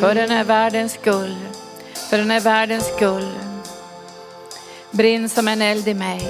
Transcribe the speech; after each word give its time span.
För 0.00 0.14
den 0.14 0.30
här 0.30 0.44
världens 0.44 0.92
skull, 0.92 1.36
för 2.10 2.18
den 2.18 2.30
här 2.30 2.40
världens 2.40 2.86
skull. 2.96 3.28
Brinn 4.90 5.28
som 5.28 5.48
en 5.48 5.62
eld 5.62 5.88
i 5.88 5.94
mig. 5.94 6.28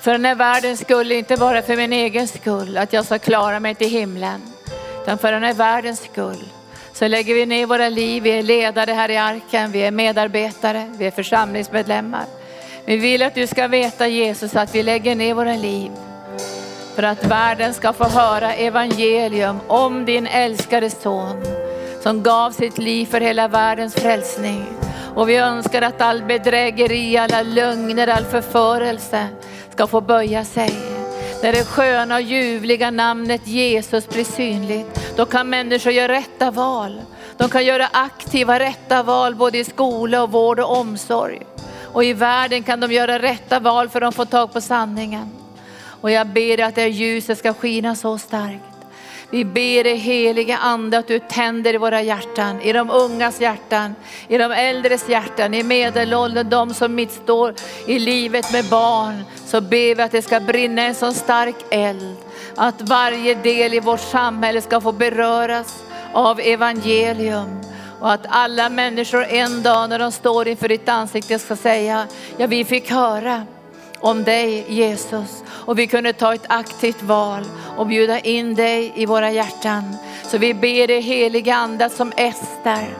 För 0.00 0.12
den 0.12 0.24
här 0.24 0.34
världens 0.34 0.80
skull, 0.80 1.12
inte 1.12 1.36
bara 1.36 1.62
för 1.62 1.76
min 1.76 1.92
egen 1.92 2.28
skull, 2.28 2.78
att 2.78 2.92
jag 2.92 3.04
ska 3.04 3.18
klara 3.18 3.60
mig 3.60 3.74
till 3.74 3.90
himlen. 3.90 4.42
Utan 5.02 5.18
för 5.18 5.32
den 5.32 5.42
här 5.42 5.54
världens 5.54 6.00
skull. 6.12 6.44
Så 6.92 7.08
lägger 7.08 7.34
vi 7.34 7.46
ner 7.46 7.66
våra 7.66 7.88
liv, 7.88 8.22
vi 8.22 8.30
är 8.30 8.42
ledare 8.42 8.92
här 8.92 9.08
i 9.08 9.16
arken, 9.16 9.72
vi 9.72 9.82
är 9.82 9.90
medarbetare, 9.90 10.92
vi 10.98 11.06
är 11.06 11.10
församlingsmedlemmar. 11.10 12.24
Vi 12.84 12.96
vill 12.96 13.22
att 13.22 13.34
du 13.34 13.46
ska 13.46 13.68
veta 13.68 14.06
Jesus 14.06 14.56
att 14.56 14.74
vi 14.74 14.82
lägger 14.82 15.14
ner 15.14 15.34
våra 15.34 15.56
liv 15.56 15.90
för 16.94 17.02
att 17.02 17.24
världen 17.24 17.74
ska 17.74 17.92
få 17.92 18.04
höra 18.04 18.54
evangelium 18.54 19.60
om 19.66 20.04
din 20.04 20.26
älskade 20.26 20.90
son 20.90 21.42
som 22.02 22.22
gav 22.22 22.50
sitt 22.50 22.78
liv 22.78 23.06
för 23.06 23.20
hela 23.20 23.48
världens 23.48 23.94
frälsning. 23.94 24.66
Och 25.14 25.28
vi 25.28 25.36
önskar 25.36 25.82
att 25.82 26.00
all 26.00 26.22
bedrägeri, 26.22 27.16
alla 27.16 27.42
lögner, 27.42 28.08
all 28.08 28.24
förförelse 28.24 29.26
ska 29.70 29.86
få 29.86 30.00
böja 30.00 30.44
sig. 30.44 30.74
När 31.42 31.52
det 31.52 31.64
sköna 31.64 32.14
och 32.14 32.22
ljuvliga 32.22 32.90
namnet 32.90 33.46
Jesus 33.46 34.08
blir 34.08 34.24
synligt, 34.24 35.16
då 35.16 35.26
kan 35.26 35.50
människor 35.50 35.92
göra 35.92 36.12
rätta 36.12 36.50
val. 36.50 37.00
De 37.36 37.48
kan 37.48 37.64
göra 37.64 37.88
aktiva 37.92 38.58
rätta 38.58 39.02
val 39.02 39.34
både 39.34 39.58
i 39.58 39.64
skola 39.64 40.22
och 40.22 40.32
vård 40.32 40.60
och 40.60 40.76
omsorg. 40.76 41.42
Och 41.92 42.04
i 42.04 42.12
världen 42.12 42.62
kan 42.62 42.80
de 42.80 42.92
göra 42.92 43.18
rätta 43.18 43.60
val 43.60 43.88
för 43.88 44.00
de 44.00 44.12
får 44.12 44.24
tag 44.24 44.52
på 44.52 44.60
sanningen. 44.60 45.30
Och 46.00 46.10
jag 46.10 46.26
ber 46.26 46.60
att 46.60 46.74
det 46.74 46.88
ljuset 46.88 47.38
ska 47.38 47.54
skina 47.54 47.94
så 47.94 48.18
starkt. 48.18 48.71
Vi 49.32 49.44
ber 49.44 49.84
dig 49.84 49.96
heliga 49.96 50.56
ande 50.56 50.98
att 50.98 51.06
du 51.06 51.18
tänder 51.18 51.74
i 51.74 51.76
våra 51.76 52.02
hjärtan, 52.02 52.60
i 52.60 52.72
de 52.72 52.90
ungas 52.90 53.40
hjärtan, 53.40 53.94
i 54.28 54.38
de 54.38 54.52
äldres 54.52 55.08
hjärtan, 55.08 55.54
i 55.54 55.62
medelåldern, 55.62 56.50
de 56.50 56.74
som 56.74 56.94
mittstår 56.94 57.54
i 57.86 57.98
livet 57.98 58.52
med 58.52 58.64
barn. 58.64 59.24
Så 59.46 59.60
ber 59.60 59.94
vi 59.94 60.02
att 60.02 60.12
det 60.12 60.22
ska 60.22 60.40
brinna 60.40 60.82
en 60.82 60.94
så 60.94 61.12
stark 61.12 61.56
eld, 61.70 62.16
att 62.56 62.82
varje 62.82 63.34
del 63.34 63.74
i 63.74 63.80
vårt 63.80 64.00
samhälle 64.00 64.60
ska 64.60 64.80
få 64.80 64.92
beröras 64.92 65.82
av 66.12 66.40
evangelium. 66.40 67.60
Och 68.00 68.12
att 68.12 68.26
alla 68.28 68.68
människor 68.68 69.24
en 69.24 69.62
dag 69.62 69.88
när 69.88 69.98
de 69.98 70.12
står 70.12 70.48
inför 70.48 70.68
ditt 70.68 70.88
ansikte 70.88 71.38
ska 71.38 71.56
säga, 71.56 72.06
ja 72.36 72.46
vi 72.46 72.64
fick 72.64 72.90
höra 72.90 73.46
om 74.02 74.24
dig 74.24 74.64
Jesus. 74.68 75.42
Och 75.48 75.78
vi 75.78 75.86
kunde 75.86 76.12
ta 76.12 76.34
ett 76.34 76.46
aktivt 76.48 77.02
val 77.02 77.42
och 77.76 77.86
bjuda 77.86 78.20
in 78.20 78.54
dig 78.54 78.92
i 78.94 79.06
våra 79.06 79.30
hjärtan. 79.30 79.96
Så 80.24 80.38
vi 80.38 80.54
ber 80.54 80.86
dig 80.86 81.00
heliga 81.00 81.54
ande 81.54 81.90
som 81.90 82.12
Ester 82.16 82.96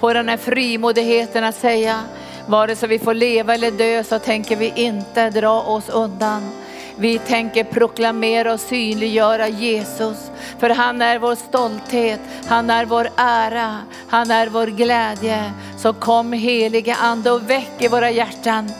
på 0.00 0.12
den 0.12 0.28
här 0.28 0.36
frimodigheten 0.36 1.44
att 1.44 1.54
säga, 1.54 2.00
vare 2.46 2.76
sig 2.76 2.88
vi 2.88 2.98
får 2.98 3.14
leva 3.14 3.54
eller 3.54 3.70
dö 3.70 4.04
så 4.04 4.18
tänker 4.18 4.56
vi 4.56 4.72
inte 4.76 5.30
dra 5.30 5.62
oss 5.62 5.88
undan. 5.88 6.50
Vi 6.96 7.18
tänker 7.18 7.64
proklamera 7.64 8.52
och 8.52 8.60
synliggöra 8.60 9.48
Jesus. 9.48 10.30
För 10.58 10.70
han 10.70 11.02
är 11.02 11.18
vår 11.18 11.34
stolthet, 11.34 12.20
han 12.46 12.70
är 12.70 12.84
vår 12.84 13.08
ära, 13.16 13.78
han 14.08 14.30
är 14.30 14.46
vår 14.46 14.66
glädje. 14.66 15.52
Så 15.78 15.92
kom 15.92 16.32
heliga 16.32 16.94
ande 16.94 17.30
och 17.30 17.50
väck 17.50 17.72
i 17.78 17.88
våra 17.88 18.10
hjärtan 18.10 18.70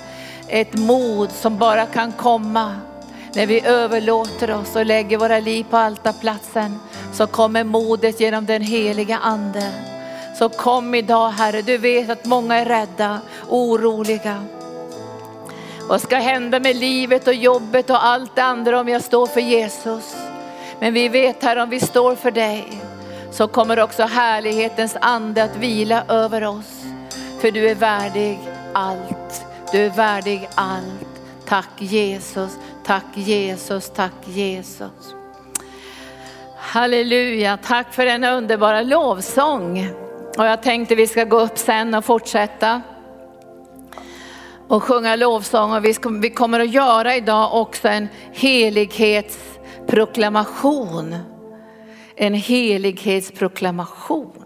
ett 0.50 0.78
mod 0.78 1.30
som 1.30 1.58
bara 1.58 1.86
kan 1.86 2.12
komma 2.12 2.76
när 3.34 3.46
vi 3.46 3.66
överlåter 3.66 4.50
oss 4.50 4.76
och 4.76 4.86
lägger 4.86 5.18
våra 5.18 5.38
liv 5.38 5.66
på 5.70 5.76
altarplatsen. 5.76 6.78
Så 7.12 7.26
kommer 7.26 7.64
modet 7.64 8.20
genom 8.20 8.46
den 8.46 8.62
heliga 8.62 9.18
ande. 9.18 9.72
Så 10.38 10.48
kom 10.48 10.94
idag 10.94 11.30
Herre, 11.30 11.62
du 11.62 11.78
vet 11.78 12.10
att 12.10 12.24
många 12.24 12.56
är 12.56 12.64
rädda, 12.64 13.18
oroliga. 13.48 14.44
Vad 15.88 16.00
ska 16.00 16.16
hända 16.16 16.60
med 16.60 16.76
livet 16.76 17.26
och 17.26 17.34
jobbet 17.34 17.90
och 17.90 18.04
allt 18.06 18.36
det 18.36 18.42
andra 18.42 18.80
om 18.80 18.88
jag 18.88 19.02
står 19.02 19.26
för 19.26 19.40
Jesus? 19.40 20.16
Men 20.80 20.94
vi 20.94 21.08
vet 21.08 21.42
Herre, 21.42 21.62
om 21.62 21.70
vi 21.70 21.80
står 21.80 22.14
för 22.14 22.30
dig 22.30 22.82
så 23.32 23.48
kommer 23.48 23.80
också 23.80 24.02
härlighetens 24.02 24.96
ande 25.00 25.44
att 25.44 25.56
vila 25.56 26.04
över 26.08 26.44
oss. 26.44 26.82
För 27.40 27.50
du 27.50 27.68
är 27.68 27.74
värdig 27.74 28.38
allt. 28.72 29.49
Du 29.72 29.78
är 29.78 29.90
värdig 29.90 30.48
allt. 30.54 31.06
Tack 31.46 31.68
Jesus, 31.78 32.58
tack 32.84 33.04
Jesus, 33.14 33.90
tack 33.94 34.12
Jesus. 34.24 35.14
Halleluja, 36.56 37.56
tack 37.56 37.94
för 37.94 38.06
denna 38.06 38.32
underbara 38.32 38.82
lovsång. 38.82 39.88
Och 40.38 40.44
jag 40.44 40.62
tänkte 40.62 40.94
vi 40.94 41.06
ska 41.06 41.24
gå 41.24 41.40
upp 41.40 41.58
sen 41.58 41.94
och 41.94 42.04
fortsätta 42.04 42.82
och 44.68 44.82
sjunga 44.82 45.16
lovsång. 45.16 45.72
Och 45.72 45.84
vi 46.22 46.30
kommer 46.30 46.60
att 46.60 46.72
göra 46.72 47.16
idag 47.16 47.60
också 47.60 47.88
en 47.88 48.08
helighetsproklamation. 48.32 51.16
En 52.16 52.34
helighetsproklamation. 52.34 54.44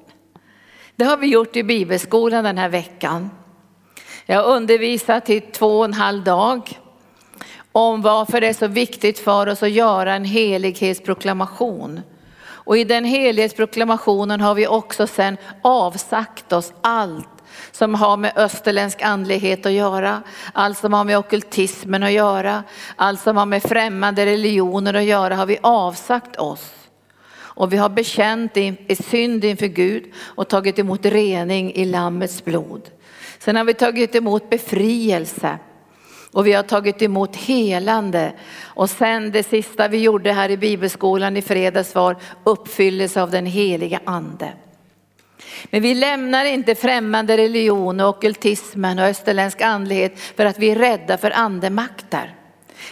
Det 0.97 1.05
har 1.05 1.17
vi 1.17 1.27
gjort 1.27 1.57
i 1.57 1.63
bibelskolan 1.63 2.45
den 2.45 2.59
här 2.59 2.69
veckan. 2.69 3.31
Jag 4.27 4.43
har 4.43 4.57
undervisat 4.57 5.31
i 5.31 5.41
två 5.41 5.79
och 5.79 5.85
en 5.85 5.93
halv 5.93 6.25
dag 6.25 6.81
om 7.73 8.03
varför 8.03 8.41
det 8.41 8.49
är 8.49 8.53
så 8.53 8.67
viktigt 8.67 9.19
för 9.19 9.47
oss 9.47 9.63
att 9.63 9.71
göra 9.71 10.15
en 10.15 10.25
helighetsproklamation. 10.25 12.01
Och 12.41 12.79
i 12.79 12.85
den 12.85 13.05
helighetsproklamationen 13.05 14.41
har 14.41 14.55
vi 14.55 14.67
också 14.67 15.07
sen 15.07 15.37
avsagt 15.63 16.53
oss 16.53 16.73
allt 16.81 17.29
som 17.73 17.95
har 17.95 18.17
med 18.17 18.33
österländsk 18.37 19.03
andlighet 19.03 19.67
att 19.67 19.73
göra, 19.73 20.23
allt 20.53 20.79
som 20.79 20.93
har 20.93 21.05
med 21.05 21.19
okultismen 21.19 22.03
att 22.03 22.13
göra, 22.13 22.63
allt 22.97 23.21
som 23.21 23.37
har 23.37 23.47
med 23.47 23.63
främmande 23.63 24.27
religioner 24.27 24.95
att 24.95 25.05
göra 25.05 25.35
har 25.35 25.47
vi 25.47 25.59
avsagt 25.63 26.37
oss. 26.37 26.73
Och 27.35 27.73
vi 27.73 27.77
har 27.77 27.89
bekänt 27.89 28.57
i 28.57 28.97
synd 29.11 29.45
inför 29.45 29.67
Gud 29.67 30.13
och 30.17 30.49
tagit 30.49 30.79
emot 30.79 31.07
rening 31.07 31.75
i 31.75 31.85
Lammets 31.85 32.45
blod. 32.45 32.91
Sen 33.45 33.57
har 33.57 33.65
vi 33.65 33.75
tagit 33.75 34.15
emot 34.15 34.51
befrielse 34.51 35.59
och 36.33 36.47
vi 36.47 36.53
har 36.53 36.63
tagit 36.63 37.03
emot 37.03 37.37
helande. 37.37 38.33
Och 38.63 38.91
sen 38.91 39.33
det 39.33 39.43
sista 39.43 39.89
vi 39.89 39.99
gjorde 39.99 40.33
här 40.33 40.51
i 40.51 40.57
bibelskolan 40.57 41.37
i 41.37 41.43
fredags 41.43 41.95
var 41.95 42.17
uppfyllelse 42.45 43.23
av 43.23 43.31
den 43.31 43.47
heliga 43.47 44.01
ande. 44.05 44.53
Men 45.65 45.83
vi 45.83 45.95
lämnar 45.95 46.45
inte 46.45 46.75
främmande 46.75 47.37
religion 47.37 48.01
och 48.01 48.09
ockultismen 48.09 48.99
och 48.99 49.05
österländsk 49.05 49.61
andlighet 49.61 50.21
för 50.21 50.45
att 50.47 50.59
vi 50.59 50.71
är 50.71 50.77
rädda 50.77 51.19
för 51.19 51.31
andemakter. 51.31 52.35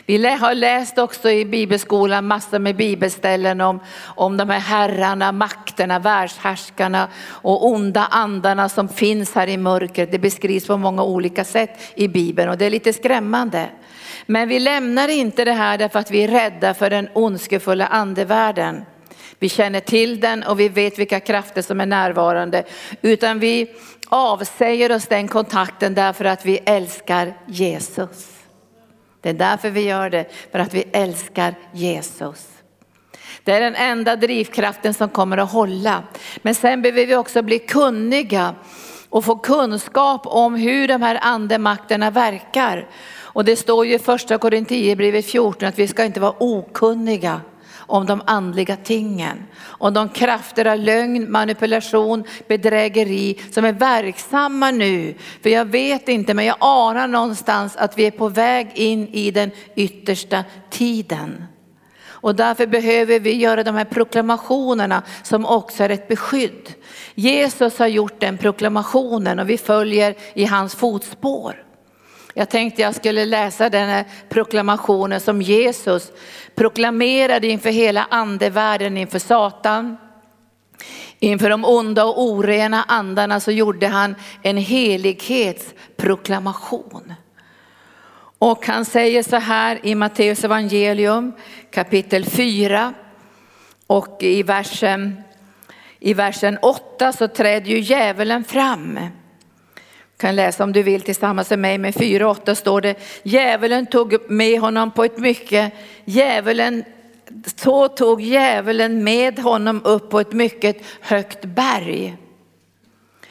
Vi 0.06 0.26
har 0.26 0.54
läst 0.54 0.98
också 0.98 1.30
i 1.30 1.44
bibelskolan 1.44 2.26
massor 2.26 2.58
med 2.58 2.76
bibelställen 2.76 3.60
om, 3.60 3.80
om 4.04 4.36
de 4.36 4.50
här 4.50 4.60
herrarna, 4.60 5.32
makterna, 5.32 5.98
världshärskarna 5.98 7.08
och 7.26 7.66
onda 7.66 8.06
andarna 8.10 8.68
som 8.68 8.88
finns 8.88 9.34
här 9.34 9.48
i 9.48 9.56
mörkret. 9.56 10.12
Det 10.12 10.18
beskrivs 10.18 10.66
på 10.66 10.76
många 10.76 11.02
olika 11.02 11.44
sätt 11.44 11.80
i 11.94 12.08
bibeln 12.08 12.50
och 12.50 12.58
det 12.58 12.66
är 12.66 12.70
lite 12.70 12.92
skrämmande. 12.92 13.68
Men 14.26 14.48
vi 14.48 14.58
lämnar 14.58 15.08
inte 15.08 15.44
det 15.44 15.52
här 15.52 15.78
därför 15.78 15.98
att 15.98 16.10
vi 16.10 16.24
är 16.24 16.28
rädda 16.28 16.74
för 16.74 16.90
den 16.90 17.08
ondskefulla 17.12 17.86
andevärlden. 17.86 18.84
Vi 19.38 19.48
känner 19.48 19.80
till 19.80 20.20
den 20.20 20.42
och 20.42 20.60
vi 20.60 20.68
vet 20.68 20.98
vilka 20.98 21.20
krafter 21.20 21.62
som 21.62 21.80
är 21.80 21.86
närvarande. 21.86 22.64
Utan 23.02 23.38
vi 23.38 23.70
avsäger 24.08 24.92
oss 24.92 25.06
den 25.06 25.28
kontakten 25.28 25.94
därför 25.94 26.24
att 26.24 26.46
vi 26.46 26.56
älskar 26.56 27.34
Jesus. 27.46 28.31
Det 29.22 29.28
är 29.28 29.34
därför 29.34 29.70
vi 29.70 29.80
gör 29.80 30.10
det, 30.10 30.26
för 30.52 30.58
att 30.58 30.74
vi 30.74 30.84
älskar 30.92 31.54
Jesus. 31.72 32.48
Det 33.44 33.52
är 33.52 33.60
den 33.60 33.74
enda 33.74 34.16
drivkraften 34.16 34.94
som 34.94 35.08
kommer 35.08 35.38
att 35.38 35.52
hålla. 35.52 36.02
Men 36.42 36.54
sen 36.54 36.82
behöver 36.82 37.06
vi 37.06 37.16
också 37.16 37.42
bli 37.42 37.58
kunniga 37.58 38.54
och 39.08 39.24
få 39.24 39.36
kunskap 39.36 40.22
om 40.24 40.54
hur 40.54 40.88
de 40.88 41.02
här 41.02 41.18
andemakterna 41.22 42.10
verkar. 42.10 42.88
Och 43.14 43.44
det 43.44 43.56
står 43.56 43.86
ju 43.86 43.94
i 43.94 43.98
första 43.98 44.38
Korinthierbrevet 44.38 45.26
14 45.26 45.68
att 45.68 45.78
vi 45.78 45.88
ska 45.88 46.04
inte 46.04 46.20
vara 46.20 46.34
okunniga 46.38 47.40
om 47.92 48.06
de 48.06 48.22
andliga 48.26 48.76
tingen. 48.76 49.46
Om 49.62 49.94
de 49.94 50.08
krafter 50.08 50.66
av 50.66 50.78
lögn, 50.78 51.32
manipulation, 51.32 52.24
bedrägeri 52.48 53.38
som 53.50 53.64
är 53.64 53.72
verksamma 53.72 54.70
nu. 54.70 55.14
För 55.42 55.50
jag 55.50 55.64
vet 55.64 56.08
inte 56.08 56.34
men 56.34 56.44
jag 56.44 56.56
anar 56.60 57.08
någonstans 57.08 57.76
att 57.76 57.98
vi 57.98 58.06
är 58.06 58.10
på 58.10 58.28
väg 58.28 58.70
in 58.74 59.08
i 59.08 59.30
den 59.30 59.50
yttersta 59.74 60.44
tiden. 60.70 61.44
Och 62.04 62.34
därför 62.34 62.66
behöver 62.66 63.20
vi 63.20 63.36
göra 63.36 63.64
de 63.64 63.74
här 63.74 63.84
proklamationerna 63.84 65.02
som 65.22 65.46
också 65.46 65.84
är 65.84 65.90
ett 65.90 66.08
beskydd. 66.08 66.74
Jesus 67.14 67.78
har 67.78 67.86
gjort 67.86 68.20
den 68.20 68.38
proklamationen 68.38 69.38
och 69.38 69.50
vi 69.50 69.58
följer 69.58 70.14
i 70.34 70.44
hans 70.44 70.74
fotspår. 70.74 71.71
Jag 72.34 72.50
tänkte 72.50 72.82
jag 72.82 72.94
skulle 72.94 73.24
läsa 73.24 73.68
den 73.68 73.88
här 73.88 74.04
proklamationen 74.28 75.20
som 75.20 75.42
Jesus 75.42 76.12
proklamerade 76.54 77.46
inför 77.46 77.70
hela 77.70 78.06
andevärlden, 78.10 78.96
inför 78.96 79.18
Satan, 79.18 79.96
Inför 81.22 81.50
de 81.50 81.64
onda 81.64 82.04
och 82.04 82.22
orena 82.22 82.84
andarna 82.88 83.40
så 83.40 83.50
gjorde 83.50 83.86
han 83.86 84.14
en 84.42 84.56
helighetsproklamation. 84.56 87.14
Och 88.38 88.66
han 88.66 88.84
säger 88.84 89.22
så 89.22 89.36
här 89.36 89.80
i 89.82 89.94
Matteus 89.94 90.44
evangelium 90.44 91.32
kapitel 91.70 92.24
4 92.24 92.94
och 93.86 94.16
i 94.20 94.42
versen, 94.42 95.22
i 95.98 96.14
versen 96.14 96.58
8 96.62 97.12
så 97.12 97.28
träder 97.28 97.66
ju 97.66 97.78
djävulen 97.78 98.44
fram. 98.44 98.98
Du 100.22 100.26
kan 100.26 100.36
läsa 100.36 100.64
om 100.64 100.72
du 100.72 100.82
vill 100.82 101.02
tillsammans 101.02 101.50
med 101.50 101.58
mig, 101.58 101.78
men 101.78 101.92
4.8 101.92 102.54
står 102.54 102.80
det, 102.80 102.94
djävulen 103.22 103.86
tog 103.86 104.30
med 104.30 104.60
honom 104.60 104.90
på 104.90 105.04
ett 105.04 105.18
mycket, 105.18 105.72
djävulen 106.04 106.84
så 107.56 107.88
tog 107.88 108.20
djävulen 108.20 109.04
med 109.04 109.38
honom 109.38 109.80
upp 109.84 110.10
på 110.10 110.20
ett 110.20 110.32
mycket 110.32 110.76
högt 111.00 111.44
berg 111.44 112.16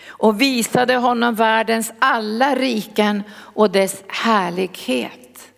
och 0.07 0.41
visade 0.41 0.95
honom 0.95 1.35
världens 1.35 1.93
alla 1.99 2.55
riken 2.55 3.23
och 3.31 3.71
dess 3.71 4.03
härlighet. 4.07 5.51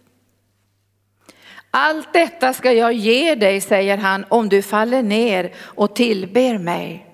Allt 1.71 2.13
detta 2.13 2.53
ska 2.53 2.71
jag 2.71 2.93
ge 2.93 3.35
dig, 3.35 3.61
säger 3.61 3.97
han, 3.97 4.25
om 4.29 4.49
du 4.49 4.61
faller 4.61 5.03
ner 5.03 5.53
och 5.59 5.95
tillber 5.95 6.57
mig. 6.57 7.05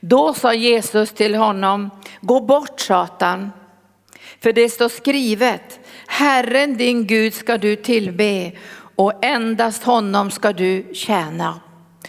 Då 0.00 0.34
sa 0.34 0.54
Jesus 0.54 1.12
till 1.12 1.34
honom, 1.34 1.90
gå 2.20 2.40
bort 2.40 2.80
Satan, 2.80 3.50
för 4.40 4.52
det 4.52 4.68
står 4.68 4.88
skrivet, 4.88 5.80
Herren 6.06 6.76
din 6.76 7.06
Gud 7.06 7.34
ska 7.34 7.58
du 7.58 7.76
tillbe 7.76 8.52
och 8.96 9.24
endast 9.24 9.82
honom 9.82 10.30
ska 10.30 10.52
du 10.52 10.94
tjäna. 10.94 11.60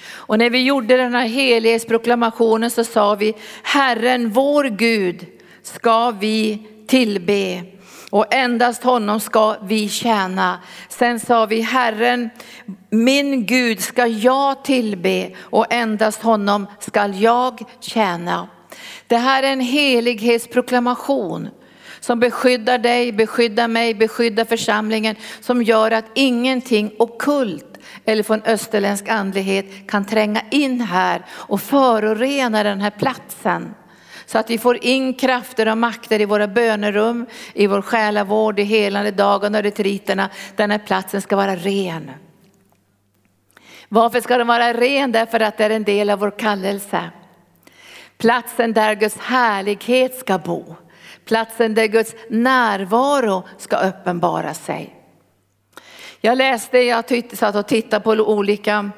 Och 0.09 0.37
när 0.37 0.49
vi 0.49 0.63
gjorde 0.63 0.97
den 0.97 1.15
här 1.15 1.27
helighetsproklamationen 1.27 2.71
så 2.71 2.83
sa 2.83 3.15
vi, 3.15 3.33
Herren 3.63 4.29
vår 4.29 4.63
Gud 4.63 5.25
ska 5.63 6.11
vi 6.11 6.67
tillbe 6.87 7.63
och 8.09 8.33
endast 8.33 8.83
honom 8.83 9.19
ska 9.19 9.55
vi 9.63 9.89
tjäna. 9.89 10.59
Sen 10.89 11.19
sa 11.19 11.45
vi 11.45 11.61
Herren, 11.61 12.29
min 12.89 13.45
Gud 13.45 13.79
ska 13.79 14.07
jag 14.07 14.63
tillbe 14.63 15.31
och 15.39 15.73
endast 15.73 16.21
honom 16.21 16.67
ska 16.79 17.07
jag 17.07 17.61
tjäna. 17.79 18.47
Det 19.11 19.17
här 19.17 19.43
är 19.43 19.53
en 19.53 19.59
helighetsproklamation 19.59 21.49
som 21.99 22.19
beskyddar 22.19 22.77
dig, 22.77 23.11
beskyddar 23.11 23.67
mig, 23.67 23.93
beskyddar 23.93 24.45
församlingen, 24.45 25.15
som 25.41 25.63
gör 25.63 25.91
att 25.91 26.05
ingenting 26.15 26.91
okult 26.99 27.77
eller 28.05 28.23
från 28.23 28.41
österländsk 28.45 29.09
andlighet 29.09 29.65
kan 29.87 30.05
tränga 30.05 30.41
in 30.51 30.81
här 30.81 31.25
och 31.31 31.61
förorena 31.61 32.63
den 32.63 32.81
här 32.81 32.89
platsen. 32.89 33.73
Så 34.25 34.37
att 34.37 34.49
vi 34.49 34.57
får 34.57 34.85
in 34.85 35.13
krafter 35.13 35.67
och 35.67 35.77
makter 35.77 36.21
i 36.21 36.25
våra 36.25 36.47
bönerum, 36.47 37.25
i 37.53 37.67
vår 37.67 37.81
själavård, 37.81 38.59
i 38.59 38.63
helande 38.63 39.11
dagen 39.11 39.55
och 39.55 39.63
retriterna. 39.63 40.29
Den 40.55 40.71
här 40.71 40.79
platsen 40.79 41.21
ska 41.21 41.35
vara 41.35 41.55
ren. 41.55 42.11
Varför 43.89 44.21
ska 44.21 44.37
den 44.37 44.47
vara 44.47 44.73
ren? 44.73 45.11
Därför 45.11 45.39
att 45.39 45.57
det 45.57 45.65
är 45.65 45.69
en 45.69 45.83
del 45.83 46.09
av 46.09 46.19
vår 46.19 46.39
kallelse. 46.39 47.11
Platsen 48.21 48.73
där 48.73 48.95
Guds 48.95 49.17
härlighet 49.17 50.15
ska 50.15 50.37
bo. 50.37 50.75
Platsen 51.25 51.73
där 51.73 51.85
Guds 51.85 52.15
närvaro 52.29 53.43
ska 53.57 53.77
uppenbara 53.77 54.53
sig. 54.53 54.95
Jag 56.19 56.37
läste, 56.37 56.77
jag 56.77 57.05
satt 57.33 57.55
och 57.55 57.67
tittade 57.67 58.03
på 58.03 58.11
olika 58.11 58.91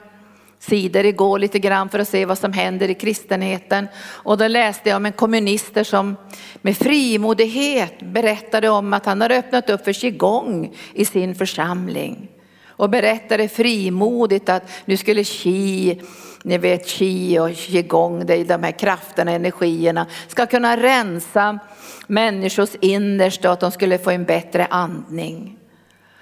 sidor 0.59 1.05
igår 1.05 1.39
lite 1.39 1.59
grann 1.59 1.89
för 1.89 1.99
att 1.99 2.09
se 2.09 2.25
vad 2.25 2.37
som 2.37 2.53
händer 2.53 2.89
i 2.89 2.93
kristenheten. 2.93 3.87
Och 4.05 4.37
då 4.37 4.47
läste 4.47 4.89
jag 4.89 4.97
om 4.97 5.05
en 5.05 5.13
kommunister 5.13 5.83
som 5.83 6.15
med 6.61 6.77
frimodighet 6.77 7.99
berättade 7.99 8.69
om 8.69 8.93
att 8.93 9.05
han 9.05 9.21
har 9.21 9.29
öppnat 9.29 9.69
upp 9.69 9.83
för 9.83 9.93
qigong 9.93 10.75
i 10.93 11.05
sin 11.05 11.35
församling. 11.35 12.29
Och 12.65 12.89
berättade 12.89 13.49
frimodigt 13.49 14.49
att 14.49 14.71
nu 14.85 14.97
skulle 14.97 15.23
qi, 15.23 16.01
ni 16.43 16.57
vet 16.57 16.87
qi 16.87 17.39
och 17.39 17.55
qigong, 17.55 18.25
det 18.25 18.35
är 18.35 18.45
de 18.45 18.63
här 18.63 18.71
krafterna, 18.71 19.31
energierna, 19.31 20.05
ska 20.27 20.45
kunna 20.45 20.77
rensa 20.77 21.59
människors 22.07 22.75
innersta 22.81 23.49
och 23.49 23.53
att 23.53 23.59
de 23.59 23.71
skulle 23.71 23.97
få 23.97 24.09
en 24.09 24.23
bättre 24.23 24.65
andning. 24.65 25.57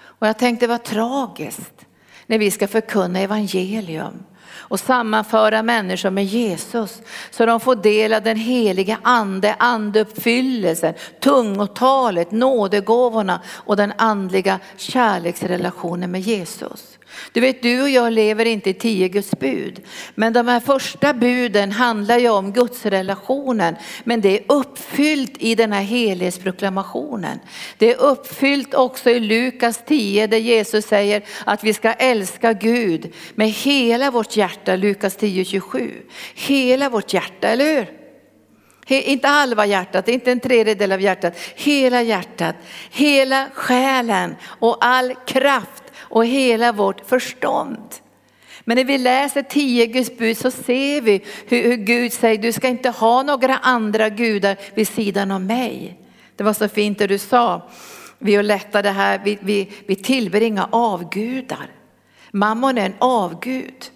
Och 0.03 0.27
jag 0.27 0.39
tänkte 0.39 0.68
vad 0.68 0.83
tragiskt 0.83 1.85
när 2.25 2.38
vi 2.38 2.51
ska 2.51 2.68
förkunna 2.68 3.19
evangelium 3.19 4.23
och 4.53 4.79
sammanföra 4.79 5.63
människor 5.63 6.09
med 6.09 6.25
Jesus 6.25 7.01
så 7.31 7.45
de 7.45 7.59
får 7.59 7.75
del 7.75 8.13
av 8.13 8.23
den 8.23 8.38
heliga 8.38 9.00
ande, 9.01 9.56
andeuppfyllelsen, 9.59 10.94
tungotalet, 11.19 12.31
nådegåvorna 12.31 13.41
och 13.47 13.75
den 13.75 13.94
andliga 13.97 14.59
kärleksrelationen 14.77 16.12
med 16.12 16.21
Jesus. 16.21 16.91
Du 17.31 17.40
vet, 17.40 17.62
du 17.62 17.81
och 17.81 17.90
jag 17.90 18.13
lever 18.13 18.46
inte 18.46 18.69
i 18.69 18.74
tio 18.74 19.08
Guds 19.08 19.40
bud. 19.40 19.81
Men 20.16 20.34
de 20.34 20.48
här 20.48 20.60
första 20.60 21.13
buden 21.13 21.72
handlar 21.72 22.18
ju 22.18 22.30
om 22.30 22.54
Guds 22.54 22.86
relationen. 22.86 23.75
Men 24.04 24.22
det 24.22 24.40
är 24.40 24.44
uppfyllt 24.48 25.34
i 25.40 25.56
den 25.56 25.72
här 25.72 25.81
helighetsproklamationen. 25.81 27.40
Det 27.78 27.92
är 27.92 28.02
uppfyllt 28.02 28.74
också 28.74 29.10
i 29.10 29.19
Lukas 29.19 29.86
10 29.86 30.28
där 30.28 30.38
Jesus 30.38 30.86
säger 30.86 31.24
att 31.46 31.63
vi 31.63 31.74
ska 31.74 31.94
älska 31.94 32.54
Gud 32.54 33.14
med 33.36 33.50
hela 33.50 34.12
vårt 34.12 34.38
hjärta, 34.38 34.75
Lukas 34.75 35.16
10 35.16 35.46
27. 35.46 35.92
Hela 36.36 36.90
vårt 36.90 37.14
hjärta, 37.14 37.48
eller 37.48 37.75
hur? 37.75 38.02
Inte 38.88 39.28
halva 39.28 39.66
hjärtat, 39.66 40.07
inte 40.07 40.31
en 40.31 40.40
tredjedel 40.40 40.92
av 40.92 41.02
hjärtat, 41.02 41.38
hela 41.56 42.02
hjärtat, 42.02 42.56
hela 42.92 43.48
själen 43.54 44.36
och 44.46 44.78
all 44.86 45.16
kraft 45.25 45.84
och 46.12 46.25
hela 46.25 46.72
vårt 46.72 47.08
förstånd. 47.10 47.96
Men 48.63 48.78
när 48.78 48.84
vi 48.84 48.98
läser 48.98 49.42
tio 49.42 49.86
Guds 49.86 50.18
bud 50.18 50.38
så 50.38 50.52
ser 50.52 51.02
vi 51.02 51.22
hur, 51.48 51.63
hur 51.63 51.75
Gud 51.75 52.13
säger, 52.13 52.38
du 52.38 52.52
ska 52.52 52.68
inte 52.68 52.90
ha 52.90 53.24
några 53.24 53.58
andra 53.58 54.10
gudar 54.10 54.58
vid 54.74 54.88
sidan 54.88 55.31
av 55.31 55.42
mig. 55.42 55.98
Det 56.36 56.44
var 56.44 56.54
så 56.54 56.68
fint 56.68 57.00
det 57.00 57.08
du 57.08 57.18
sa, 57.18 57.69
Violetta, 58.19 58.81
det 58.81 58.90
här, 58.90 59.22
vi, 59.24 59.38
vi, 59.42 59.69
vi 59.86 59.96
tillber 59.96 60.42
inga 60.42 60.69
avgudar. 60.72 61.68
Mammon 62.31 62.78
är 62.78 62.86
en 62.86 62.96
avgud. 63.00 63.92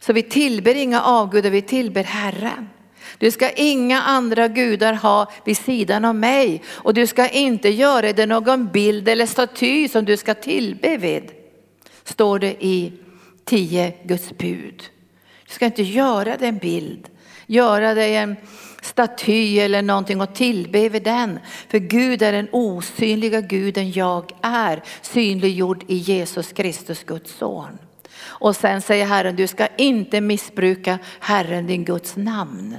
Så 0.00 0.12
vi 0.12 0.22
tillber 0.22 0.74
inga 0.74 1.02
avgudar, 1.02 1.50
vi 1.50 1.62
tillber 1.62 2.04
Herren. 2.04 2.68
Du 3.18 3.30
ska 3.30 3.50
inga 3.50 4.02
andra 4.02 4.48
gudar 4.48 4.92
ha 4.92 5.30
vid 5.44 5.56
sidan 5.56 6.04
av 6.04 6.14
mig 6.14 6.62
och 6.68 6.94
du 6.94 7.06
ska 7.06 7.28
inte 7.28 7.68
göra 7.68 8.12
det 8.12 8.26
någon 8.26 8.68
bild 8.68 9.08
eller 9.08 9.26
staty 9.26 9.88
som 9.88 10.04
du 10.04 10.16
ska 10.16 10.34
tillbe 10.34 10.96
vid. 10.96 11.41
Står 12.04 12.38
det 12.38 12.64
i 12.64 12.92
tio 13.44 13.94
Guds 14.04 14.38
bud. 14.38 14.82
Du 15.46 15.54
ska 15.54 15.66
inte 15.66 15.82
göra 15.82 16.36
dig 16.36 16.48
en 16.48 16.58
bild, 16.58 17.08
göra 17.46 17.94
dig 17.94 18.16
en 18.16 18.36
staty 18.82 19.58
eller 19.58 19.82
någonting 19.82 20.20
och 20.20 20.34
tillbe 20.34 20.88
vid 20.88 21.02
den. 21.02 21.38
För 21.68 21.78
Gud 21.78 22.22
är 22.22 22.32
den 22.32 22.48
osynliga 22.52 23.40
guden 23.40 23.92
jag 23.92 24.32
är, 24.42 24.82
synliggjord 25.02 25.84
i 25.88 25.96
Jesus 25.96 26.52
Kristus 26.52 27.04
Guds 27.04 27.34
son. 27.34 27.78
Och 28.24 28.56
sen 28.56 28.82
säger 28.82 29.06
Herren, 29.06 29.36
du 29.36 29.46
ska 29.46 29.66
inte 29.78 30.20
missbruka 30.20 30.98
Herren 31.20 31.66
din 31.66 31.84
Guds 31.84 32.16
namn. 32.16 32.76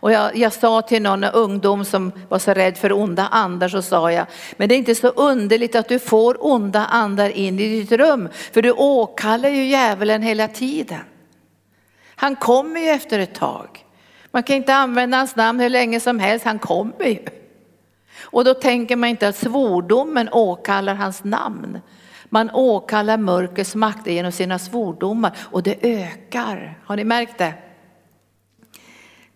Och 0.00 0.12
jag, 0.12 0.36
jag 0.36 0.52
sa 0.52 0.82
till 0.82 1.02
någon 1.02 1.24
ungdom 1.24 1.84
som 1.84 2.12
var 2.28 2.38
så 2.38 2.54
rädd 2.54 2.76
för 2.76 2.92
onda 2.92 3.26
andar 3.26 3.68
så 3.68 3.82
sa 3.82 4.12
jag, 4.12 4.26
men 4.56 4.68
det 4.68 4.74
är 4.74 4.78
inte 4.78 4.94
så 4.94 5.08
underligt 5.08 5.74
att 5.74 5.88
du 5.88 5.98
får 5.98 6.36
onda 6.46 6.84
andar 6.84 7.30
in 7.30 7.60
i 7.60 7.80
ditt 7.80 7.92
rum, 7.92 8.28
för 8.52 8.62
du 8.62 8.72
åkallar 8.72 9.48
ju 9.48 9.64
djävulen 9.64 10.22
hela 10.22 10.48
tiden. 10.48 11.00
Han 12.16 12.36
kommer 12.36 12.80
ju 12.80 12.88
efter 12.88 13.18
ett 13.18 13.34
tag. 13.34 13.84
Man 14.30 14.42
kan 14.42 14.56
inte 14.56 14.74
använda 14.74 15.16
hans 15.16 15.36
namn 15.36 15.60
hur 15.60 15.68
länge 15.68 16.00
som 16.00 16.18
helst, 16.18 16.44
han 16.44 16.58
kommer 16.58 17.06
ju. 17.06 17.18
Och 18.20 18.44
då 18.44 18.54
tänker 18.54 18.96
man 18.96 19.08
inte 19.08 19.28
att 19.28 19.36
svordomen 19.36 20.28
åkallar 20.32 20.94
hans 20.94 21.24
namn. 21.24 21.80
Man 22.28 22.50
åkallar 22.50 23.16
mörkrets 23.16 23.74
makter 23.74 24.10
genom 24.10 24.32
sina 24.32 24.58
svordomar 24.58 25.36
och 25.38 25.62
det 25.62 25.76
ökar. 25.82 26.78
Har 26.84 26.96
ni 26.96 27.04
märkt 27.04 27.38
det? 27.38 27.54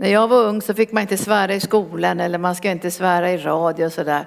När 0.03 0.09
jag 0.09 0.29
var 0.29 0.45
ung 0.45 0.63
så 0.63 0.75
fick 0.75 0.93
man 0.93 1.01
inte 1.01 1.17
svära 1.17 1.55
i 1.55 1.61
skolan 1.61 2.21
eller 2.21 2.39
man 2.39 2.55
ska 2.55 2.71
inte 2.71 2.91
svära 2.91 3.31
i 3.31 3.37
radio 3.37 3.87
och 3.87 3.93
sådär. 3.93 4.27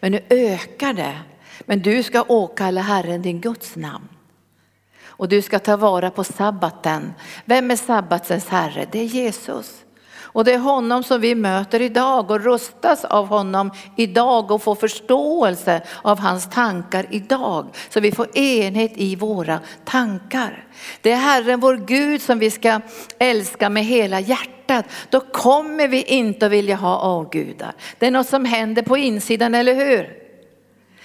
Men 0.00 0.12
nu 0.12 0.20
ökar 0.30 0.92
det. 0.92 1.18
Men 1.60 1.82
du 1.82 2.02
ska 2.02 2.22
åkalla 2.22 2.80
Herren 2.80 3.22
din 3.22 3.40
Guds 3.40 3.76
namn. 3.76 4.08
Och 5.04 5.28
du 5.28 5.42
ska 5.42 5.58
ta 5.58 5.76
vara 5.76 6.10
på 6.10 6.24
sabbaten. 6.24 7.12
Vem 7.44 7.70
är 7.70 7.76
sabbatens 7.76 8.48
herre? 8.48 8.86
Det 8.92 8.98
är 8.98 9.04
Jesus. 9.04 9.81
Och 10.32 10.44
det 10.44 10.52
är 10.52 10.58
honom 10.58 11.02
som 11.02 11.20
vi 11.20 11.34
möter 11.34 11.82
idag 11.82 12.30
och 12.30 12.40
rustas 12.40 13.04
av 13.04 13.26
honom 13.26 13.70
idag 13.96 14.50
och 14.50 14.62
får 14.62 14.74
förståelse 14.74 15.82
av 16.02 16.18
hans 16.18 16.50
tankar 16.50 17.06
idag. 17.10 17.66
Så 17.88 18.00
vi 18.00 18.12
får 18.12 18.38
enhet 18.38 18.92
i 18.94 19.16
våra 19.16 19.60
tankar. 19.84 20.64
Det 21.00 21.12
är 21.12 21.16
Herren 21.16 21.60
vår 21.60 21.76
Gud 21.76 22.22
som 22.22 22.38
vi 22.38 22.50
ska 22.50 22.80
älska 23.18 23.70
med 23.70 23.84
hela 23.84 24.20
hjärtat. 24.20 24.84
Då 25.10 25.20
kommer 25.20 25.88
vi 25.88 26.02
inte 26.02 26.46
att 26.46 26.52
vilja 26.52 26.76
ha 26.76 26.96
avgudar. 26.96 27.72
Det 27.98 28.06
är 28.06 28.10
något 28.10 28.28
som 28.28 28.44
händer 28.44 28.82
på 28.82 28.96
insidan, 28.96 29.54
eller 29.54 29.74
hur? 29.74 30.21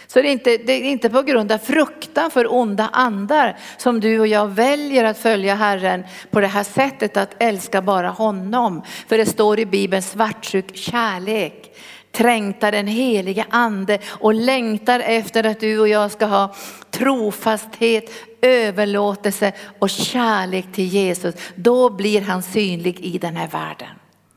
Så 0.07 0.21
det 0.21 0.27
är, 0.27 0.31
inte, 0.31 0.57
det 0.57 0.73
är 0.73 0.83
inte 0.83 1.09
på 1.09 1.21
grund 1.21 1.51
av 1.51 1.57
fruktan 1.57 2.31
för 2.31 2.53
onda 2.53 2.89
andar 2.93 3.57
som 3.77 3.99
du 3.99 4.19
och 4.19 4.27
jag 4.27 4.47
väljer 4.47 5.03
att 5.03 5.17
följa 5.17 5.55
Herren 5.55 6.03
på 6.31 6.41
det 6.41 6.47
här 6.47 6.63
sättet 6.63 7.17
att 7.17 7.35
älska 7.39 7.81
bara 7.81 8.09
honom. 8.09 8.81
För 9.07 9.17
det 9.17 9.25
står 9.25 9.59
i 9.59 9.65
Bibeln 9.65 10.01
svartsjuk 10.01 10.75
kärlek 10.75 11.71
trängtar 12.11 12.71
den 12.71 12.87
helige 12.87 13.45
ande 13.49 13.99
och 14.07 14.33
längtar 14.33 14.99
efter 14.99 15.43
att 15.43 15.59
du 15.59 15.79
och 15.79 15.87
jag 15.87 16.11
ska 16.11 16.25
ha 16.25 16.55
trofasthet, 16.91 18.11
överlåtelse 18.41 19.53
och 19.79 19.89
kärlek 19.89 20.65
till 20.73 20.87
Jesus. 20.87 21.35
Då 21.55 21.89
blir 21.89 22.21
han 22.21 22.43
synlig 22.43 22.99
i 22.99 23.17
den 23.17 23.35
här 23.35 23.47
världen. 23.47 23.89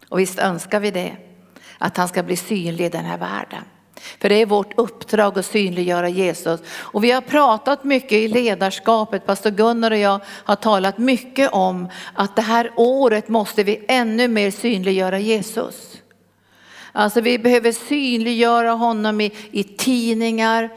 Och 0.08 0.18
visst 0.18 0.38
önskar 0.38 0.80
vi 0.80 0.90
det, 0.90 1.16
att 1.78 1.96
han 1.96 2.08
ska 2.08 2.22
bli 2.22 2.36
synlig 2.36 2.84
i 2.84 2.88
den 2.88 3.04
här 3.04 3.18
världen. 3.18 3.64
För 4.20 4.28
det 4.28 4.34
är 4.34 4.46
vårt 4.46 4.78
uppdrag 4.78 5.38
att 5.38 5.46
synliggöra 5.46 6.08
Jesus. 6.08 6.60
Och 6.78 7.04
vi 7.04 7.10
har 7.10 7.20
pratat 7.20 7.84
mycket 7.84 8.12
i 8.12 8.28
ledarskapet, 8.28 9.26
pastor 9.26 9.50
Gunnar 9.50 9.90
och 9.90 9.98
jag 9.98 10.20
har 10.26 10.56
talat 10.56 10.98
mycket 10.98 11.52
om 11.52 11.88
att 12.14 12.36
det 12.36 12.42
här 12.42 12.72
året 12.76 13.28
måste 13.28 13.62
vi 13.62 13.84
ännu 13.88 14.28
mer 14.28 14.50
synliggöra 14.50 15.18
Jesus. 15.18 15.96
Alltså 16.92 17.20
vi 17.20 17.38
behöver 17.38 17.72
synliggöra 17.72 18.70
honom 18.70 19.20
i, 19.20 19.32
i 19.50 19.64
tidningar, 19.64 20.70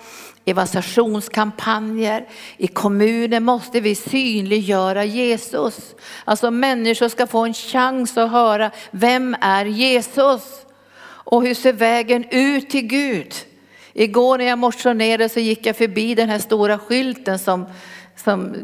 evangelisationskampanjer, 0.45 2.27
i 2.57 2.67
kommuner 2.67 3.39
måste 3.39 3.79
vi 3.79 3.95
synliggöra 3.95 5.05
Jesus. 5.05 5.95
Alltså 6.25 6.51
människor 6.51 7.09
ska 7.09 7.27
få 7.27 7.45
en 7.45 7.53
chans 7.53 8.17
att 8.17 8.31
höra, 8.31 8.71
vem 8.91 9.35
är 9.41 9.65
Jesus? 9.65 10.41
Och 11.23 11.43
hur 11.43 11.53
ser 11.53 11.73
vägen 11.73 12.25
ut 12.29 12.69
till 12.69 12.87
Gud? 12.87 13.33
Igår 13.93 14.37
när 14.37 14.45
jag 14.45 14.59
motionerade 14.59 15.29
så 15.29 15.39
gick 15.39 15.65
jag 15.65 15.75
förbi 15.75 16.15
den 16.15 16.29
här 16.29 16.39
stora 16.39 16.77
skylten 16.79 17.39
som, 17.39 17.65
som, 18.15 18.55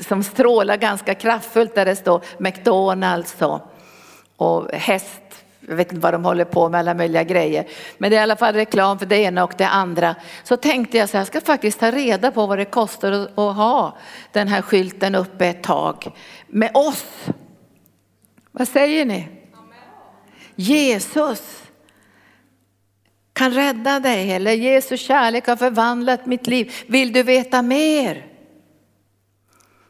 som 0.00 0.22
strålar 0.22 0.76
ganska 0.76 1.14
kraftfullt 1.14 1.74
där 1.74 1.84
det 1.84 1.96
står 1.96 2.24
McDonalds 2.38 3.42
och, 3.42 3.60
och 4.36 4.70
häst. 4.72 5.20
Jag 5.68 5.76
vet 5.76 5.92
inte 5.92 6.02
vad 6.02 6.14
de 6.14 6.24
håller 6.24 6.44
på 6.44 6.68
med, 6.68 6.80
alla 6.80 6.94
möjliga 6.94 7.22
grejer. 7.22 7.68
Men 7.98 8.10
det 8.10 8.16
är 8.16 8.20
i 8.20 8.22
alla 8.22 8.36
fall 8.36 8.54
reklam 8.54 8.98
för 8.98 9.06
det 9.06 9.16
ena 9.16 9.44
och 9.44 9.54
det 9.58 9.68
andra. 9.68 10.14
Så 10.44 10.56
tänkte 10.56 10.98
jag 10.98 11.08
så 11.08 11.12
här, 11.16 11.20
jag 11.20 11.26
ska 11.26 11.40
faktiskt 11.40 11.80
ta 11.80 11.90
reda 11.90 12.30
på 12.30 12.46
vad 12.46 12.58
det 12.58 12.64
kostar 12.64 13.12
att, 13.12 13.38
att 13.38 13.56
ha 13.56 13.96
den 14.32 14.48
här 14.48 14.62
skylten 14.62 15.14
uppe 15.14 15.46
ett 15.46 15.62
tag. 15.62 16.10
Med 16.46 16.70
oss. 16.74 17.06
Vad 18.52 18.68
säger 18.68 19.04
ni? 19.04 19.28
Jesus 20.56 21.62
kan 23.32 23.52
rädda 23.52 24.00
dig 24.00 24.32
eller 24.32 24.52
Jesu 24.52 24.96
kärlek 24.96 25.46
har 25.46 25.56
förvandlat 25.56 26.26
mitt 26.26 26.46
liv. 26.46 26.72
Vill 26.86 27.12
du 27.12 27.22
veta 27.22 27.62
mer? 27.62 28.26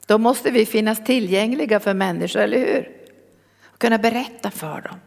Då 0.07 0.19
måste 0.19 0.51
vi 0.51 0.67
finnas 0.67 1.05
tillgängliga 1.05 1.81
för 1.81 1.95
människor, 1.95 2.41
eller 2.41 2.59
hur? 2.59 2.89
Och 3.65 3.79
kunna 3.79 3.99
berätta 3.99 4.51
för 4.51 4.81
dem. 4.81 5.01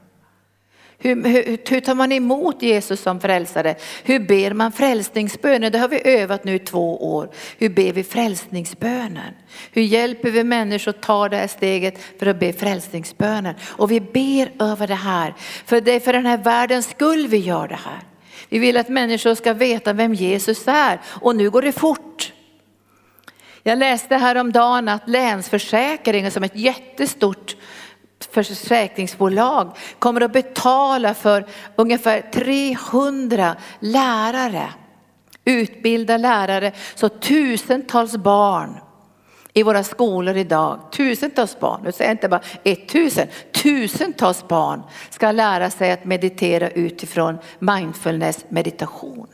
Hur, 1.00 1.24
hur, 1.24 1.58
hur, 1.70 1.80
tar 1.80 1.96
man 1.96 2.12
emot 2.12 2.62
Jesus 2.62 3.01
som 3.01 3.20
frälsare? 3.20 3.75
Hur 4.04 4.20
ber 4.20 4.54
man 4.54 4.72
frälsningsbönen? 4.72 5.72
Det 5.72 5.80
har 5.80 5.88
vi 5.88 6.01
övat 6.04 6.44
nu 6.44 6.56
i 6.56 6.60
två 6.60 7.16
år. 7.16 7.30
Hur 7.58 7.70
ber 7.70 7.94
vi 7.94 8.04
frälsningsbönen? 8.04 9.34
Hur 9.72 9.82
hjälper 9.82 10.32
vi 10.32 10.44
människor 10.44 10.89
att 10.89 11.01
ta 11.01 11.30
det 11.30 11.38
här 11.38 11.48
steget 11.48 12.00
för 12.20 12.25
att 12.25 12.39
be 12.39 12.54
frälsningsbönen? 12.54 13.56
Och 13.66 13.92
vi 13.92 14.01
ber 14.01 14.51
över 14.60 14.88
det 14.88 14.96
här, 14.96 15.34
för 15.66 15.82
det 15.82 15.92
är 15.92 16.00
för 16.00 16.13
den 16.13 16.25
här 16.25 16.38
världens 16.38 16.89
skull 16.89 17.27
vi 17.27 17.38
gör 17.38 17.68
det 17.68 17.80
här. 17.86 18.01
Vi 18.50 18.60
vill 18.60 18.77
att 18.77 18.89
människor 18.89 19.36
ska 19.36 19.54
veta 19.54 19.94
vem 19.94 20.13
Jesus 20.13 20.68
är 20.68 21.00
och 21.06 21.36
nu 21.36 21.50
går 21.50 21.62
det 21.62 21.72
fort. 21.72 22.34
Jag 23.63 23.80
läste 23.80 24.16
häromdagen 24.16 24.89
att 24.89 25.10
Länsförsäkringen 25.10 26.32
som 26.32 26.44
ett 26.44 26.56
jättestort 26.56 27.56
försäkringsbolag 28.44 29.77
kommer 30.00 30.22
att 30.22 30.34
betala 30.34 31.13
för 31.13 31.46
ungefär 31.75 32.22
300 32.22 33.56
lärare, 33.79 34.70
utbilda 35.46 36.17
lärare, 36.17 36.72
så 36.96 37.10
tusentals 37.10 38.17
barn 38.17 38.79
i 39.53 39.63
våra 39.63 39.84
skolor 39.84 40.38
idag, 40.38 40.79
tusentals 40.91 41.60
barn, 41.60 41.82
nu 41.84 41.91
säger 41.91 42.10
jag 42.10 42.13
inte 42.13 42.29
bara 42.29 42.41
ett 42.63 42.89
tusen, 42.89 43.27
tusentals 43.63 44.48
barn 44.48 44.84
ska 45.10 45.32
lära 45.32 45.70
sig 45.70 45.91
att 45.91 46.06
meditera 46.06 46.70
utifrån 46.70 47.38
mindfulness 47.60 48.46
meditation. 48.50 49.27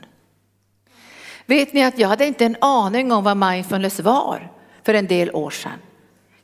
Vet 1.46 1.74
ni 1.74 1.84
att 1.84 2.00
jag 2.00 2.08
hade 2.08 2.26
inte 2.26 2.46
en 2.46 2.58
aning 2.62 3.12
om 3.12 3.24
vad 3.24 3.38
mindfulness 3.38 4.00
var 4.00 4.52
för 4.84 4.94
en 4.94 5.08
del 5.08 5.32
år 5.32 5.50
sedan. 5.50 5.80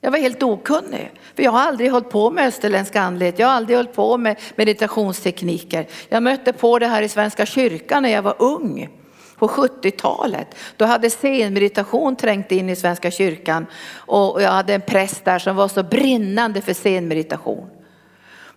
Jag 0.02 0.12
var 0.12 0.18
helt 0.18 0.44
okunnig, 0.44 1.12
för 1.36 1.44
jag 1.44 1.52
har 1.52 1.60
aldrig 1.60 1.92
hållit 1.92 2.10
på 2.10 2.32
med 2.32 2.48
österländsk 2.48 2.96
andlighet, 2.96 3.40
jag 3.40 3.48
har 3.48 3.54
aldrig 3.54 3.78
hållit 3.78 3.94
på 3.94 4.18
med 4.18 4.40
meditationstekniker. 4.56 5.88
Jag 6.10 6.24
mötte 6.24 6.54
på 6.54 6.80
det 6.80 6.88
här 6.88 7.02
i 7.02 7.10
Svenska 7.10 7.46
kyrkan 7.46 8.04
när 8.04 8.10
jag 8.10 8.22
var 8.22 8.36
ung 8.40 8.90
på 9.36 9.48
70-talet. 9.48 10.56
Då 10.78 10.86
hade 10.86 11.10
scenmeditation 11.10 12.16
trängt 12.16 12.52
in 12.52 12.70
i 12.70 12.76
Svenska 12.76 13.12
kyrkan 13.12 13.66
och 13.96 14.42
jag 14.42 14.52
hade 14.52 14.74
en 14.74 14.82
präst 14.82 15.26
där 15.26 15.40
som 15.40 15.56
var 15.56 15.68
så 15.68 15.84
brinnande 15.84 16.62
för 16.62 16.74
scenmeditation. 16.74 17.70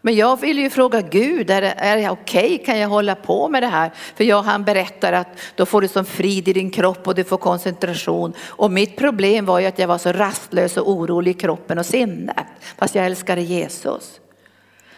Men 0.04 0.14
jag 0.14 0.40
ville 0.40 0.60
ju 0.60 0.70
fråga 0.70 1.00
Gud, 1.00 1.50
är 1.50 1.60
det, 1.60 1.74
är 1.76 1.96
det 1.96 2.10
okej, 2.10 2.54
okay? 2.54 2.64
kan 2.64 2.78
jag 2.78 2.88
hålla 2.88 3.14
på 3.14 3.48
med 3.48 3.62
det 3.62 3.66
här? 3.66 3.90
För 4.14 4.24
jag, 4.24 4.42
han 4.42 4.64
berättar 4.64 5.12
att 5.12 5.28
då 5.54 5.66
får 5.66 5.80
du 5.80 5.88
som 5.88 6.04
frid 6.04 6.48
i 6.48 6.52
din 6.52 6.70
kropp 6.70 7.08
och 7.08 7.14
du 7.14 7.24
får 7.24 7.36
koncentration. 7.36 8.32
Och 8.40 8.70
mitt 8.70 8.96
problem 8.96 9.46
var 9.46 9.60
ju 9.60 9.66
att 9.66 9.78
jag 9.78 9.88
var 9.88 9.98
så 9.98 10.12
rastlös 10.12 10.76
och 10.76 10.90
orolig 10.90 11.30
i 11.30 11.34
kroppen 11.34 11.78
och 11.78 11.86
sinnet, 11.86 12.46
fast 12.78 12.94
jag 12.94 13.06
älskade 13.06 13.40
Jesus. 13.40 14.20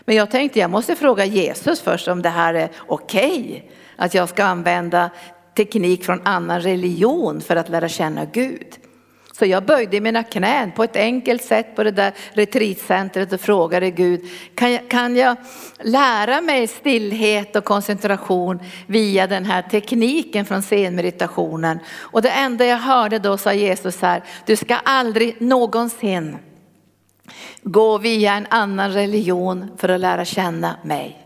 Men 0.04 0.16
jag 0.16 0.30
tänkte 0.30 0.58
jag 0.58 0.70
måste 0.70 0.96
fråga 0.96 1.25
Jesus 1.25 1.80
först 1.80 2.08
om 2.08 2.23
det 2.23 2.28
här 2.28 2.54
är 2.54 2.70
okej. 2.78 3.40
Okay, 3.40 3.62
att 3.96 4.14
jag 4.14 4.28
ska 4.28 4.44
använda 4.44 5.11
teknik 5.56 6.04
från 6.04 6.20
annan 6.25 6.61
religion 6.61 7.40
för 7.40 7.56
att 7.56 7.68
lära 7.68 7.88
känna 7.88 8.25
Gud. 8.25 8.83
Så 9.38 9.46
jag 9.46 9.64
böjde 9.64 10.00
mina 10.00 10.22
knän 10.22 10.72
på 10.72 10.84
ett 10.84 10.96
enkelt 10.96 11.42
sätt 11.44 11.76
på 11.76 11.84
det 11.84 11.90
där 11.90 12.12
retreatcentret 12.32 13.32
och 13.32 13.40
frågade 13.40 13.90
Gud, 13.90 14.20
kan 14.54 14.72
jag, 14.72 14.88
kan 14.88 15.16
jag 15.16 15.36
lära 15.80 16.40
mig 16.40 16.66
stillhet 16.66 17.56
och 17.56 17.64
koncentration 17.64 18.62
via 18.86 19.26
den 19.26 19.44
här 19.44 19.62
tekniken 19.62 20.46
från 20.46 20.62
scenmeditationen? 20.62 21.78
Och 21.96 22.22
det 22.22 22.30
enda 22.30 22.64
jag 22.64 22.78
hörde 22.78 23.18
då 23.18 23.36
sa 23.36 23.52
Jesus 23.52 24.02
här, 24.02 24.22
du 24.46 24.56
ska 24.56 24.76
aldrig 24.76 25.40
någonsin 25.40 26.36
gå 27.62 27.98
via 27.98 28.34
en 28.34 28.46
annan 28.50 28.92
religion 28.92 29.70
för 29.76 29.88
att 29.88 30.00
lära 30.00 30.24
känna 30.24 30.76
mig. 30.84 31.18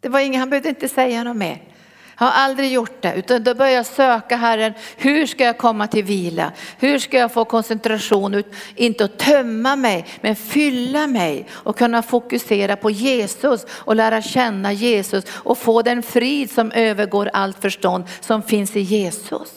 Det 0.00 0.08
var 0.08 0.20
inget, 0.20 0.40
han 0.40 0.50
behövde 0.50 0.68
inte 0.68 0.88
säga 0.88 1.24
något 1.24 1.36
mer. 1.36 1.75
Jag 2.18 2.26
har 2.26 2.32
aldrig 2.32 2.72
gjort 2.72 3.02
det, 3.02 3.14
utan 3.14 3.42
då 3.42 3.54
börjar 3.54 3.72
jag 3.72 3.86
söka 3.86 4.36
Herren. 4.36 4.74
Hur 4.96 5.26
ska 5.26 5.44
jag 5.44 5.58
komma 5.58 5.86
till 5.86 6.04
vila? 6.04 6.52
Hur 6.78 6.98
ska 6.98 7.18
jag 7.18 7.32
få 7.32 7.44
koncentration? 7.44 8.42
Inte 8.74 9.04
att 9.04 9.18
tömma 9.18 9.76
mig, 9.76 10.06
men 10.20 10.36
fylla 10.36 11.06
mig 11.06 11.46
och 11.52 11.78
kunna 11.78 12.02
fokusera 12.02 12.76
på 12.76 12.90
Jesus 12.90 13.66
och 13.70 13.96
lära 13.96 14.22
känna 14.22 14.72
Jesus 14.72 15.24
och 15.30 15.58
få 15.58 15.82
den 15.82 16.02
frid 16.02 16.50
som 16.50 16.72
övergår 16.72 17.30
allt 17.32 17.60
förstånd 17.60 18.04
som 18.20 18.42
finns 18.42 18.76
i 18.76 18.80
Jesus. 18.80 19.52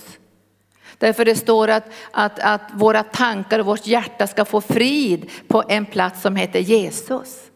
Därför 0.98 1.26
det 1.26 1.36
står 1.36 1.68
att, 1.68 1.86
att, 2.12 2.40
att 2.40 2.62
våra 2.74 3.04
tankar 3.04 3.60
och 3.60 3.66
vårt 3.66 3.88
hjärta 3.88 4.28
ska 4.28 4.46
få 4.46 4.62
frid 4.62 5.30
på 5.48 5.64
en 5.70 5.86
plats 5.86 6.22
som 6.22 6.36
heter 6.36 6.60
Jesus. 6.60 7.50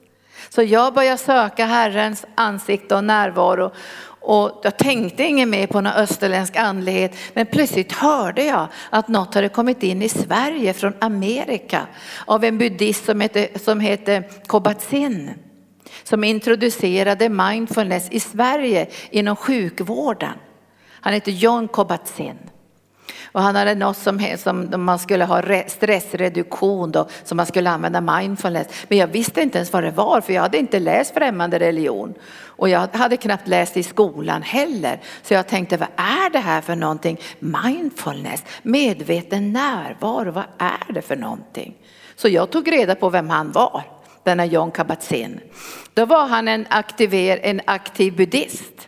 Så 0.49 0.63
jag 0.63 0.93
börjar 0.93 1.17
söka 1.17 1.65
Herrens 1.65 2.25
ansikte 2.35 2.95
och 2.95 3.03
närvaro 3.03 3.71
och 4.23 4.61
jag 4.63 4.77
tänkte 4.77 5.23
inget 5.23 5.47
mer 5.47 5.67
på 5.67 5.81
någon 5.81 5.93
österländsk 5.93 6.55
andlighet, 6.55 7.15
men 7.33 7.45
plötsligt 7.45 7.91
hörde 7.91 8.43
jag 8.43 8.67
att 8.89 9.07
något 9.07 9.35
hade 9.35 9.49
kommit 9.49 9.83
in 9.83 10.01
i 10.01 10.09
Sverige 10.09 10.73
från 10.73 10.93
Amerika 10.99 11.87
av 12.25 12.43
en 12.43 12.57
buddhist 12.57 13.05
som 13.05 13.21
heter, 13.21 13.47
som 13.59 13.79
heter 13.79 14.23
Kobatsin 14.47 15.33
som 16.03 16.23
introducerade 16.23 17.29
mindfulness 17.29 18.11
i 18.11 18.19
Sverige 18.19 18.87
inom 19.09 19.35
sjukvården. 19.35 20.33
Han 20.89 21.13
heter 21.13 21.31
John 21.31 21.67
Kobatsin. 21.67 22.37
Och 23.33 23.41
han 23.41 23.55
hade 23.55 23.75
något 23.75 23.97
som, 23.97 24.37
som 24.37 24.69
man 24.85 24.99
skulle 24.99 25.25
ha 25.25 25.41
stressreduktion 25.67 26.91
då, 26.91 27.07
som 27.23 27.37
man 27.37 27.45
skulle 27.45 27.69
använda 27.69 28.01
mindfulness. 28.01 28.67
Men 28.87 28.97
jag 28.97 29.07
visste 29.07 29.41
inte 29.41 29.57
ens 29.57 29.73
vad 29.73 29.83
det 29.83 29.91
var 29.91 30.21
för 30.21 30.33
jag 30.33 30.41
hade 30.41 30.57
inte 30.57 30.79
läst 30.79 31.13
främmande 31.13 31.59
religion. 31.59 32.13
Och 32.45 32.69
jag 32.69 32.87
hade 32.93 33.17
knappt 33.17 33.47
läst 33.47 33.77
i 33.77 33.83
skolan 33.83 34.41
heller. 34.41 35.01
Så 35.23 35.33
jag 35.33 35.47
tänkte, 35.47 35.77
vad 35.77 35.89
är 35.95 36.29
det 36.29 36.39
här 36.39 36.61
för 36.61 36.75
någonting? 36.75 37.19
Mindfulness, 37.39 38.43
medveten 38.63 39.53
närvaro, 39.53 40.31
vad 40.31 40.45
är 40.57 40.93
det 40.93 41.01
för 41.01 41.15
någonting? 41.15 41.75
Så 42.15 42.27
jag 42.27 42.49
tog 42.49 42.71
reda 42.71 42.95
på 42.95 43.09
vem 43.09 43.29
han 43.29 43.51
var, 43.51 43.83
denna 44.23 44.45
John 44.45 44.71
Kabat-Zinn. 44.71 45.39
Då 45.93 46.05
var 46.05 46.27
han 46.27 46.47
en, 46.47 46.65
aktiver, 46.69 47.39
en 47.43 47.61
aktiv 47.65 48.15
buddhist. 48.15 48.87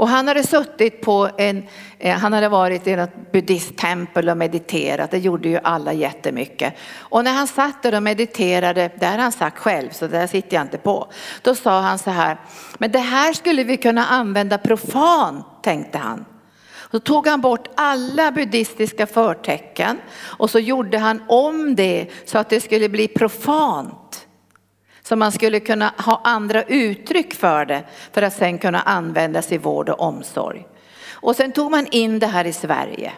Och 0.00 0.08
han 0.08 0.28
hade 0.28 0.42
suttit 0.42 1.00
på 1.00 1.30
en, 1.38 1.66
eh, 1.98 2.18
han 2.18 2.32
hade 2.32 2.48
varit 2.48 2.86
i 2.86 2.96
något 2.96 3.32
buddhisttempel 3.32 4.28
och 4.28 4.36
mediterat, 4.36 5.10
det 5.10 5.18
gjorde 5.18 5.48
ju 5.48 5.58
alla 5.62 5.92
jättemycket. 5.92 6.74
Och 6.98 7.24
när 7.24 7.32
han 7.32 7.46
satt 7.46 7.82
där 7.82 7.94
och 7.94 8.02
mediterade, 8.02 8.90
det 9.00 9.06
har 9.06 9.18
han 9.18 9.32
sagt 9.32 9.58
själv 9.58 9.90
så 9.90 10.06
där 10.06 10.26
sitter 10.26 10.56
jag 10.56 10.64
inte 10.64 10.78
på. 10.78 11.08
Då 11.42 11.54
sa 11.54 11.80
han 11.80 11.98
så 11.98 12.10
här, 12.10 12.36
men 12.78 12.92
det 12.92 12.98
här 12.98 13.32
skulle 13.32 13.64
vi 13.64 13.76
kunna 13.76 14.06
använda 14.06 14.58
profan, 14.58 15.44
tänkte 15.62 15.98
han. 15.98 16.24
Så 16.90 16.98
tog 16.98 17.26
han 17.26 17.40
bort 17.40 17.68
alla 17.74 18.32
buddhistiska 18.32 19.06
förtecken 19.06 19.98
och 20.20 20.50
så 20.50 20.58
gjorde 20.58 20.98
han 20.98 21.22
om 21.28 21.76
det 21.76 22.06
så 22.24 22.38
att 22.38 22.48
det 22.48 22.60
skulle 22.60 22.88
bli 22.88 23.08
profant. 23.08 23.99
Så 25.10 25.16
man 25.16 25.32
skulle 25.32 25.60
kunna 25.60 25.92
ha 25.98 26.20
andra 26.24 26.62
uttryck 26.62 27.34
för 27.34 27.64
det 27.64 27.82
för 28.12 28.22
att 28.22 28.32
sen 28.32 28.58
kunna 28.58 28.80
användas 28.80 29.52
i 29.52 29.58
vård 29.58 29.88
och 29.88 30.00
omsorg. 30.00 30.66
Och 31.10 31.36
sen 31.36 31.52
tog 31.52 31.70
man 31.70 31.86
in 31.86 32.18
det 32.18 32.26
här 32.26 32.44
i 32.44 32.52
Sverige. 32.52 33.12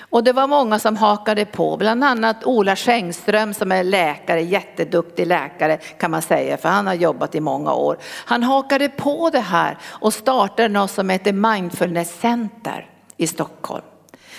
Och 0.00 0.24
det 0.24 0.32
var 0.32 0.46
många 0.46 0.78
som 0.78 0.96
hakade 0.96 1.44
på, 1.44 1.76
bland 1.76 2.04
annat 2.04 2.44
Ola 2.44 2.76
Schengström 2.76 3.54
som 3.54 3.72
är 3.72 3.84
läkare, 3.84 4.42
jätteduktig 4.42 5.26
läkare 5.26 5.76
kan 5.76 6.10
man 6.10 6.22
säga, 6.22 6.56
för 6.56 6.68
han 6.68 6.86
har 6.86 6.94
jobbat 6.94 7.34
i 7.34 7.40
många 7.40 7.72
år. 7.72 7.98
Han 8.24 8.42
hakade 8.42 8.88
på 8.88 9.30
det 9.30 9.40
här 9.40 9.78
och 9.84 10.14
startade 10.14 10.68
något 10.68 10.90
som 10.90 11.10
heter 11.10 11.32
Mindfulness 11.32 12.20
Center 12.20 12.90
i 13.16 13.26
Stockholm. 13.26 13.84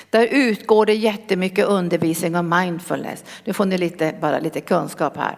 Där 0.09 0.27
utgår 0.31 0.85
det 0.85 0.95
jättemycket 0.95 1.65
undervisning 1.65 2.35
om 2.35 2.49
mindfulness. 2.49 3.23
Nu 3.43 3.53
får 3.53 3.65
ni 3.65 3.77
lite, 3.77 4.15
bara 4.21 4.39
lite 4.39 4.61
kunskap 4.61 5.17
här. 5.17 5.37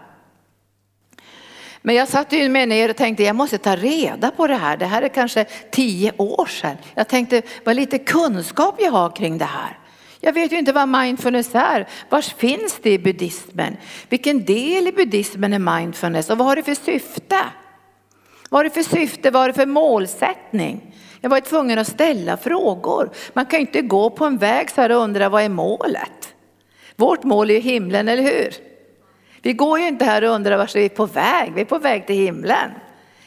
Men 1.86 1.96
jag 1.96 2.08
satt 2.08 2.34
ju 2.34 2.50
med 2.50 2.70
ner 2.70 2.90
och 2.90 2.96
tänkte 2.96 3.24
jag 3.24 3.36
måste 3.36 3.58
ta 3.58 3.76
reda 3.76 4.32
på 4.32 4.48
det 4.48 4.56
här. 4.56 4.78
Det 4.78 4.86
här 4.86 5.02
är 5.02 5.08
kanske 5.08 5.46
tio 5.72 6.12
år 6.18 6.46
sedan. 6.46 6.78
Jag 6.96 7.08
tänkte 7.08 7.42
vad 7.64 7.76
lite 7.76 7.98
kunskap 7.98 8.76
jag 8.80 8.92
har 8.92 9.10
kring 9.10 9.38
det 9.38 9.46
här. 9.46 9.80
Jag 10.20 10.34
vet 10.34 10.52
ju 10.52 10.60
inte 10.60 10.72
vad 10.72 10.90
mindfulness 10.90 11.56
är. 11.56 11.88
Var 12.10 12.22
finns 12.22 12.80
det 12.82 12.92
i 12.92 13.00
buddhismen? 13.00 13.78
Vilken 14.10 14.46
del 14.46 14.88
i 14.88 14.92
buddhismen 14.92 15.54
är 15.54 15.80
mindfulness 15.80 16.30
och 16.30 16.38
vad 16.38 16.48
har 16.48 16.56
det 16.56 16.64
för 16.64 16.76
syfte? 16.76 17.38
Vad 18.50 18.60
har 18.60 18.64
det 18.64 18.70
för 18.70 18.96
syfte? 18.96 19.32
Vad 19.32 19.42
har 19.42 19.48
det 19.48 19.54
för 19.54 19.66
målsättning? 19.66 20.96
Jag 21.22 21.30
var 21.30 21.40
tvungen 21.40 21.80
att 21.80 21.88
ställa 21.88 22.38
frågor. 22.38 23.10
Man 23.34 23.46
kan 23.46 23.60
ju 23.60 23.66
inte 23.66 23.82
gå 23.82 24.10
på 24.10 24.26
en 24.26 24.38
väg 24.38 24.70
så 24.70 24.82
här 24.82 24.92
och 24.92 25.02
undra 25.02 25.30
vad 25.30 25.44
är 25.44 25.50
målet? 25.50 26.34
Vårt 26.96 27.24
mål 27.24 27.50
är 27.50 27.54
ju 27.54 27.60
himlen, 27.60 28.08
eller 28.08 28.24
hur? 28.24 28.73
Vi 29.44 29.54
går 29.54 29.80
ju 29.80 29.88
inte 29.88 30.06
här 30.06 30.24
och 30.24 30.36
undrar 30.36 30.58
vart 30.58 30.76
vi 30.76 30.86
är 30.86 30.90
på 30.90 31.06
väg. 31.06 31.54
Vi 31.54 31.62
är 31.62 31.66
på 31.66 31.80
väg 31.80 32.08
till 32.08 32.16
himlen. 32.16 32.72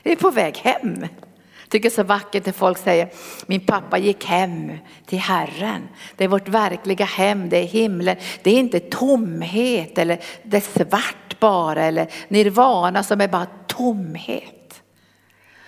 Vi 0.03 0.13
är 0.13 0.17
på 0.17 0.31
väg 0.31 0.57
hem. 0.57 1.01
Jag 1.01 1.71
tycker 1.71 1.89
det 1.89 1.93
är 1.93 2.03
så 2.03 2.03
vackert 2.03 2.47
när 2.47 2.53
folk 2.53 2.79
säger 2.79 3.09
min 3.47 3.61
pappa 3.61 3.99
gick 3.99 4.25
hem 4.25 4.73
till 5.07 5.19
Herren. 5.19 5.89
Det 6.17 6.25
är 6.25 6.29
vårt 6.29 6.49
verkliga 6.49 7.05
hem, 7.05 7.49
det 7.49 7.57
är 7.57 7.65
himlen. 7.65 8.17
Det 8.43 8.51
är 8.51 8.59
inte 8.59 8.81
tomhet 8.81 9.99
eller 9.99 10.19
det 10.43 10.57
är 10.57 10.85
svart 10.85 11.41
bara 11.41 11.85
eller 11.85 12.07
nirvana 12.29 13.03
som 13.03 13.21
är 13.21 13.29
bara 13.29 13.47
tomhet. 13.67 14.83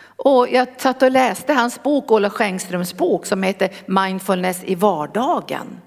Och 0.01 0.49
jag 0.51 0.69
satt 0.81 1.03
och 1.03 1.11
läste 1.11 1.53
hans 1.53 1.83
bok, 1.83 2.11
Ola 2.11 2.31
Schengströms 2.31 2.97
bok 2.97 3.27
som 3.27 3.43
heter 3.43 3.71
Mindfulness 3.87 4.65
i 4.65 4.75
vardagen. 4.75 5.81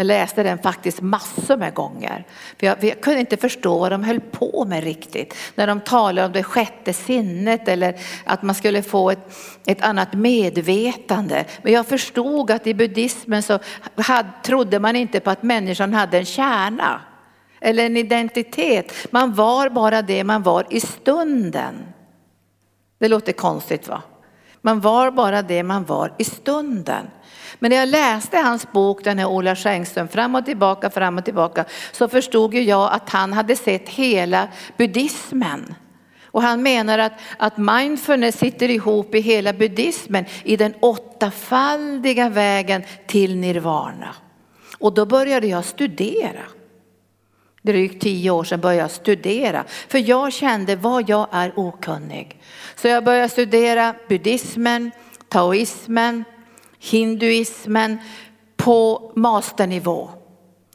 Jag 0.00 0.06
läste 0.06 0.42
den 0.42 0.58
faktiskt 0.58 1.00
massor 1.00 1.56
med 1.56 1.74
gånger. 1.74 2.26
För 2.58 2.66
jag, 2.66 2.84
jag, 2.84 3.00
kunde 3.00 3.20
inte 3.20 3.36
förstå 3.36 3.78
vad 3.78 3.92
de 3.92 4.04
höll 4.04 4.20
på 4.20 4.64
med 4.64 4.84
riktigt. 4.84 5.34
När 5.54 5.66
de 5.66 5.80
talade 5.80 6.26
om 6.26 6.32
det 6.32 6.42
sjätte 6.42 6.92
sinnet 6.92 7.68
eller 7.68 8.00
att 8.24 8.42
man 8.42 8.54
skulle 8.54 8.82
få 8.82 9.10
ett, 9.10 9.36
ett 9.66 9.82
annat 9.82 10.14
medvetande. 10.14 11.44
Men 11.62 11.72
jag 11.72 11.86
förstod 11.86 12.50
att 12.50 12.66
i 12.66 12.74
buddhismen 12.74 13.42
så 13.42 13.58
had, 13.96 14.26
trodde 14.44 14.78
man 14.78 14.96
inte 14.96 15.20
på 15.20 15.30
att 15.30 15.42
människan 15.42 15.94
hade 15.94 16.18
en 16.18 16.24
kärna. 16.24 17.00
Eller 17.60 17.86
en 17.86 17.96
identitet. 17.96 18.92
Man 19.10 19.34
var 19.34 19.68
bara 19.68 20.02
det 20.02 20.24
man 20.24 20.42
var 20.42 20.66
i 20.70 20.80
stunden. 20.80 21.74
Det 22.98 23.08
låter 23.08 23.32
konstigt 23.32 23.88
va? 23.88 24.02
Man 24.62 24.80
var 24.80 25.10
bara 25.10 25.42
det 25.42 25.62
man 25.62 25.84
var 25.84 26.14
i 26.18 26.24
stunden. 26.24 27.06
Men 27.60 27.70
när 27.70 27.76
jag 27.76 27.88
läste 27.88 28.38
hans 28.38 28.72
bok, 28.72 29.04
den 29.04 29.18
här 29.18 29.26
Ola 29.26 29.56
Schengström, 29.56 30.08
fram 30.08 30.34
och 30.34 30.44
tillbaka, 30.44 30.90
fram 30.90 31.18
och 31.18 31.24
tillbaka, 31.24 31.64
så 31.92 32.08
förstod 32.08 32.54
ju 32.54 32.62
jag 32.62 32.92
att 32.92 33.10
han 33.10 33.32
hade 33.32 33.56
sett 33.56 33.88
hela 33.88 34.48
buddhismen. 34.76 35.74
Och 36.24 36.42
han 36.42 36.62
menar 36.62 36.98
att, 36.98 37.12
att 37.38 37.56
mindfulness 37.56 38.38
sitter 38.38 38.70
ihop 38.70 39.14
i 39.14 39.20
hela 39.20 39.52
buddhismen 39.52 40.24
i 40.44 40.56
den 40.56 40.74
åttafaldiga 40.80 42.28
vägen 42.28 42.82
till 43.06 43.36
nirvana. 43.36 44.14
Och 44.78 44.94
då 44.94 45.06
började 45.06 45.46
jag 45.46 45.64
studera. 45.64 46.42
Drygt 47.62 48.02
tio 48.02 48.30
år 48.30 48.44
sedan 48.44 48.60
började 48.60 48.82
jag 48.82 48.90
studera, 48.90 49.64
för 49.88 49.98
jag 49.98 50.32
kände 50.32 50.76
vad 50.76 51.08
jag 51.08 51.28
är 51.32 51.52
okunnig. 51.56 52.42
Så 52.74 52.88
jag 52.88 53.04
började 53.04 53.28
studera 53.28 53.94
buddhismen, 54.08 54.90
taoismen, 55.28 56.24
hinduismen 56.80 57.98
på 58.56 59.12
masternivå. 59.16 60.10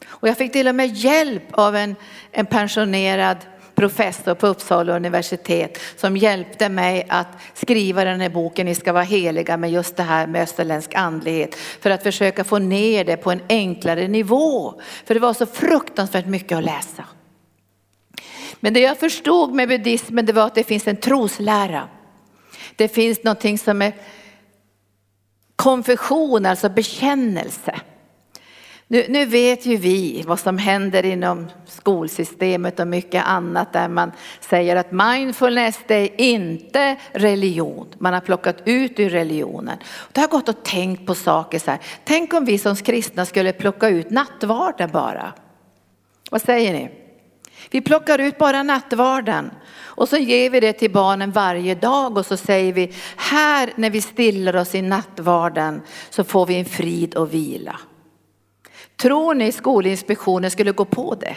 Och 0.06 0.28
jag 0.28 0.38
fick 0.38 0.52
till 0.52 0.68
och 0.68 0.74
med 0.74 0.96
hjälp 0.96 1.42
av 1.52 1.76
en, 1.76 1.96
en 2.32 2.46
pensionerad 2.46 3.36
professor 3.76 4.34
på 4.34 4.46
Uppsala 4.46 4.96
universitet 4.96 5.80
som 5.96 6.16
hjälpte 6.16 6.68
mig 6.68 7.06
att 7.08 7.28
skriva 7.54 8.04
den 8.04 8.20
här 8.20 8.28
boken 8.28 8.66
Ni 8.66 8.74
ska 8.74 8.92
vara 8.92 9.04
heliga 9.04 9.56
med 9.56 9.72
just 9.72 9.96
det 9.96 10.02
här 10.02 10.26
med 10.26 10.42
österländsk 10.42 10.94
andlighet 10.94 11.54
för 11.54 11.90
att 11.90 12.02
försöka 12.02 12.44
få 12.44 12.58
ner 12.58 13.04
det 13.04 13.16
på 13.16 13.30
en 13.30 13.42
enklare 13.48 14.08
nivå. 14.08 14.80
För 15.04 15.14
det 15.14 15.20
var 15.20 15.34
så 15.34 15.46
fruktansvärt 15.46 16.26
mycket 16.26 16.58
att 16.58 16.64
läsa. 16.64 17.04
Men 18.60 18.74
det 18.74 18.80
jag 18.80 18.98
förstod 18.98 19.54
med 19.54 19.68
buddhismen 19.68 20.26
det 20.26 20.32
var 20.32 20.46
att 20.46 20.54
det 20.54 20.64
finns 20.64 20.88
en 20.88 20.96
troslära. 20.96 21.88
Det 22.76 22.88
finns 22.88 23.24
någonting 23.24 23.58
som 23.58 23.82
är 23.82 23.92
konfession, 25.66 26.46
alltså 26.46 26.68
bekännelse. 26.68 27.80
Nu, 28.86 29.06
nu, 29.08 29.24
vet 29.24 29.66
ju 29.66 29.76
vi 29.76 30.24
vad 30.26 30.40
som 30.40 30.58
händer 30.58 31.04
inom 31.04 31.46
skolsystemet 31.66 32.80
och 32.80 32.88
mycket 32.88 33.26
annat 33.26 33.72
där 33.72 33.88
man 33.88 34.12
säger 34.40 34.76
att 34.76 34.92
mindfulness 34.92 35.78
det 35.86 35.94
är 35.94 36.20
inte 36.20 36.96
religion. 37.12 37.86
Man 37.98 38.12
har 38.12 38.20
plockat 38.20 38.56
ut 38.64 39.00
ur 39.00 39.10
religionen. 39.10 39.78
Det 40.12 40.20
har 40.20 40.28
gått 40.28 40.48
och 40.48 40.62
tänkt 40.62 41.06
på 41.06 41.14
saker 41.14 41.58
så 41.58 41.70
här. 41.70 41.80
Tänk 42.04 42.34
om 42.34 42.44
vi 42.44 42.58
som 42.58 42.76
kristna 42.76 43.26
skulle 43.26 43.52
plocka 43.52 43.88
ut 43.88 44.10
nattvarden 44.10 44.90
bara. 44.92 45.32
Vad 46.30 46.42
säger 46.42 46.72
ni? 46.72 46.90
Vi 47.70 47.80
plockar 47.80 48.18
ut 48.18 48.38
bara 48.38 48.62
nattvarden 48.62 49.50
och 49.96 50.08
så 50.08 50.16
ger 50.16 50.50
vi 50.50 50.60
det 50.60 50.72
till 50.72 50.90
barnen 50.90 51.30
varje 51.30 51.74
dag 51.74 52.18
och 52.18 52.26
så 52.26 52.36
säger 52.36 52.72
vi 52.72 52.92
här 53.16 53.72
när 53.76 53.90
vi 53.90 54.00
stillar 54.00 54.56
oss 54.56 54.74
i 54.74 54.82
nattvarden 54.82 55.82
så 56.10 56.24
får 56.24 56.46
vi 56.46 56.58
en 56.58 56.64
frid 56.64 57.14
och 57.14 57.34
vila. 57.34 57.80
Tror 58.96 59.34
ni 59.34 59.52
Skolinspektionen 59.52 60.50
skulle 60.50 60.72
gå 60.72 60.84
på 60.84 61.14
det? 61.14 61.36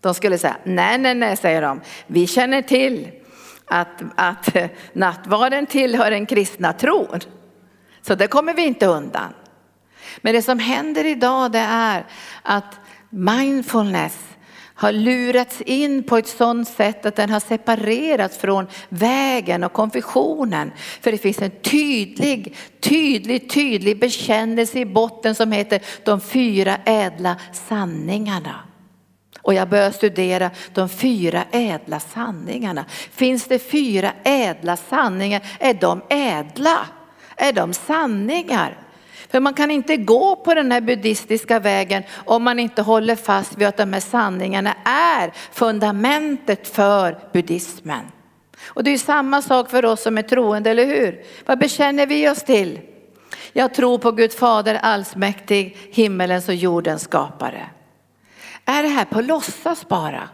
De 0.00 0.14
skulle 0.14 0.38
säga 0.38 0.56
nej, 0.64 0.98
nej, 0.98 1.14
nej, 1.14 1.36
säger 1.36 1.62
de. 1.62 1.80
Vi 2.06 2.26
känner 2.26 2.62
till 2.62 3.08
att, 3.64 4.02
att 4.14 4.56
nattvarden 4.92 5.66
tillhör 5.66 6.10
den 6.10 6.26
kristna 6.26 6.72
tron. 6.72 7.20
Så 8.02 8.14
det 8.14 8.26
kommer 8.26 8.54
vi 8.54 8.66
inte 8.66 8.86
undan. 8.86 9.34
Men 10.20 10.34
det 10.34 10.42
som 10.42 10.58
händer 10.58 11.04
idag 11.04 11.52
det 11.52 11.58
är 11.58 12.06
att 12.42 12.80
mindfulness 13.10 14.18
har 14.78 14.92
lurats 14.92 15.60
in 15.60 16.02
på 16.02 16.16
ett 16.16 16.28
sådant 16.28 16.68
sätt 16.68 17.06
att 17.06 17.16
den 17.16 17.30
har 17.30 17.40
separerats 17.40 18.38
från 18.38 18.66
vägen 18.88 19.64
och 19.64 19.72
konfessionen. 19.72 20.72
För 21.00 21.12
det 21.12 21.18
finns 21.18 21.42
en 21.42 21.50
tydlig, 21.50 22.56
tydlig, 22.80 23.50
tydlig 23.50 24.00
bekännelse 24.00 24.78
i 24.78 24.84
botten 24.84 25.34
som 25.34 25.52
heter 25.52 25.80
de 26.04 26.20
fyra 26.20 26.76
ädla 26.84 27.36
sanningarna. 27.68 28.54
Och 29.42 29.54
jag 29.54 29.68
börjar 29.68 29.90
studera 29.90 30.50
de 30.74 30.88
fyra 30.88 31.44
ädla 31.50 32.00
sanningarna. 32.00 32.84
Finns 33.10 33.44
det 33.44 33.58
fyra 33.58 34.12
ädla 34.24 34.76
sanningar? 34.76 35.42
Är 35.58 35.74
de 35.74 36.02
ädla? 36.08 36.78
Är 37.36 37.52
de 37.52 37.72
sanningar? 37.72 38.87
För 39.30 39.40
man 39.40 39.54
kan 39.54 39.70
inte 39.70 39.96
gå 39.96 40.36
på 40.36 40.54
den 40.54 40.72
här 40.72 40.80
buddhistiska 40.80 41.58
vägen 41.58 42.02
om 42.24 42.42
man 42.42 42.58
inte 42.58 42.82
håller 42.82 43.16
fast 43.16 43.58
vid 43.58 43.68
att 43.68 43.76
de 43.76 43.92
här 43.92 44.00
sanningarna 44.00 44.74
är 44.84 45.32
fundamentet 45.52 46.68
för 46.68 47.18
buddhismen. 47.32 48.04
Och 48.66 48.84
det 48.84 48.90
är 48.90 48.98
samma 48.98 49.42
sak 49.42 49.70
för 49.70 49.84
oss 49.84 50.02
som 50.02 50.18
är 50.18 50.22
troende, 50.22 50.70
eller 50.70 50.86
hur? 50.86 51.22
Vad 51.46 51.58
bekänner 51.58 52.06
vi 52.06 52.28
oss 52.28 52.42
till? 52.42 52.80
Jag 53.52 53.74
tror 53.74 53.98
på 53.98 54.12
Gud 54.12 54.32
Fader 54.32 54.74
allsmäktig, 54.74 55.76
himmelens 55.92 56.48
och 56.48 56.54
jordens 56.54 57.02
skapare. 57.02 57.66
Är 58.64 58.82
det 58.82 58.88
här 58.88 59.04
på 59.04 59.20
låtsas 59.20 59.88
bara? 59.88 60.28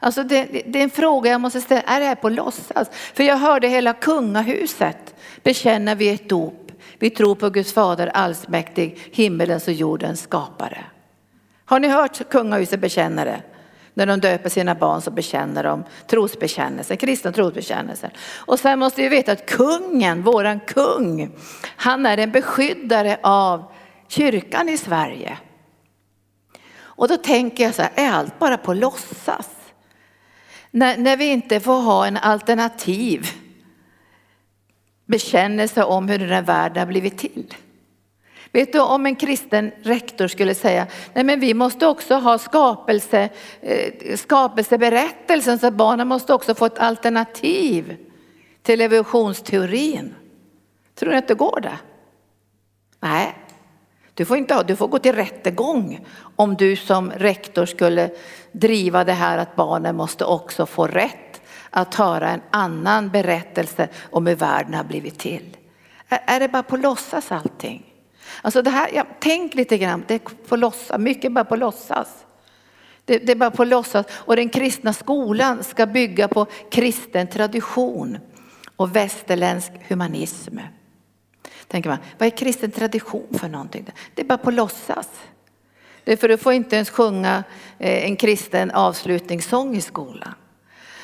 Alltså 0.00 0.22
det, 0.22 0.44
det, 0.66 0.78
är 0.78 0.82
en 0.82 0.90
fråga 0.90 1.30
jag 1.30 1.40
måste 1.40 1.60
ställa, 1.60 1.82
är 1.82 2.00
det 2.00 2.06
här 2.06 2.14
på 2.14 2.28
låtsas? 2.28 2.88
För 3.14 3.22
jag 3.22 3.36
hörde 3.36 3.68
hela 3.68 3.92
kungahuset 3.92 5.14
bekänna 5.42 5.94
vid 5.94 6.14
ett 6.14 6.28
dop. 6.28 6.61
Vi 7.02 7.10
tror 7.10 7.34
på 7.34 7.50
Guds 7.50 7.72
fader 7.72 8.06
allsmäktig, 8.06 8.98
himmelens 9.12 9.68
och 9.68 9.74
jordens 9.74 10.20
skapare. 10.20 10.84
Har 11.64 11.80
ni 11.80 11.88
hört 11.88 12.28
kungahuset 12.30 12.80
bekänna 12.80 13.24
det? 13.24 13.42
När 13.94 14.06
de 14.06 14.20
döper 14.20 14.48
sina 14.48 14.74
barn 14.74 15.02
så 15.02 15.10
bekänner 15.10 15.64
de 15.64 15.84
trosbekännelsen, 16.06 16.96
kristen 16.96 17.32
trosbekännelse. 17.32 18.10
Och 18.36 18.58
sen 18.58 18.78
måste 18.78 19.02
vi 19.02 19.08
veta 19.08 19.32
att 19.32 19.46
kungen, 19.46 20.22
våran 20.22 20.60
kung, 20.60 21.36
han 21.76 22.06
är 22.06 22.18
en 22.18 22.30
beskyddare 22.30 23.18
av 23.22 23.64
kyrkan 24.08 24.68
i 24.68 24.78
Sverige. 24.78 25.38
Och 26.76 27.08
då 27.08 27.16
tänker 27.16 27.64
jag 27.64 27.74
så 27.74 27.82
här, 27.82 27.90
är 27.94 28.10
allt 28.10 28.38
bara 28.38 28.56
på 28.56 28.74
låtsas? 28.74 29.48
När, 30.70 30.96
när 30.96 31.16
vi 31.16 31.24
inte 31.24 31.60
får 31.60 31.80
ha 31.80 32.06
en 32.06 32.16
alternativ 32.16 33.41
bekännelse 35.06 35.84
om 35.84 36.08
hur 36.08 36.18
den 36.18 36.28
här 36.28 36.42
världen 36.42 36.78
har 36.78 36.86
blivit 36.86 37.18
till. 37.18 37.54
Vet 38.52 38.72
du 38.72 38.80
om 38.80 39.06
en 39.06 39.16
kristen 39.16 39.72
rektor 39.82 40.28
skulle 40.28 40.54
säga, 40.54 40.86
nej 41.14 41.24
men 41.24 41.40
vi 41.40 41.54
måste 41.54 41.86
också 41.86 42.14
ha 42.14 42.38
skapelse, 42.38 43.28
eh, 43.60 44.16
skapelseberättelsen 44.16 45.58
så 45.58 45.66
att 45.66 45.74
barnen 45.74 46.08
måste 46.08 46.34
också 46.34 46.54
få 46.54 46.66
ett 46.66 46.78
alternativ 46.78 47.96
till 48.62 48.80
evolutionsteorin. 48.80 50.14
Tror 50.94 51.10
du 51.10 51.16
att 51.16 51.28
det 51.28 51.34
går 51.34 51.60
det? 51.60 51.78
Nej, 53.00 53.34
du 54.14 54.24
får, 54.24 54.36
inte 54.36 54.54
ha, 54.54 54.62
du 54.62 54.76
får 54.76 54.88
gå 54.88 54.98
till 54.98 55.14
rättegång 55.14 56.06
om 56.36 56.54
du 56.54 56.76
som 56.76 57.10
rektor 57.10 57.66
skulle 57.66 58.10
driva 58.52 59.04
det 59.04 59.12
här 59.12 59.38
att 59.38 59.56
barnen 59.56 59.96
måste 59.96 60.24
också 60.24 60.66
få 60.66 60.86
rätt 60.86 61.16
att 61.72 61.94
höra 61.94 62.30
en 62.30 62.42
annan 62.50 63.10
berättelse 63.10 63.88
om 64.10 64.26
hur 64.26 64.34
världen 64.34 64.74
har 64.74 64.84
blivit 64.84 65.18
till. 65.18 65.56
Är, 66.08 66.40
det 66.40 66.48
bara 66.48 66.62
på 66.62 66.76
låtsas 66.76 67.32
allting? 67.32 67.94
Alltså 68.42 68.62
det 68.62 68.70
här, 68.70 68.90
ja, 68.94 69.06
tänk 69.20 69.54
lite 69.54 69.78
grann, 69.78 70.04
det 70.08 70.14
är 70.14 70.18
på 70.48 70.56
låtsas, 70.56 70.98
mycket 70.98 71.32
bara 71.32 71.44
på 71.44 71.56
låtsas. 71.56 72.08
Det, 73.04 73.18
det 73.18 73.32
är 73.32 73.36
bara 73.36 73.50
på 73.50 73.64
låtsas 73.64 74.06
och 74.10 74.36
den 74.36 74.48
kristna 74.48 74.92
skolan 74.92 75.64
ska 75.64 75.86
bygga 75.86 76.28
på 76.28 76.46
kristen 76.70 77.26
tradition 77.26 78.18
och 78.76 78.96
västerländsk 78.96 79.72
humanism. 79.88 80.58
Tänker 81.66 81.90
man, 81.90 81.98
vad 82.18 82.26
är 82.26 82.30
kristen 82.30 82.70
tradition 82.70 83.38
för 83.38 83.48
någonting? 83.48 83.86
Det 84.14 84.22
är 84.22 84.26
bara 84.26 84.38
på 84.38 84.50
låtsas. 84.50 85.08
Det 86.04 86.12
är 86.12 86.16
för 86.16 86.28
du 86.28 86.38
får 86.38 86.52
inte 86.52 86.76
ens 86.76 86.90
sjunga 86.90 87.44
eh, 87.78 88.04
en 88.04 88.16
kristen 88.16 88.70
avslutningssång 88.70 89.76
i 89.76 89.80
skolan. 89.80 90.34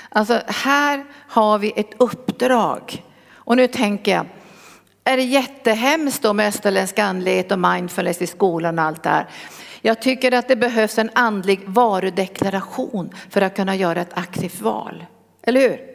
Alltså 0.08 0.42
här 0.46 1.04
har 1.28 1.58
vi 1.58 1.72
ett 1.76 1.90
uppdrag. 1.96 3.04
Och 3.32 3.56
nu 3.56 3.66
tänker 3.66 4.12
jag, 4.12 4.26
är 5.04 5.16
det 5.16 5.22
jättehemskt 5.22 6.22
då 6.22 6.32
med 6.32 6.48
österländsk 6.48 6.98
andlighet 6.98 7.52
och 7.52 7.58
mindfulness 7.58 8.22
i 8.22 8.26
skolan 8.26 8.78
och 8.78 8.84
allt 8.84 9.02
det 9.02 9.08
här. 9.08 9.26
Jag 9.80 10.02
tycker 10.02 10.32
att 10.32 10.48
det 10.48 10.56
behövs 10.56 10.98
en 10.98 11.10
andlig 11.14 11.60
varudeklaration 11.66 13.10
för 13.30 13.40
att 13.40 13.56
kunna 13.56 13.76
göra 13.76 14.00
ett 14.00 14.18
aktivt 14.18 14.60
val. 14.60 15.04
Eller 15.42 15.60
hur? 15.60 15.87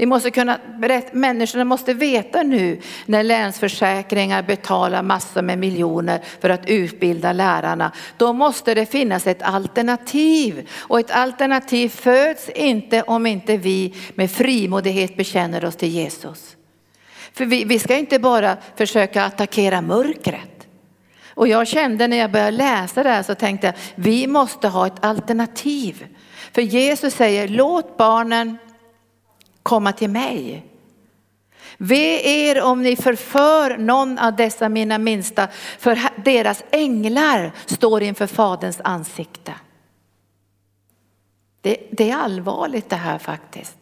Vi 0.00 0.06
måste 0.06 0.30
kunna 0.30 0.58
berätta, 0.78 1.08
människorna 1.12 1.64
måste 1.64 1.94
veta 1.94 2.42
nu 2.42 2.80
när 3.06 3.22
Länsförsäkringar 3.22 4.42
betalar 4.42 5.02
massor 5.02 5.42
med 5.42 5.58
miljoner 5.58 6.20
för 6.40 6.50
att 6.50 6.66
utbilda 6.66 7.32
lärarna. 7.32 7.92
Då 8.16 8.32
måste 8.32 8.74
det 8.74 8.86
finnas 8.86 9.26
ett 9.26 9.42
alternativ 9.42 10.68
och 10.76 11.00
ett 11.00 11.10
alternativ 11.10 11.88
föds 11.88 12.48
inte 12.48 13.02
om 13.02 13.26
inte 13.26 13.56
vi 13.56 13.94
med 14.14 14.30
frimodighet 14.30 15.16
bekänner 15.16 15.64
oss 15.64 15.76
till 15.76 15.88
Jesus. 15.88 16.56
För 17.32 17.44
vi, 17.44 17.64
vi 17.64 17.78
ska 17.78 17.96
inte 17.96 18.18
bara 18.18 18.56
försöka 18.76 19.24
attackera 19.24 19.80
mörkret. 19.80 20.66
Och 21.28 21.48
jag 21.48 21.68
kände 21.68 22.08
när 22.08 22.16
jag 22.16 22.32
började 22.32 22.56
läsa 22.56 23.02
det 23.02 23.10
här 23.10 23.22
så 23.22 23.34
tänkte 23.34 23.66
jag, 23.66 23.74
vi 23.94 24.26
måste 24.26 24.68
ha 24.68 24.86
ett 24.86 25.04
alternativ. 25.04 26.06
För 26.52 26.62
Jesus 26.62 27.14
säger, 27.14 27.48
låt 27.48 27.96
barnen 27.96 28.58
komma 29.62 29.92
till 29.92 30.10
mig. 30.10 30.64
Ve 31.76 32.20
er 32.24 32.62
om 32.62 32.82
ni 32.82 32.96
förför 32.96 33.78
någon 33.78 34.18
av 34.18 34.36
dessa 34.36 34.68
mina 34.68 34.98
minsta, 34.98 35.48
för 35.78 35.98
deras 36.24 36.64
änglar 36.70 37.52
står 37.66 38.02
inför 38.02 38.26
Faderns 38.26 38.80
ansikte. 38.84 39.54
Det, 41.60 41.76
det, 41.90 42.10
är 42.10 42.16
allvarligt 42.16 42.90
det 42.90 42.96
här 42.96 43.18
faktiskt. 43.18 43.76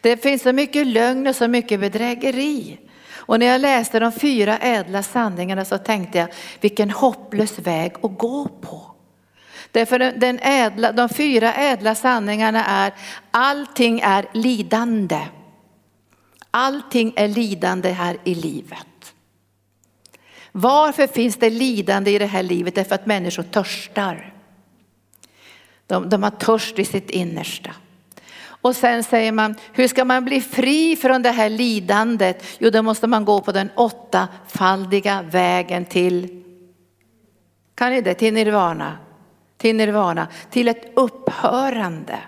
Det 0.00 0.16
finns 0.16 0.42
så 0.42 0.52
mycket 0.52 0.86
lögn 0.86 1.26
och 1.26 1.36
så 1.36 1.48
mycket 1.48 1.80
bedrägeri. 1.80 2.78
Och 3.14 3.38
när 3.38 3.46
jag 3.46 3.60
läste 3.60 3.98
de 3.98 4.12
fyra 4.12 4.58
ädla 4.58 5.02
sanningarna 5.02 5.64
så 5.64 5.78
tänkte 5.78 6.18
jag 6.18 6.28
vilken 6.60 6.90
hopplös 6.90 7.58
väg 7.58 7.92
att 8.02 8.18
gå 8.18 8.48
på. 8.48 8.91
Därför 9.72 9.98
den 9.98 10.38
ädla, 10.42 10.92
de 10.92 11.08
fyra 11.08 11.54
ädla 11.54 11.94
sanningarna 11.94 12.64
är 12.64 12.92
allting 13.30 14.00
är 14.00 14.26
lidande. 14.32 15.20
Allting 16.50 17.12
är 17.16 17.28
lidande 17.28 17.90
här 17.90 18.16
i 18.24 18.34
livet. 18.34 19.14
Varför 20.52 21.06
finns 21.06 21.36
det 21.36 21.50
lidande 21.50 22.10
i 22.10 22.18
det 22.18 22.26
här 22.26 22.42
livet? 22.42 22.74
Därför 22.74 22.94
att 22.94 23.06
människor 23.06 23.42
törstar. 23.42 24.34
De, 25.86 26.08
de 26.08 26.22
har 26.22 26.30
törst 26.30 26.78
i 26.78 26.84
sitt 26.84 27.10
innersta. 27.10 27.70
Och 28.44 28.76
sen 28.76 29.04
säger 29.04 29.32
man, 29.32 29.54
hur 29.72 29.88
ska 29.88 30.04
man 30.04 30.24
bli 30.24 30.40
fri 30.40 30.96
från 30.96 31.22
det 31.22 31.30
här 31.30 31.48
lidandet? 31.48 32.44
Jo, 32.58 32.70
då 32.70 32.82
måste 32.82 33.06
man 33.06 33.24
gå 33.24 33.40
på 33.40 33.52
den 33.52 33.70
åttafaldiga 33.74 35.22
vägen 35.22 35.84
till, 35.84 36.44
kan 37.74 37.92
ni 37.92 38.00
det, 38.00 38.14
till 38.14 38.34
nirvana? 38.34 38.98
Till 39.62 39.76
nirvana, 39.76 40.28
till 40.50 40.68
ett 40.68 40.92
upphörande. 40.94 42.18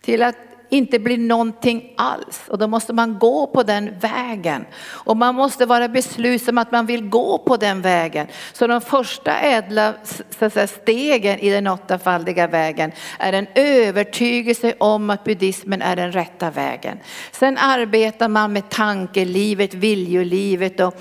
Till 0.00 0.22
att 0.22 0.36
inte 0.68 0.98
blir 0.98 1.18
någonting 1.18 1.94
alls. 1.96 2.42
Och 2.48 2.58
då 2.58 2.66
måste 2.66 2.92
man 2.92 3.18
gå 3.18 3.46
på 3.46 3.62
den 3.62 3.98
vägen. 3.98 4.64
Och 4.86 5.16
man 5.16 5.34
måste 5.34 5.66
vara 5.66 5.88
beslutsam 5.88 6.58
att 6.58 6.72
man 6.72 6.86
vill 6.86 7.08
gå 7.08 7.38
på 7.38 7.56
den 7.56 7.82
vägen. 7.82 8.26
Så 8.52 8.66
de 8.66 8.80
första 8.80 9.38
ädla 9.38 9.94
säga, 10.30 10.66
stegen 10.66 11.38
i 11.38 11.50
den 11.50 11.66
åttafaldiga 11.66 12.46
vägen 12.46 12.92
är 13.18 13.32
en 13.32 13.46
övertygelse 13.54 14.74
om 14.78 15.10
att 15.10 15.24
buddhismen 15.24 15.82
är 15.82 15.96
den 15.96 16.12
rätta 16.12 16.50
vägen. 16.50 16.98
Sen 17.32 17.58
arbetar 17.58 18.28
man 18.28 18.52
med 18.52 18.70
tankelivet, 18.70 19.74
viljelivet 19.74 20.80
och 20.80 20.94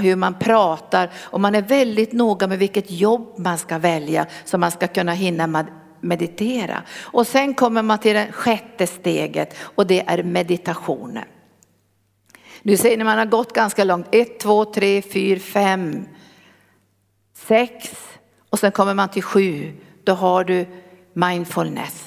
hur 0.00 0.16
man 0.16 0.34
pratar. 0.34 1.10
Och 1.22 1.40
man 1.40 1.54
är 1.54 1.62
väldigt 1.62 2.12
noga 2.12 2.46
med 2.46 2.58
vilket 2.58 2.90
jobb 2.90 3.34
man 3.38 3.58
ska 3.58 3.78
välja 3.78 4.26
så 4.44 4.58
man 4.58 4.70
ska 4.70 4.86
kunna 4.86 5.12
hinna 5.12 5.46
meditera. 6.00 6.82
Och 7.00 7.26
sen 7.26 7.54
kommer 7.54 7.82
man 7.82 7.98
till 7.98 8.14
det 8.14 8.32
sjätte 8.32 8.86
steget 8.86 9.56
och 9.60 9.86
det 9.86 10.04
är 10.06 10.22
meditationen. 10.22 11.24
Du 12.62 12.76
ser 12.76 12.96
när 12.96 13.04
man 13.04 13.18
har 13.18 13.26
gått 13.26 13.52
ganska 13.52 13.84
långt, 13.84 14.06
ett, 14.12 14.40
två, 14.40 14.64
tre, 14.64 15.02
fyra, 15.02 15.40
fem, 15.40 16.04
sex 17.34 17.94
och 18.50 18.58
sen 18.58 18.72
kommer 18.72 18.94
man 18.94 19.08
till 19.08 19.22
sju. 19.22 19.72
Då 20.04 20.12
har 20.12 20.44
du 20.44 20.66
mindfulness. 21.12 22.06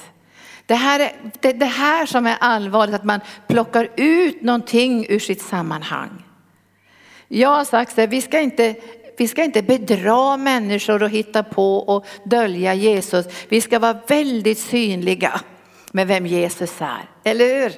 Det 0.66 0.74
här, 0.74 1.00
är, 1.00 1.12
det, 1.40 1.52
det 1.52 1.66
här 1.66 2.06
som 2.06 2.26
är 2.26 2.36
allvarligt, 2.40 2.94
att 2.94 3.04
man 3.04 3.20
plockar 3.46 3.88
ut 3.96 4.42
någonting 4.42 5.06
ur 5.08 5.18
sitt 5.18 5.42
sammanhang. 5.42 6.24
Jag 7.28 7.48
har 7.48 7.64
sagt 7.64 7.98
att 7.98 8.10
vi 8.10 8.22
ska 8.22 8.40
inte 8.40 8.74
vi 9.16 9.28
ska 9.28 9.44
inte 9.44 9.62
bedra 9.62 10.36
människor 10.36 11.02
och 11.02 11.10
hitta 11.10 11.42
på 11.42 11.76
och 11.76 12.06
dölja 12.24 12.74
Jesus. 12.74 13.26
Vi 13.48 13.60
ska 13.60 13.78
vara 13.78 13.98
väldigt 14.06 14.58
synliga 14.58 15.40
med 15.92 16.06
vem 16.06 16.26
Jesus 16.26 16.80
är, 16.80 17.08
eller 17.24 17.62
hur? 17.62 17.72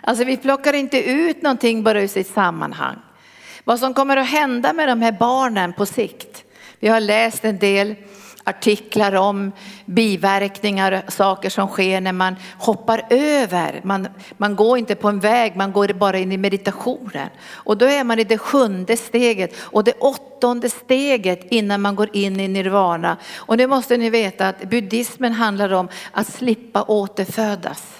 Alltså 0.00 0.24
vi 0.24 0.36
plockar 0.36 0.72
inte 0.72 1.10
ut 1.10 1.42
någonting 1.42 1.82
bara 1.82 2.02
ur 2.02 2.06
sitt 2.06 2.26
sammanhang. 2.26 2.96
Vad 3.64 3.78
som 3.78 3.94
kommer 3.94 4.16
att 4.16 4.28
hända 4.28 4.72
med 4.72 4.88
de 4.88 5.02
här 5.02 5.12
barnen 5.12 5.72
på 5.72 5.86
sikt. 5.86 6.44
Vi 6.80 6.88
har 6.88 7.00
läst 7.00 7.44
en 7.44 7.58
del 7.58 7.94
artiklar 8.46 9.14
om 9.14 9.52
biverkningar, 9.86 11.02
saker 11.08 11.50
som 11.50 11.68
sker 11.68 12.00
när 12.00 12.12
man 12.12 12.36
hoppar 12.58 13.06
över. 13.10 13.80
Man, 13.84 14.08
man 14.36 14.56
går 14.56 14.78
inte 14.78 14.94
på 14.94 15.08
en 15.08 15.20
väg, 15.20 15.56
man 15.56 15.72
går 15.72 15.88
bara 15.88 16.18
in 16.18 16.32
i 16.32 16.36
meditationen. 16.36 17.28
Och 17.52 17.76
då 17.76 17.86
är 17.86 18.04
man 18.04 18.18
i 18.18 18.24
det 18.24 18.38
sjunde 18.38 18.96
steget 18.96 19.54
och 19.58 19.84
det 19.84 19.92
åttonde 19.92 20.70
steget 20.70 21.46
innan 21.50 21.80
man 21.80 21.96
går 21.96 22.08
in 22.12 22.40
i 22.40 22.48
nirvana. 22.48 23.16
Och 23.36 23.56
nu 23.56 23.66
måste 23.66 23.96
ni 23.96 24.10
veta 24.10 24.48
att 24.48 24.70
buddhismen 24.70 25.32
handlar 25.32 25.72
om 25.72 25.88
att 26.12 26.26
slippa 26.26 26.82
återfödas. 26.82 27.95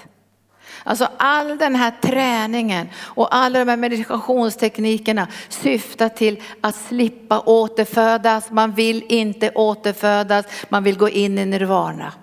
Alltså 0.87 1.07
all 1.17 1.57
den 1.57 1.75
här 1.75 1.93
träningen 2.01 2.89
och 2.99 3.35
alla 3.35 3.59
de 3.59 3.69
här 3.69 3.77
meditationsteknikerna 3.77 5.27
syftar 5.49 6.09
till 6.09 6.41
att 6.61 6.75
slippa 6.75 7.39
återfödas. 7.39 8.51
Man 8.51 8.71
vill 8.71 9.03
inte 9.09 9.51
återfödas, 9.55 10.45
man 10.69 10.83
vill 10.83 10.97
gå 10.97 11.09
in 11.09 11.37
i 11.37 11.45
nirvana. 11.45 12.13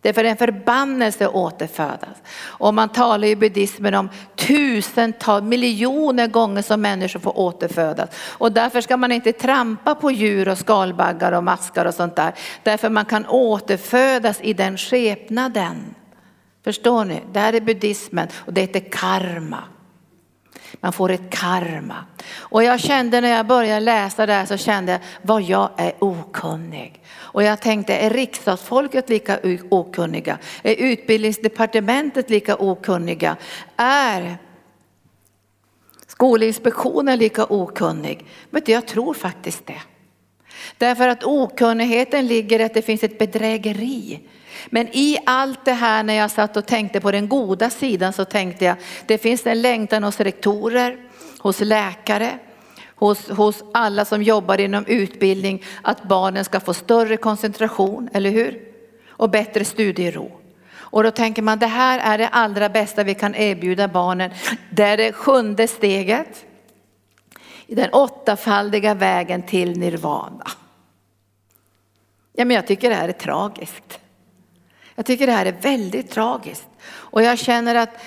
Det 0.00 0.08
är 0.08 0.12
för 0.12 0.24
en 0.24 0.36
förbannelse 0.36 1.26
att 1.26 1.34
återfödas. 1.34 2.22
Och 2.38 2.74
man 2.74 2.88
talar 2.88 3.28
i 3.28 3.36
buddhismen 3.36 3.94
om 3.94 4.08
tusentals, 4.36 5.44
miljoner 5.44 6.26
gånger 6.26 6.62
som 6.62 6.80
människor 6.80 7.20
får 7.20 7.38
återfödas. 7.38 8.08
Och 8.18 8.52
därför 8.52 8.80
ska 8.80 8.96
man 8.96 9.12
inte 9.12 9.32
trampa 9.32 9.94
på 9.94 10.10
djur 10.10 10.48
och 10.48 10.58
skalbaggar 10.58 11.32
och 11.32 11.44
maskar 11.44 11.84
och 11.84 11.94
sånt 11.94 12.16
där. 12.16 12.34
Därför 12.62 12.90
man 12.90 13.04
kan 13.04 13.26
återfödas 13.26 14.40
i 14.40 14.52
den 14.52 14.78
skepnaden. 14.78 15.93
Förstår 16.64 17.04
ni? 17.04 17.22
Det 17.32 17.40
här 17.40 17.52
är 17.52 17.60
buddhismen 17.60 18.28
och 18.34 18.52
det 18.52 18.60
heter 18.60 18.80
karma. 18.80 19.64
Man 20.80 20.92
får 20.92 21.10
ett 21.10 21.30
karma. 21.30 22.04
Och 22.36 22.64
jag 22.64 22.80
kände 22.80 23.20
när 23.20 23.28
jag 23.28 23.46
började 23.46 23.80
läsa 23.80 24.26
det 24.26 24.32
här 24.32 24.46
så 24.46 24.56
kände 24.56 24.92
jag 24.92 25.00
vad 25.22 25.42
jag 25.42 25.70
är 25.76 25.92
okunnig. 25.98 27.02
Och 27.16 27.42
jag 27.42 27.60
tänkte, 27.60 27.96
är 27.96 28.10
riksdagsfolket 28.10 29.08
lika 29.08 29.38
okunniga? 29.68 30.38
Är 30.62 30.74
utbildningsdepartementet 30.74 32.30
lika 32.30 32.56
okunniga? 32.56 33.36
Är 33.76 34.38
Skolinspektionen 36.06 37.18
lika 37.18 37.44
okunnig? 37.44 38.26
Men 38.50 38.62
jag 38.66 38.86
tror 38.86 39.14
faktiskt 39.14 39.66
det. 39.66 39.82
Därför 40.78 41.08
att 41.08 41.24
okunnigheten 41.24 42.26
ligger 42.26 42.60
i 42.60 42.64
att 42.64 42.74
det 42.74 42.82
finns 42.82 43.04
ett 43.04 43.18
bedrägeri. 43.18 44.20
Men 44.66 44.88
i 44.92 45.18
allt 45.26 45.64
det 45.64 45.72
här 45.72 46.02
när 46.02 46.14
jag 46.14 46.30
satt 46.30 46.56
och 46.56 46.66
tänkte 46.66 47.00
på 47.00 47.10
den 47.10 47.28
goda 47.28 47.70
sidan 47.70 48.12
så 48.12 48.24
tänkte 48.24 48.64
jag, 48.64 48.76
det 49.06 49.18
finns 49.18 49.46
en 49.46 49.62
längtan 49.62 50.04
hos 50.04 50.20
rektorer, 50.20 50.96
hos 51.38 51.60
läkare, 51.60 52.38
hos, 52.94 53.28
hos 53.28 53.64
alla 53.74 54.04
som 54.04 54.22
jobbar 54.22 54.60
inom 54.60 54.86
utbildning 54.86 55.62
att 55.82 56.02
barnen 56.02 56.44
ska 56.44 56.60
få 56.60 56.74
större 56.74 57.16
koncentration, 57.16 58.08
eller 58.12 58.30
hur? 58.30 58.60
Och 59.08 59.30
bättre 59.30 59.64
studiero. 59.64 60.32
Och 60.94 61.02
då 61.02 61.10
tänker 61.10 61.42
man 61.42 61.58
det 61.58 61.66
här 61.66 61.98
är 62.14 62.18
det 62.18 62.28
allra 62.28 62.68
bästa 62.68 63.04
vi 63.04 63.14
kan 63.14 63.34
erbjuda 63.34 63.88
barnen. 63.88 64.30
Det 64.70 64.82
är 64.82 64.96
det 64.96 65.12
sjunde 65.12 65.68
steget 65.68 66.44
i 67.66 67.74
den 67.74 67.90
åttafaldiga 67.92 68.94
vägen 68.94 69.42
till 69.42 69.78
nirvana. 69.78 70.50
Ja, 72.32 72.44
men 72.44 72.54
jag 72.54 72.66
tycker 72.66 72.90
det 72.90 72.96
här 72.96 73.08
är 73.08 73.12
tragiskt. 73.12 74.00
Jag 74.94 75.06
tycker 75.06 75.26
det 75.26 75.32
här 75.32 75.46
är 75.46 75.56
väldigt 75.62 76.10
tragiskt. 76.10 76.68
Och 76.86 77.22
jag 77.22 77.38
känner 77.38 77.74
att 77.74 78.00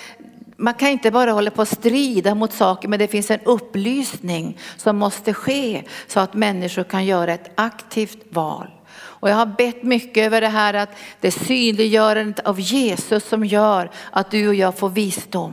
man 0.56 0.74
kan 0.74 0.88
inte 0.88 1.10
bara 1.10 1.32
hålla 1.32 1.50
på 1.50 1.62
att 1.62 1.68
strida 1.68 2.34
mot 2.34 2.52
saker, 2.52 2.88
men 2.88 2.98
det 2.98 3.08
finns 3.08 3.30
en 3.30 3.40
upplysning 3.40 4.58
som 4.76 4.96
måste 4.96 5.34
ske 5.34 5.82
så 6.06 6.20
att 6.20 6.34
människor 6.34 6.84
kan 6.84 7.06
göra 7.06 7.34
ett 7.34 7.50
aktivt 7.54 8.18
val. 8.30 8.70
Och 8.98 9.30
jag 9.30 9.34
har 9.34 9.46
bett 9.46 9.82
mycket 9.82 10.26
över 10.26 10.40
det 10.40 10.48
här 10.48 10.74
att 10.74 10.90
det 11.20 11.30
synliggörandet 11.30 12.46
av 12.46 12.60
Jesus 12.60 13.24
som 13.24 13.44
gör 13.44 13.90
att 14.10 14.30
du 14.30 14.48
och 14.48 14.54
jag 14.54 14.78
får 14.78 14.88
visdom. 14.88 15.52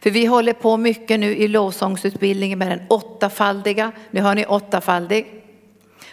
För 0.00 0.10
vi 0.10 0.26
håller 0.26 0.52
på 0.52 0.76
mycket 0.76 1.20
nu 1.20 1.36
i 1.36 1.48
lovsångsutbildningen 1.48 2.58
med 2.58 2.70
den 2.70 2.86
åttafaldiga, 2.88 3.92
nu 4.10 4.20
har 4.20 4.34
ni 4.34 4.46
åttafaldig, 4.46 5.26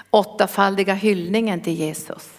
åttafaldiga 0.10 0.94
hyllningen 0.94 1.62
till 1.62 1.74
Jesus. 1.74 2.37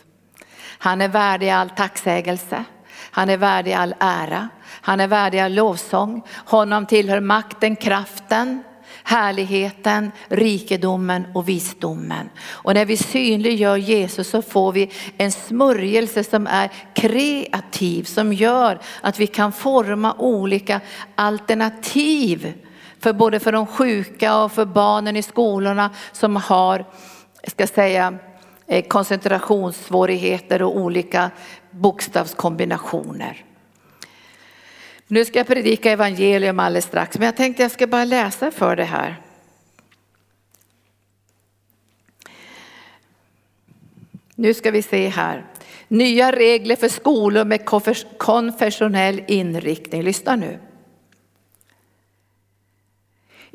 Han 0.78 1.00
är 1.00 1.08
värdig 1.08 1.50
all 1.50 1.70
tacksägelse. 1.70 2.64
Han 3.10 3.28
är 3.28 3.36
värdig 3.36 3.72
all 3.72 3.94
ära. 4.00 4.48
Han 4.68 5.00
är 5.00 5.08
värdig 5.08 5.38
all 5.38 5.54
lovsång. 5.54 6.22
Honom 6.44 6.86
tillhör 6.86 7.20
makten, 7.20 7.76
kraften, 7.76 8.62
härligheten, 9.08 10.12
rikedomen 10.28 11.26
och 11.34 11.48
visdomen. 11.48 12.30
Och 12.46 12.74
när 12.74 12.84
vi 12.84 12.96
synliggör 12.96 13.76
Jesus 13.76 14.30
så 14.30 14.42
får 14.42 14.72
vi 14.72 14.90
en 15.16 15.32
smörjelse 15.32 16.24
som 16.24 16.46
är 16.46 16.70
kreativ, 16.94 18.04
som 18.04 18.32
gör 18.32 18.80
att 19.00 19.18
vi 19.18 19.26
kan 19.26 19.52
forma 19.52 20.14
olika 20.18 20.80
alternativ 21.14 22.54
för 23.00 23.12
både 23.12 23.40
för 23.40 23.52
de 23.52 23.66
sjuka 23.66 24.36
och 24.36 24.52
för 24.52 24.64
barnen 24.64 25.16
i 25.16 25.22
skolorna 25.22 25.90
som 26.12 26.36
har, 26.36 26.84
jag 27.42 27.50
ska 27.50 27.66
säga, 27.66 28.18
Eh, 28.70 28.84
koncentrationssvårigheter 28.84 30.62
och 30.62 30.76
olika 30.76 31.30
bokstavskombinationer. 31.70 33.44
Nu 35.06 35.24
ska 35.24 35.38
jag 35.38 35.46
predika 35.46 35.90
evangelium 35.90 36.60
alldeles 36.60 36.84
strax, 36.84 37.18
men 37.18 37.26
jag 37.26 37.36
tänkte 37.36 37.62
jag 37.62 37.70
ska 37.70 37.86
bara 37.86 38.04
läsa 38.04 38.50
för 38.50 38.76
det 38.76 38.84
här. 38.84 39.20
Nu 44.34 44.54
ska 44.54 44.70
vi 44.70 44.82
se 44.82 45.08
här. 45.08 45.46
Nya 45.88 46.32
regler 46.32 46.76
för 46.76 46.88
skolor 46.88 47.44
med 47.44 47.64
konfessionell 48.18 49.22
inriktning. 49.26 50.02
Lyssna 50.02 50.36
nu. 50.36 50.58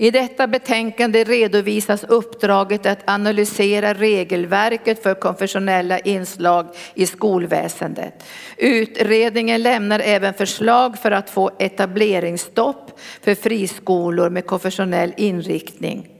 I 0.03 0.11
detta 0.11 0.47
betänkande 0.47 1.23
redovisas 1.23 2.03
uppdraget 2.03 2.85
att 2.85 3.09
analysera 3.09 3.93
regelverket 3.93 5.03
för 5.03 5.13
konfessionella 5.15 5.99
inslag 5.99 6.67
i 6.93 7.05
skolväsendet. 7.05 8.23
Utredningen 8.57 9.63
lämnar 9.63 9.99
även 9.99 10.33
förslag 10.33 10.97
för 10.97 11.11
att 11.11 11.29
få 11.29 11.51
etableringsstopp 11.59 12.99
för 13.21 13.35
friskolor 13.35 14.29
med 14.29 14.45
konfessionell 14.45 15.13
inriktning. 15.17 16.12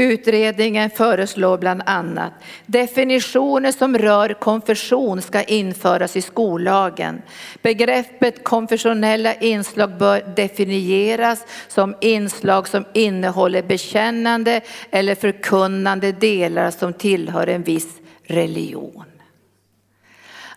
Utredningen 0.00 0.90
föreslår 0.90 1.58
bland 1.58 1.82
annat 1.86 2.32
definitioner 2.66 3.72
som 3.72 3.98
rör 3.98 4.34
konfession 4.34 5.22
ska 5.22 5.42
införas 5.42 6.16
i 6.16 6.22
skollagen. 6.22 7.22
Begreppet 7.62 8.44
konfessionella 8.44 9.34
inslag 9.34 9.98
bör 9.98 10.34
definieras 10.36 11.46
som 11.68 11.94
inslag 12.00 12.68
som 12.68 12.84
innehåller 12.94 13.62
bekännande 13.62 14.60
eller 14.90 15.14
förkunnande 15.14 16.12
delar 16.12 16.70
som 16.70 16.92
tillhör 16.92 17.46
en 17.46 17.62
viss 17.62 18.00
religion. 18.22 19.04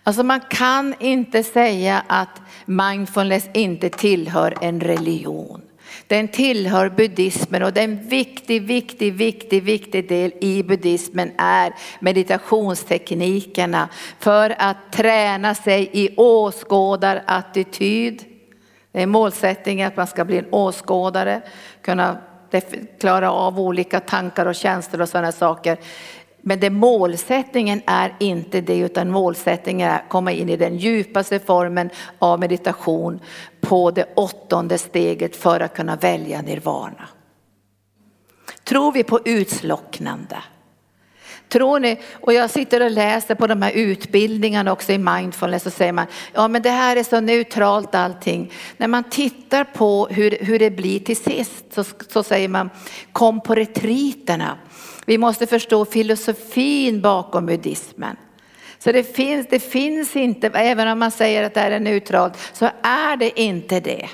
Alltså 0.04 0.24
man 0.24 0.42
kan 0.50 0.96
inte 1.00 1.44
säga 1.44 2.04
att 2.08 2.42
mindfulness 2.66 3.50
inte 3.54 3.90
tillhör 3.90 4.54
en 4.62 4.82
religion. 4.82 5.62
Den 6.12 6.28
tillhör 6.28 6.90
buddhismen 6.90 7.64
och 7.64 7.78
en 7.78 8.08
viktig, 8.08 8.62
viktig, 8.62 9.14
viktig, 9.14 9.64
viktig 9.64 10.10
del 10.10 10.32
i 10.42 10.64
buddhismen 10.64 11.32
är 11.38 11.74
meditationsteknikerna 12.00 13.90
för 14.20 14.56
att 14.58 14.78
träna 14.92 15.56
sig 15.56 15.90
i 15.92 16.16
åskådarattityd. 16.18 18.24
Det 18.92 19.02
är 19.02 19.06
målsättningen 19.06 19.88
att 19.88 19.98
man 19.98 20.08
ska 20.08 20.26
bli 20.26 20.38
en 20.38 20.48
åskådare, 20.52 21.42
kunna 21.82 22.18
klara 23.00 23.32
av 23.32 23.60
olika 23.60 24.00
tankar 24.00 24.46
och 24.46 24.56
känslor 24.56 25.02
och 25.02 25.10
sådana 25.10 25.32
saker. 25.32 25.78
Men 26.42 26.60
det 26.60 26.70
målsättningen 26.70 27.82
är 27.86 28.16
inte 28.20 28.62
det 28.62 28.78
utan 28.78 29.10
målsättningen 29.10 29.90
är 29.90 29.96
att 29.96 30.10
komma 30.10 30.32
in 30.32 30.50
i 30.50 30.58
den 30.58 30.78
djupaste 30.78 31.40
formen 31.40 31.90
av 32.20 32.40
meditation 32.40 33.20
på 33.62 33.92
det 33.92 34.06
åttonde 34.16 34.78
steget 34.78 35.36
för 35.36 35.60
att 35.60 35.76
kunna 35.76 35.96
välja 35.96 36.42
nirvana. 36.42 37.08
Tror 38.64 38.92
vi 38.92 39.04
på 39.04 39.20
utslocknande? 39.26 40.38
Tror 41.52 41.80
ni, 41.80 42.00
och 42.14 42.34
jag 42.34 42.50
sitter 42.50 42.86
och 42.86 42.92
läser 42.92 43.36
på 43.36 43.48
de 43.48 43.62
här 43.62 43.72
utbildningarna 43.72 44.72
också 44.72 44.92
i 44.92 44.98
mindfulness 44.98 45.66
och 45.66 45.74
säger 45.74 45.94
man, 45.94 46.06
ja 46.34 46.48
men 46.48 46.62
det 46.62 46.70
här 46.70 46.96
är 46.96 47.04
så 47.04 47.20
neutralt 47.20 47.96
allting. 47.96 48.52
När 48.78 48.88
man 48.88 49.04
tittar 49.04 49.64
på 49.64 50.08
hur, 50.12 50.38
hur 50.40 50.60
det 50.60 50.72
blir 50.72 51.00
till 51.00 51.18
sist 51.18 51.66
så, 51.74 51.84
så 52.10 52.24
säger 52.24 52.48
man, 52.48 52.70
kom 53.12 53.42
på 53.42 53.56
retriterna. 53.56 54.58
Vi 55.06 55.18
måste 55.18 55.48
förstå 55.48 55.86
filosofin 55.86 57.02
bakom 57.02 57.46
buddhismen. 57.46 58.16
Så 58.80 58.92
det 58.92 59.16
finns, 59.16 59.48
det 59.50 59.60
finns 59.60 60.16
inte, 60.16 60.48
även 60.48 60.88
om 60.88 61.00
man 61.00 61.12
säger 61.12 61.44
att 61.44 61.54
det 61.54 61.60
här 61.60 61.72
är 61.72 61.80
neutralt, 61.80 62.38
så 62.54 62.70
är 62.82 63.18
det 63.18 63.42
inte 63.42 63.80
det. 63.80 64.10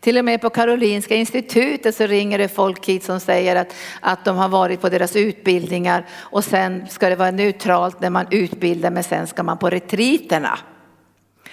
Till 0.00 0.18
och 0.18 0.24
med 0.24 0.40
på 0.40 0.50
Karolinska 0.50 1.14
institutet 1.14 1.96
så 1.96 2.06
ringer 2.06 2.38
det 2.38 2.48
folk 2.48 2.88
hit 2.88 3.04
som 3.04 3.20
säger 3.20 3.56
att, 3.56 3.74
att 4.00 4.24
de 4.24 4.36
har 4.36 4.48
varit 4.48 4.80
på 4.80 4.88
deras 4.88 5.16
utbildningar 5.16 6.06
och 6.12 6.44
sen 6.44 6.86
ska 6.88 7.08
det 7.08 7.16
vara 7.16 7.30
neutralt 7.30 8.00
när 8.00 8.10
man 8.10 8.26
utbildar 8.30 8.90
men 8.90 9.04
sen 9.04 9.26
ska 9.26 9.42
man 9.42 9.58
på 9.58 9.70
retriterna 9.70 10.58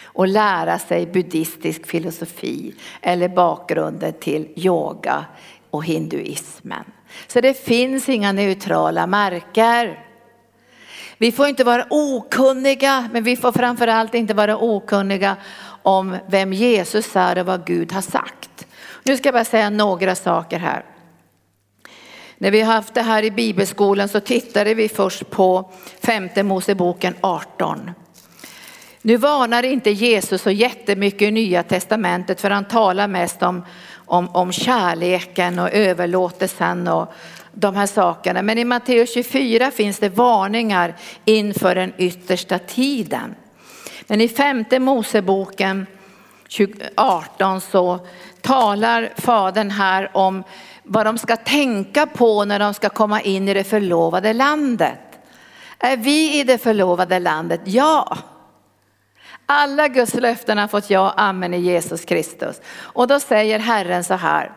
och 0.04 0.28
lära 0.28 0.80
sig 0.80 1.06
buddhistisk 1.06 1.88
filosofi 1.88 2.76
eller 3.02 3.30
bakgrunden 3.30 4.14
till 4.14 4.48
yoga 4.56 5.26
och 5.70 5.86
hinduismen. 5.86 6.84
Så 7.28 7.42
det 7.42 7.66
finns 7.66 8.10
inga 8.10 8.32
neutrala 8.32 9.08
marker. 9.08 10.06
Vi 11.18 11.32
får 11.32 11.48
inte 11.48 11.64
vara 11.64 11.86
okunniga, 11.90 13.10
men 13.14 13.24
vi 13.24 13.36
får 13.38 13.52
framförallt 13.52 14.16
inte 14.16 14.34
vara 14.34 14.58
okunniga 14.58 15.36
om 15.84 16.18
vem 16.28 16.54
Jesus 16.54 17.16
är 17.16 17.38
och 17.38 17.46
vad 17.46 17.66
Gud 17.66 17.92
har 17.92 18.02
sagt. 18.02 18.68
Nu 19.04 19.18
ska 19.18 19.28
jag 19.28 19.34
bara 19.34 19.46
säga 19.46 19.70
några 19.70 20.16
saker 20.16 20.60
här. 20.60 20.86
När 22.38 22.52
vi 22.52 22.62
har 22.62 22.74
haft 22.74 22.94
det 22.94 23.02
här 23.02 23.24
i 23.24 23.32
bibelskolan 23.32 24.10
så 24.10 24.20
tittade 24.20 24.74
vi 24.74 24.90
först 24.90 25.30
på 25.30 25.72
femte 26.04 26.44
Moseboken 26.44 27.16
18. 27.22 27.92
Nu 29.02 29.18
varnar 29.18 29.64
inte 29.64 29.92
Jesus 29.92 30.42
så 30.42 30.52
jättemycket 30.52 31.22
i 31.22 31.32
nya 31.32 31.64
testamentet 31.64 32.42
för 32.42 32.50
han 32.50 32.66
talar 32.66 33.08
mest 33.08 33.44
om, 33.44 33.66
om, 34.12 34.30
om 34.30 34.52
kärleken 34.52 35.60
och 35.60 35.72
överlåtelsen 35.72 36.88
och 36.88 37.14
de 37.52 37.76
här 37.76 37.86
sakerna. 37.86 38.42
Men 38.42 38.58
i 38.58 38.66
Matteus 38.66 39.14
24 39.14 39.72
finns 39.72 40.00
det 40.00 40.10
varningar 40.10 40.96
inför 41.26 41.76
den 41.76 41.94
yttersta 41.98 42.60
tiden. 42.60 43.36
Men 44.08 44.22
i 44.22 44.28
femte 44.28 44.80
Moseboken 44.80 45.86
18 46.96 47.62
så 47.62 48.00
talar 48.42 49.14
fadern 49.18 49.70
här 49.70 50.10
om 50.14 50.44
vad 50.84 51.06
de 51.06 51.18
ska 51.18 51.36
tänka 51.36 52.08
på 52.08 52.46
när 52.46 52.60
de 52.60 52.74
ska 52.74 52.90
komma 52.90 53.22
in 53.22 53.50
i 53.50 53.54
det 53.54 53.64
förlovade 53.64 54.34
landet. 54.34 55.00
Är 55.80 55.98
vi 55.98 56.40
i 56.40 56.44
det 56.44 56.58
förlovade 56.58 57.20
landet? 57.20 57.62
Ja. 57.66 58.18
Alla 59.54 59.88
Guds 59.88 60.14
löften 60.14 60.58
har 60.58 60.68
fått 60.68 60.90
ja, 60.90 61.14
amen 61.18 61.54
i 61.54 61.60
Jesus 61.60 62.06
Kristus. 62.06 62.62
Och 62.78 63.08
då 63.08 63.20
säger 63.20 63.60
Herren 63.60 64.04
så 64.04 64.14
här. 64.14 64.52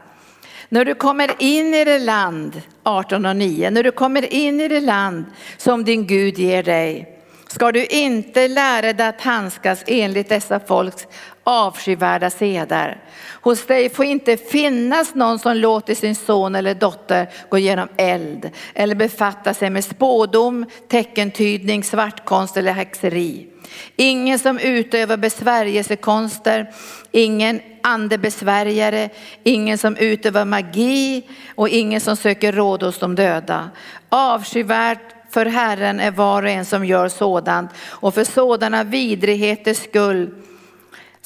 När 0.69 0.85
du 0.85 0.95
kommer 0.95 1.31
in 1.39 1.75
i 1.75 1.85
det 1.85 1.99
land, 1.99 2.63
18 2.83 3.27
och 3.27 3.37
9, 3.37 3.71
när 3.71 3.83
du 3.83 3.91
kommer 3.91 4.35
in 4.35 4.61
i 4.61 4.69
det 4.69 4.81
land 4.81 5.25
som 5.57 5.85
din 5.85 6.07
Gud 6.07 6.39
ger 6.39 6.63
dig 6.63 7.21
ska 7.47 7.73
du 7.73 7.87
inte 7.87 8.49
lära 8.49 8.93
dig 8.93 9.07
att 9.07 9.21
handskas 9.21 9.85
enligt 9.87 10.29
dessa 10.29 10.61
folks 10.61 11.07
avskyvärda 11.45 12.31
seder. 12.31 13.03
Hos 13.41 13.67
dig 13.67 13.91
får 13.91 14.05
inte 14.05 14.37
finnas 14.37 15.15
någon 15.15 15.39
som 15.39 15.57
låter 15.57 15.95
sin 15.95 16.15
son 16.15 16.55
eller 16.55 16.75
dotter 16.75 17.29
gå 17.49 17.59
genom 17.59 17.89
eld 17.97 18.51
eller 18.75 18.95
befatta 18.95 19.55
sig 19.55 19.71
med 19.71 19.85
spådom, 19.85 20.67
teckentydning, 20.89 21.85
svartkonst 21.85 22.57
eller 22.57 22.73
häxeri. 22.73 23.54
Ingen 23.97 24.39
som 24.39 24.59
utövar 24.59 25.17
besvärjelsekonster, 25.17 26.73
ingen 27.11 27.61
andebesvärjare, 27.83 29.09
ingen 29.43 29.79
som 29.79 29.97
utövar 29.97 30.45
magi 30.45 31.23
och 31.55 31.69
ingen 31.69 32.01
som 32.01 32.17
söker 32.17 32.53
råd 32.53 32.83
hos 32.83 32.99
de 32.99 33.15
döda. 33.15 33.71
Avskyvärt 34.09 35.15
för 35.31 35.47
Herren 35.47 36.01
är 36.01 36.11
var 36.11 36.43
och 36.43 36.49
en 36.49 36.65
som 36.65 36.85
gör 36.85 37.09
sådant 37.09 37.71
och 37.79 38.15
för 38.15 38.25
sådana 38.25 38.85
vidrigheters 38.85 39.77
skull 39.77 40.35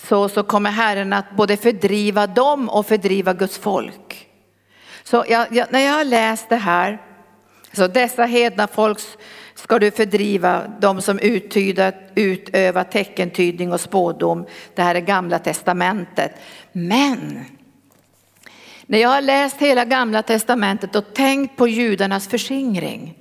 så, 0.09 0.29
så 0.29 0.43
kommer 0.43 0.71
Herren 0.71 1.13
att 1.13 1.37
både 1.37 1.57
fördriva 1.57 2.27
dem 2.27 2.69
och 2.69 2.87
fördriva 2.87 3.33
Guds 3.33 3.59
folk. 3.59 4.29
Så 5.03 5.25
jag, 5.29 5.47
jag, 5.51 5.73
när 5.73 5.81
jag 5.81 5.93
har 5.93 6.05
läst 6.05 6.49
det 6.49 6.57
här, 6.57 7.03
så 7.73 7.87
dessa 7.87 8.25
hedna 8.25 8.67
folks 8.67 9.17
ska 9.69 9.79
du 9.79 9.91
fördriva 9.91 10.63
de 10.81 11.03
som 11.03 11.19
uttyda, 11.19 11.93
utövar 12.15 12.85
teckentydning 12.85 13.73
och 13.73 13.81
spådom. 13.81 14.47
Det 14.75 14.83
här 14.83 14.95
är 14.95 15.01
gamla 15.01 15.39
testamentet. 15.39 16.33
Men 16.73 17.45
när 18.87 18.99
jag 18.99 19.09
har 19.09 19.21
läst 19.21 19.57
hela 19.57 19.85
gamla 19.85 20.23
testamentet 20.23 20.97
och 20.97 21.15
tänkt 21.15 21.57
på 21.57 21.69
judarnas 21.69 22.29
förskingring 22.29 23.15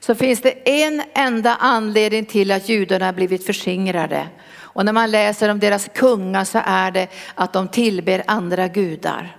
så 0.00 0.14
finns 0.14 0.40
det 0.40 0.82
en 0.82 1.02
enda 1.14 1.56
anledning 1.56 2.24
till 2.24 2.52
att 2.52 2.68
judarna 2.68 3.06
har 3.06 3.12
blivit 3.12 3.46
förskingrade. 3.46 4.28
Och 4.52 4.84
när 4.84 4.92
man 4.92 5.10
läser 5.10 5.48
om 5.48 5.60
deras 5.60 5.88
kungar 5.94 6.44
så 6.44 6.60
är 6.64 6.90
det 6.90 7.08
att 7.34 7.52
de 7.52 7.68
tillber 7.68 8.22
andra 8.26 8.68
gudar. 8.68 9.36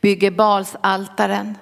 Bygger 0.00 0.30
balsaltaren, 0.30 1.54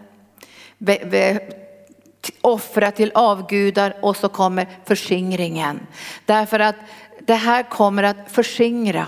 offra 2.40 2.90
till 2.90 3.12
avgudar 3.14 3.96
och 4.00 4.16
så 4.16 4.28
kommer 4.28 4.66
förskingringen. 4.84 5.80
Därför 6.24 6.60
att 6.60 6.76
det 7.20 7.34
här 7.34 7.62
kommer 7.62 8.02
att 8.02 8.16
förskingra. 8.26 9.06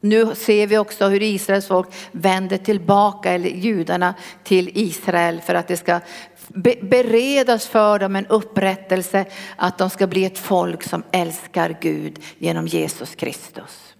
Nu 0.00 0.34
ser 0.34 0.66
vi 0.66 0.78
också 0.78 1.08
hur 1.08 1.22
Israels 1.22 1.66
folk 1.66 1.88
vänder 2.12 2.56
tillbaka, 2.56 3.32
eller 3.32 3.48
judarna 3.48 4.14
till 4.42 4.70
Israel 4.74 5.40
för 5.40 5.54
att 5.54 5.68
det 5.68 5.76
ska 5.76 6.00
beredas 6.80 7.66
för 7.66 7.98
dem 7.98 8.16
en 8.16 8.26
upprättelse 8.26 9.24
att 9.56 9.78
de 9.78 9.90
ska 9.90 10.06
bli 10.06 10.24
ett 10.24 10.38
folk 10.38 10.82
som 10.82 11.02
älskar 11.12 11.76
Gud 11.80 12.18
genom 12.38 12.66
Jesus 12.66 13.14
Kristus. 13.14 13.94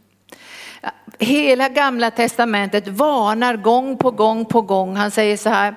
Hela 1.19 1.69
gamla 1.69 2.11
testamentet 2.11 2.89
varnar 2.89 3.57
gång 3.57 3.97
på 3.97 4.11
gång 4.11 4.45
på 4.45 4.61
gång. 4.61 4.97
Han 4.97 5.11
säger 5.11 5.37
så 5.37 5.49
här, 5.49 5.75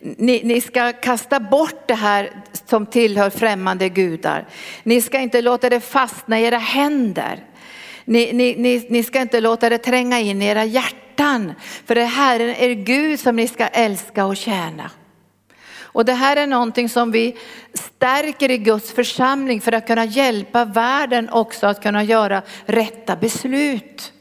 ni, 0.00 0.40
ni, 0.44 0.60
ska 0.60 0.92
kasta 0.92 1.40
bort 1.40 1.88
det 1.88 1.94
här 1.94 2.30
som 2.66 2.86
tillhör 2.86 3.30
främmande 3.30 3.88
gudar. 3.88 4.46
Ni 4.82 5.00
ska 5.00 5.18
inte 5.18 5.42
låta 5.42 5.70
det 5.70 5.80
fastna 5.80 6.40
i 6.40 6.44
era 6.44 6.58
händer. 6.58 7.44
Ni, 8.04 8.32
ni, 8.32 8.86
ni, 8.88 9.02
ska 9.02 9.20
inte 9.20 9.40
låta 9.40 9.68
det 9.68 9.78
tränga 9.78 10.20
in 10.20 10.42
i 10.42 10.46
era 10.46 10.64
hjärtan. 10.64 11.54
För 11.84 11.94
det 11.94 12.04
här 12.04 12.40
är 12.40 12.74
Gud 12.74 13.20
som 13.20 13.36
ni 13.36 13.48
ska 13.48 13.66
älska 13.66 14.24
och 14.24 14.36
tjäna. 14.36 14.90
Och 15.92 16.04
det 16.04 16.12
här 16.12 16.36
är 16.36 16.46
någonting 16.46 16.88
som 16.88 17.12
vi 17.12 17.36
stärker 17.74 18.50
i 18.50 18.58
Guds 18.58 18.92
församling 18.92 19.60
för 19.60 19.72
att 19.72 19.86
kunna 19.86 20.04
hjälpa 20.04 20.64
världen 20.64 21.30
också 21.30 21.66
att 21.66 21.82
kunna 21.82 22.02
göra 22.02 22.42
rätta 22.66 23.16
beslut. 23.16 24.12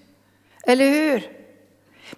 Eller 0.64 0.90
hur? 0.90 1.39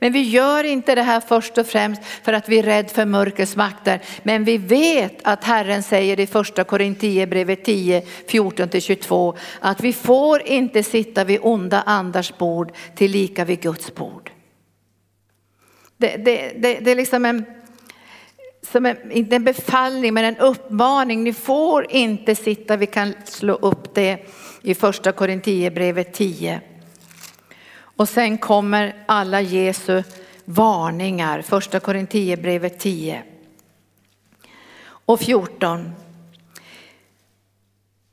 Men 0.04 0.14
vi 0.14 0.22
gör 0.22 0.64
inte 0.64 0.96
det 0.96 1.02
här 1.02 1.20
först 1.20 1.58
och 1.58 1.68
främst 1.68 2.02
för 2.24 2.34
att 2.34 2.50
vi 2.50 2.60
är 2.60 2.64
rädda 2.64 2.90
för 2.90 3.06
mörkrets 3.06 3.56
makter. 3.56 4.02
Men 4.24 4.44
vi 4.44 4.58
vet 4.58 5.18
att 5.24 5.44
Herren 5.44 5.84
säger 5.84 6.20
i 6.20 6.28
första 6.28 6.64
Korintierbrevet 6.64 7.66
10, 7.66 8.02
14-22 8.28 9.38
att 9.60 9.82
vi 9.82 9.94
får 9.94 10.42
inte 10.42 10.84
sitta 10.84 11.24
vid 11.24 11.40
onda 11.42 11.82
andars 11.82 12.38
bord 12.38 12.72
till 12.96 13.12
lika 13.12 13.46
vid 13.46 13.62
Guds 13.62 13.96
bord. 13.96 14.32
Det, 15.98 16.18
det, 16.18 16.52
det, 16.58 16.80
det 16.80 16.92
är 16.92 16.96
liksom 16.96 17.26
en 17.26 17.46
som 18.72 18.86
en, 18.86 19.12
inte 19.12 19.36
en 19.36 19.44
befallning 19.44 20.14
men 20.14 20.26
en 20.26 20.38
uppmaning. 20.38 21.24
Ni 21.24 21.34
får 21.34 21.92
inte 21.92 22.36
sitta, 22.36 22.78
vi 22.78 22.88
kan 22.88 23.14
slå 23.26 23.54
upp 23.54 23.96
det 23.96 24.26
i 24.62 24.76
första 24.76 25.12
Korintierbrevet 25.12 26.14
10. 26.14 26.62
Och 28.02 28.10
sen 28.10 28.38
kommer 28.38 28.96
alla 29.06 29.42
Jesu 29.42 30.04
varningar, 30.46 31.42
första 31.42 31.80
Korintierbrevet 31.80 32.80
10 32.80 33.24
och 34.84 35.20
14. 35.20 35.92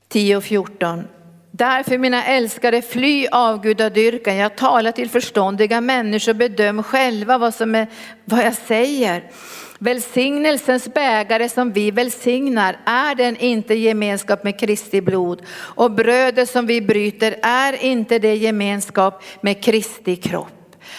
10 0.09 0.37
och 0.37 0.45
14. 0.45 1.05
Därför 1.51 1.99
mina 1.99 2.25
älskade, 2.25 2.83
fly 2.83 3.27
avgudadyrkan. 3.27 4.37
Jag 4.37 4.57
talar 4.57 4.93
till 4.93 5.11
förståndiga 5.11 5.81
människor, 5.81 6.35
bedöm 6.35 6.83
själva 6.83 7.39
vad, 7.39 7.55
som 7.55 7.75
är, 7.75 7.87
vad 8.25 8.41
jag 8.41 8.55
säger. 8.55 9.31
Välsignelsens 9.81 10.95
bägare 10.95 11.49
som 11.49 11.73
vi 11.73 11.91
välsignar, 11.91 12.77
är 12.85 13.15
den 13.15 13.37
inte 13.37 13.75
gemenskap 13.75 14.45
med 14.45 14.61
Kristi 14.61 15.01
blod? 15.01 15.43
Och 15.51 15.91
brödet 15.91 16.51
som 16.51 16.67
vi 16.67 16.81
bryter, 16.81 17.37
är 17.43 17.85
inte 17.85 18.19
det 18.19 18.35
gemenskap 18.35 19.23
med 19.41 19.63
Kristi 19.63 20.17
kropp? 20.17 20.53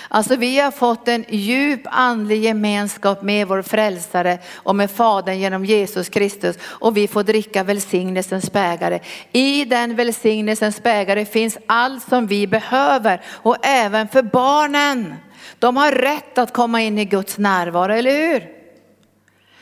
Alltså 0.08 0.36
vi 0.36 0.60
har 0.60 0.72
fått 0.72 1.08
en 1.08 1.26
djup 1.30 1.82
andlig 1.86 2.44
gemenskap 2.44 3.22
med 3.22 3.48
vår 3.48 3.62
frälsare 3.62 4.40
och 4.56 4.76
med 4.76 4.92
Fadern 4.92 5.40
genom 5.40 5.66
Jesus 5.66 6.10
Kristus 6.10 6.58
och 6.62 6.98
vi 6.98 7.08
får 7.08 7.24
dricka 7.24 7.64
välsignelsens 7.64 8.52
bägare. 8.52 9.00
I 9.32 9.66
den 9.66 9.96
välsignelsens 9.96 10.84
bägare 10.84 11.26
finns 11.26 11.58
allt 11.66 12.10
som 12.10 12.28
vi 12.28 12.48
behöver 12.48 13.22
och 13.26 13.66
även 13.66 14.08
för 14.08 14.22
barnen. 14.22 15.16
De 15.60 15.78
har 15.78 15.92
rätt 15.92 16.38
att 16.38 16.54
komma 16.54 16.82
in 16.82 17.00
i 17.00 17.06
Guds 17.06 17.38
närvaro, 17.38 17.94
eller 17.94 18.12
hur? 18.12 18.59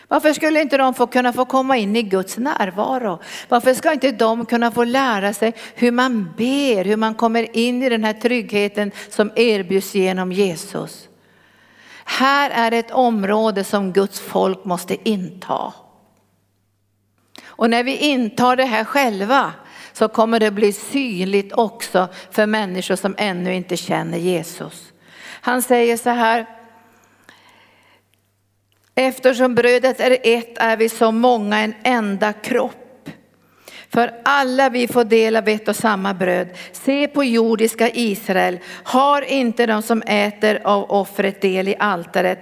Varför 0.07 0.33
skulle 0.33 0.61
inte 0.61 0.77
de 0.77 0.93
få 0.93 1.07
kunna 1.07 1.33
få 1.33 1.45
komma 1.45 1.77
in 1.77 1.95
i 1.95 2.03
Guds 2.03 2.37
närvaro? 2.37 3.19
Varför 3.49 3.73
ska 3.73 3.93
inte 3.93 4.11
de 4.11 4.45
kunna 4.45 4.71
få 4.71 4.83
lära 4.83 5.33
sig 5.33 5.53
hur 5.75 5.91
man 5.91 6.33
ber, 6.37 6.85
hur 6.85 6.97
man 6.97 7.15
kommer 7.15 7.57
in 7.57 7.83
i 7.83 7.89
den 7.89 8.03
här 8.03 8.13
tryggheten 8.13 8.91
som 9.09 9.31
erbjuds 9.35 9.95
genom 9.95 10.31
Jesus? 10.31 11.07
här 12.07 12.49
är 12.49 12.71
ett 12.71 12.91
område 12.91 13.63
som 13.63 13.93
Guds 13.93 14.19
folk 14.19 14.65
måste 14.65 15.09
inta. 15.09 15.73
Och 17.45 17.69
när 17.69 17.83
vi 17.83 17.97
intar 17.97 18.55
det 18.55 18.65
här 18.65 18.83
själva 18.83 19.53
så 19.93 20.07
kommer 20.07 20.39
det 20.39 20.51
bli 20.51 20.73
synligt 20.73 21.53
också 21.53 22.07
för 22.31 22.45
människor 22.45 22.95
som 22.95 23.15
ännu 23.17 23.55
inte 23.55 23.77
känner 23.77 24.17
Jesus. 24.17 24.91
Han 25.41 25.61
säger 25.61 25.97
så 25.97 26.09
här, 26.09 26.45
eftersom 28.97 29.55
brödet 29.55 29.99
är 29.99 30.17
ett 30.23 30.57
är 30.57 30.77
vi 30.77 30.89
så 30.89 31.11
många 31.11 31.59
en 31.59 31.73
enda 31.83 32.33
kropp. 32.33 33.09
För 33.89 34.11
alla 34.23 34.69
vi 34.69 34.87
får 34.87 35.03
del 35.03 35.35
av 35.35 35.47
ett 35.47 35.67
och 35.67 35.75
samma 35.75 36.13
bröd. 36.13 36.47
Se 36.71 37.07
på 37.07 37.23
jordiska 37.23 37.89
Israel, 37.89 38.59
har 38.83 39.21
inte 39.21 39.65
de 39.65 39.81
som 39.81 40.01
äter 40.01 40.61
av 40.63 40.91
offret 40.91 41.41
del 41.41 41.67
i 41.67 41.75
altaret? 41.79 42.39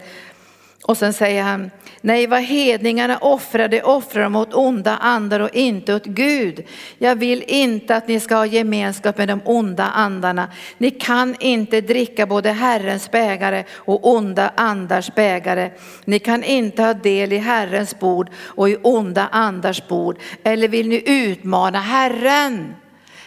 Och 0.83 0.97
sen 0.97 1.13
säger 1.13 1.43
han, 1.43 1.71
nej 2.05 2.27
vad 2.27 2.41
hedningarna 2.41 3.17
offrar, 3.17 3.67
det 3.67 3.83
offrar 3.83 4.23
de 4.23 4.35
åt 4.35 4.53
onda 4.53 4.97
andar 4.97 5.39
och 5.39 5.55
inte 5.55 5.93
åt 5.93 6.05
Gud. 6.05 6.63
Jag 6.97 7.15
vill 7.15 7.43
inte 7.47 7.95
att 7.95 8.07
ni 8.07 8.19
ska 8.19 8.35
ha 8.35 8.45
gemenskap 8.45 9.17
med 9.17 9.27
de 9.27 9.41
onda 9.45 9.83
andarna. 9.83 10.47
Ni 10.77 10.91
kan 10.91 11.35
inte 11.39 11.81
dricka 11.81 12.25
både 12.25 12.51
Herrens 12.51 13.11
bägare 13.11 13.63
och 13.73 14.07
onda 14.13 14.51
andars 14.55 15.15
bägare. 15.15 15.71
Ni 16.05 16.19
kan 16.19 16.43
inte 16.43 16.83
ha 16.83 16.93
del 16.93 17.33
i 17.33 17.37
Herrens 17.37 17.99
bord 17.99 18.29
och 18.37 18.69
i 18.69 18.77
onda 18.81 19.27
andars 19.31 19.87
bord. 19.87 20.19
Eller 20.43 20.67
vill 20.67 20.87
ni 20.87 21.03
utmana 21.05 21.79
Herren? 21.79 22.75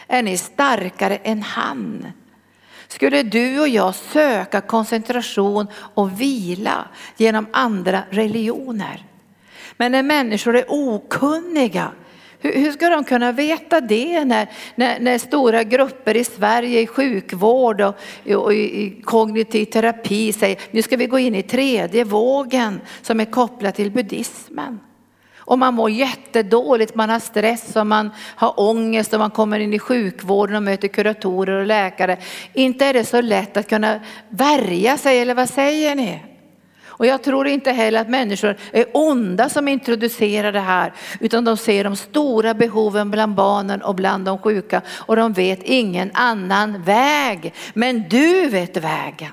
Är 0.07 0.23
ni 0.23 0.37
starkare 0.37 1.17
än 1.23 1.41
han? 1.41 2.07
Skulle 2.91 3.23
du 3.23 3.59
och 3.59 3.67
jag 3.67 3.95
söka 3.95 4.61
koncentration 4.61 5.67
och 5.73 6.21
vila 6.21 6.87
genom 7.17 7.47
andra 7.51 8.01
religioner? 8.09 9.05
Men 9.77 9.91
när 9.91 10.03
människor 10.03 10.55
är 10.55 10.65
okunniga, 10.67 11.91
hur, 12.39 12.53
hur 12.53 12.71
ska 12.71 12.89
de 12.89 13.03
kunna 13.03 13.31
veta 13.31 13.81
det 13.81 14.25
när, 14.25 14.49
när, 14.75 14.99
när, 14.99 15.17
stora 15.17 15.63
grupper 15.63 16.17
i 16.17 16.23
Sverige 16.23 16.81
i 16.81 16.87
sjukvård 16.87 17.81
och, 17.81 17.95
och 18.35 18.53
i, 18.53 18.81
i 18.81 19.01
kognitiv 19.01 19.65
terapi 19.65 20.33
säger 20.33 20.59
nu 20.71 20.81
ska 20.81 20.97
vi 20.97 21.07
gå 21.07 21.19
in 21.19 21.35
i 21.35 21.43
tredje 21.43 22.03
vågen 22.03 22.81
som 23.01 23.19
är 23.19 23.25
kopplad 23.25 23.75
till 23.75 23.91
buddhismen. 23.91 24.79
Och 25.49 25.59
man 25.59 25.73
mår 25.73 25.89
jättedåligt, 25.89 26.95
man 26.95 27.09
har 27.09 27.19
stress 27.19 27.75
och 27.75 27.87
man 27.87 28.09
har 28.35 28.59
ångest 28.59 29.13
och 29.13 29.19
man 29.19 29.31
kommer 29.31 29.59
in 29.59 29.73
i 29.73 29.79
sjukvården 29.79 30.55
och 30.55 30.63
möter 30.63 30.87
kuratorer 30.87 31.59
och 31.59 31.65
läkare. 31.65 32.17
Inte 32.53 32.85
är 32.85 32.93
det 32.93 33.05
så 33.05 33.21
lätt 33.21 33.57
att 33.57 33.69
kunna 33.69 33.99
värja 34.29 34.97
sig, 34.97 35.19
eller 35.19 35.33
vad 35.33 35.49
säger 35.49 35.95
ni? 35.95 36.23
Och 36.85 37.05
jag 37.05 37.23
tror 37.23 37.47
inte 37.47 37.71
heller 37.71 38.01
att 38.01 38.09
människor 38.09 38.57
är 38.71 38.85
onda 38.93 39.49
som 39.49 39.67
introducerar 39.67 40.51
det 40.51 40.59
här, 40.59 40.93
utan 41.19 41.45
de 41.45 41.57
ser 41.57 41.83
de 41.83 41.95
stora 41.95 42.53
behoven 42.53 43.11
bland 43.11 43.35
barnen 43.35 43.81
och 43.81 43.95
bland 43.95 44.25
de 44.25 44.37
sjuka 44.37 44.81
och 44.89 45.15
de 45.15 45.33
vet 45.33 45.63
ingen 45.63 46.11
annan 46.13 46.83
väg. 46.83 47.53
Men 47.73 48.09
du 48.09 48.49
vet 48.49 48.77
vägen. 48.77 49.31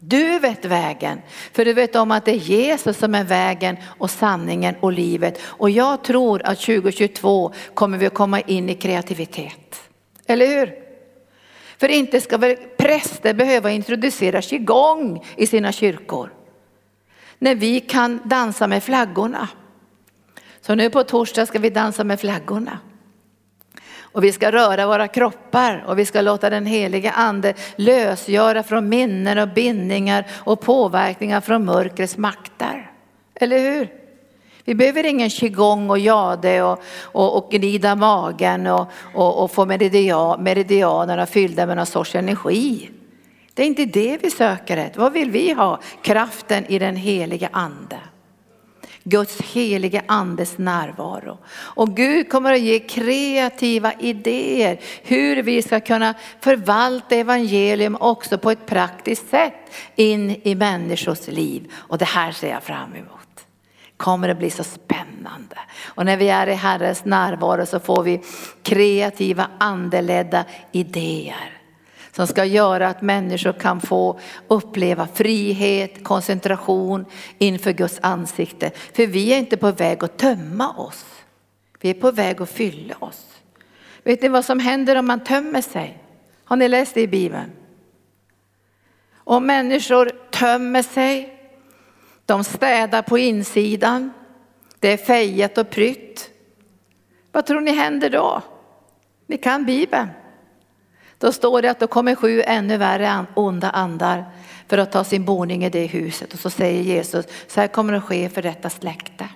Du 0.00 0.38
vet 0.38 0.64
vägen, 0.64 1.20
för 1.52 1.64
du 1.64 1.72
vet 1.72 1.96
om 1.96 2.10
att 2.10 2.24
det 2.24 2.30
är 2.30 2.36
Jesus 2.36 2.98
som 2.98 3.14
är 3.14 3.24
vägen 3.24 3.76
och 3.84 4.10
sanningen 4.10 4.74
och 4.80 4.92
livet. 4.92 5.40
Och 5.42 5.70
jag 5.70 6.04
tror 6.04 6.42
att 6.44 6.60
2022 6.60 7.52
kommer 7.74 7.98
vi 7.98 8.06
att 8.06 8.14
komma 8.14 8.40
in 8.40 8.68
i 8.68 8.74
kreativitet. 8.74 9.90
Eller 10.26 10.46
hur? 10.46 10.74
För 11.78 11.88
inte 11.88 12.20
ska 12.20 12.36
väl 12.36 12.56
präster 12.56 13.34
behöva 13.34 13.70
introducera 13.70 14.42
qigong 14.42 15.24
i 15.36 15.46
sina 15.46 15.72
kyrkor. 15.72 16.32
När 17.38 17.54
vi 17.54 17.80
kan 17.80 18.20
dansa 18.24 18.66
med 18.66 18.82
flaggorna. 18.82 19.48
Så 20.60 20.74
nu 20.74 20.90
på 20.90 21.04
torsdag 21.04 21.46
ska 21.46 21.58
vi 21.58 21.70
dansa 21.70 22.04
med 22.04 22.20
flaggorna. 22.20 22.78
Och 24.12 24.24
vi 24.24 24.32
ska 24.32 24.52
röra 24.52 24.86
våra 24.86 25.08
kroppar 25.08 25.84
och 25.86 25.98
vi 25.98 26.04
ska 26.04 26.20
låta 26.20 26.50
den 26.50 26.66
heliga 26.66 27.10
ande 27.10 27.54
lösgöra 27.76 28.62
från 28.62 28.88
minnen 28.88 29.38
och 29.38 29.48
bindningar 29.48 30.26
och 30.32 30.60
påverkningar 30.60 31.40
från 31.40 31.64
mörkrets 31.64 32.16
makter. 32.16 32.90
Eller 33.34 33.58
hur? 33.58 33.88
Vi 34.64 34.74
behöver 34.74 35.06
ingen 35.06 35.30
qigong 35.30 35.90
och 35.90 35.98
jade 35.98 36.62
och, 36.62 36.82
och, 37.02 37.36
och 37.36 37.50
gnida 37.50 37.94
magen 37.94 38.66
och, 38.66 38.86
och, 39.14 39.42
och 39.42 39.50
få 39.50 39.66
meridian, 39.66 40.42
meridianerna 40.42 41.26
fyllda 41.26 41.66
med 41.66 41.76
någon 41.76 41.86
sorts 41.86 42.14
energi. 42.14 42.90
Det 43.54 43.62
är 43.62 43.66
inte 43.66 43.84
det 43.84 44.18
vi 44.22 44.30
söker 44.30 44.76
efter. 44.76 45.00
Vad 45.00 45.12
vill 45.12 45.30
vi 45.30 45.52
ha? 45.52 45.80
Kraften 46.02 46.66
i 46.66 46.78
den 46.78 46.96
heliga 46.96 47.48
ande. 47.52 47.98
Guds 49.08 49.40
helige 49.40 50.02
andes 50.06 50.58
närvaro. 50.58 51.38
Och 51.50 51.96
Gud 51.96 52.30
kommer 52.30 52.52
att 52.52 52.60
ge 52.60 52.78
kreativa 52.78 53.92
idéer 53.92 54.80
hur 55.02 55.42
vi 55.42 55.62
ska 55.62 55.80
kunna 55.80 56.14
förvalta 56.40 57.14
evangelium 57.14 57.96
också 58.00 58.38
på 58.38 58.50
ett 58.50 58.66
praktiskt 58.66 59.30
sätt 59.30 59.74
in 59.96 60.40
i 60.42 60.54
människors 60.54 61.28
liv. 61.28 61.72
Och 61.74 61.98
det 61.98 62.04
här 62.04 62.32
ser 62.32 62.50
jag 62.50 62.62
fram 62.62 62.94
emot 62.94 63.18
kommer 63.96 64.28
det 64.28 64.34
bli 64.34 64.50
så 64.50 64.64
spännande. 64.64 65.56
Och 65.84 66.06
när 66.06 66.16
vi 66.16 66.28
är 66.28 66.46
i 66.46 66.54
Herrens 66.54 67.04
närvaro 67.04 67.66
så 67.66 67.80
får 67.80 68.02
vi 68.02 68.22
kreativa 68.62 69.50
andeledda 69.58 70.44
idéer 70.72 71.57
som 72.18 72.26
ska 72.26 72.44
göra 72.44 72.88
att 72.88 73.02
människor 73.02 73.52
kan 73.52 73.80
få 73.80 74.20
uppleva 74.48 75.06
frihet, 75.06 76.04
koncentration 76.04 77.04
inför 77.38 77.72
Guds 77.72 77.98
ansikte. 78.02 78.70
För 78.92 79.06
vi 79.06 79.32
är 79.32 79.38
inte 79.38 79.56
på 79.56 79.70
väg 79.70 80.04
att 80.04 80.18
tömma 80.18 80.72
oss. 80.76 81.04
Vi 81.80 81.90
är 81.90 81.94
på 81.94 82.10
väg 82.10 82.42
att 82.42 82.50
fylla 82.50 82.94
oss. 82.98 83.26
Vet 84.02 84.22
ni 84.22 84.28
vad 84.28 84.44
som 84.44 84.58
händer 84.58 84.96
om 84.96 85.06
man 85.06 85.24
tömmer 85.24 85.60
sig? 85.60 86.02
Har 86.44 86.56
ni 86.56 86.68
läst 86.68 86.94
det 86.94 87.00
i 87.00 87.08
Bibeln? 87.08 87.52
Om 89.14 89.46
människor 89.46 90.10
tömmer 90.30 90.82
sig, 90.82 91.38
de 92.26 92.44
städar 92.44 93.02
på 93.02 93.18
insidan, 93.18 94.12
det 94.78 94.92
är 94.92 94.96
fejat 94.96 95.58
och 95.58 95.70
prytt. 95.70 96.30
Vad 97.32 97.46
tror 97.46 97.60
ni 97.60 97.72
händer 97.72 98.10
då? 98.10 98.42
Ni 99.26 99.36
kan 99.36 99.64
Bibeln. 99.64 100.08
Då 101.18 101.32
står 101.32 101.62
det 101.62 101.70
att 101.70 101.80
då 101.80 101.86
kommer 101.86 102.14
sju 102.14 102.42
ännu 102.42 102.76
värre 102.76 103.26
onda 103.34 103.70
andar 103.70 104.24
för 104.68 104.78
att 104.78 104.92
ta 104.92 105.04
sin 105.04 105.24
boning 105.24 105.64
i 105.64 105.70
det 105.70 105.86
huset. 105.86 106.32
Och 106.32 106.38
så 106.38 106.50
säger 106.50 106.82
Jesus, 106.82 107.26
så 107.46 107.60
här 107.60 107.68
kommer 107.68 107.92
det 107.92 107.98
att 107.98 108.04
ske 108.04 108.28
för 108.28 108.42
detta 108.42 108.70
släkte. 108.70 109.28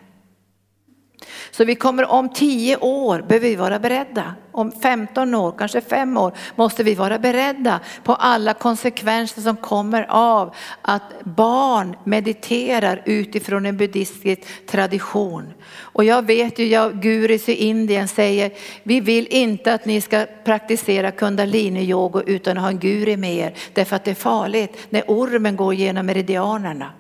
Så 1.55 1.65
vi 1.65 1.75
kommer 1.75 2.11
om 2.11 2.29
tio 2.29 2.77
år 2.77 3.23
behöver 3.29 3.49
vi 3.49 3.57
vara 3.57 3.79
beredda. 3.79 4.35
Om 4.53 4.73
15 4.73 5.35
år, 5.35 5.55
kanske 5.59 5.81
fem 5.81 6.17
år 6.17 6.33
måste 6.57 6.83
vi 6.83 6.95
vara 6.95 7.19
beredda 7.19 7.81
på 8.03 8.15
alla 8.15 8.55
konsekvenser 8.55 9.43
som 9.43 9.57
kommer 9.57 10.07
av 10.09 10.55
att 10.83 11.03
barn 11.25 11.97
mediterar 12.05 13.03
utifrån 13.05 13.67
en 13.67 13.77
buddhistisk 13.77 14.67
tradition. 14.67 15.53
Och 15.79 16.05
jag 16.05 16.27
vet 16.27 16.59
ju, 16.59 16.67
jag, 16.67 17.03
guris 17.03 17.49
i 17.49 17.55
Indien 17.55 18.09
säger, 18.09 18.53
vi 18.83 19.01
vill 19.01 19.27
inte 19.27 19.75
att 19.75 19.85
ni 19.85 20.01
ska 20.01 20.27
praktisera 20.45 21.11
kundalini-yoga 21.11 22.23
utan 22.27 22.57
att 22.57 22.63
ha 22.63 22.71
en 22.71 22.79
guri 22.79 23.17
med 23.17 23.35
er. 23.35 23.55
Därför 23.73 23.97
att 23.97 24.05
det 24.05 24.11
är 24.11 24.15
farligt 24.15 24.79
när 24.91 25.05
ormen 25.07 25.57
går 25.57 25.75
genom 25.75 26.07
meridianerna 26.07 26.91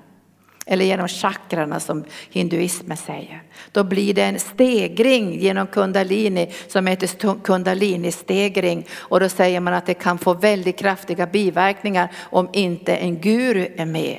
eller 0.66 0.84
genom 0.84 1.08
chakrarna 1.08 1.80
som 1.80 2.04
hinduismen 2.30 2.96
säger. 2.96 3.42
Då 3.72 3.84
blir 3.84 4.14
det 4.14 4.22
en 4.22 4.38
stegring 4.38 5.40
genom 5.40 5.66
kundalini 5.66 6.52
som 6.68 6.86
heter 6.86 7.06
kundalini-stegring 7.42 8.86
och 8.92 9.20
då 9.20 9.28
säger 9.28 9.60
man 9.60 9.74
att 9.74 9.86
det 9.86 9.94
kan 9.94 10.18
få 10.18 10.34
väldigt 10.34 10.78
kraftiga 10.78 11.26
biverkningar 11.26 12.12
om 12.20 12.48
inte 12.52 12.96
en 12.96 13.20
guru 13.20 13.68
är 13.76 13.86
med. 13.86 14.18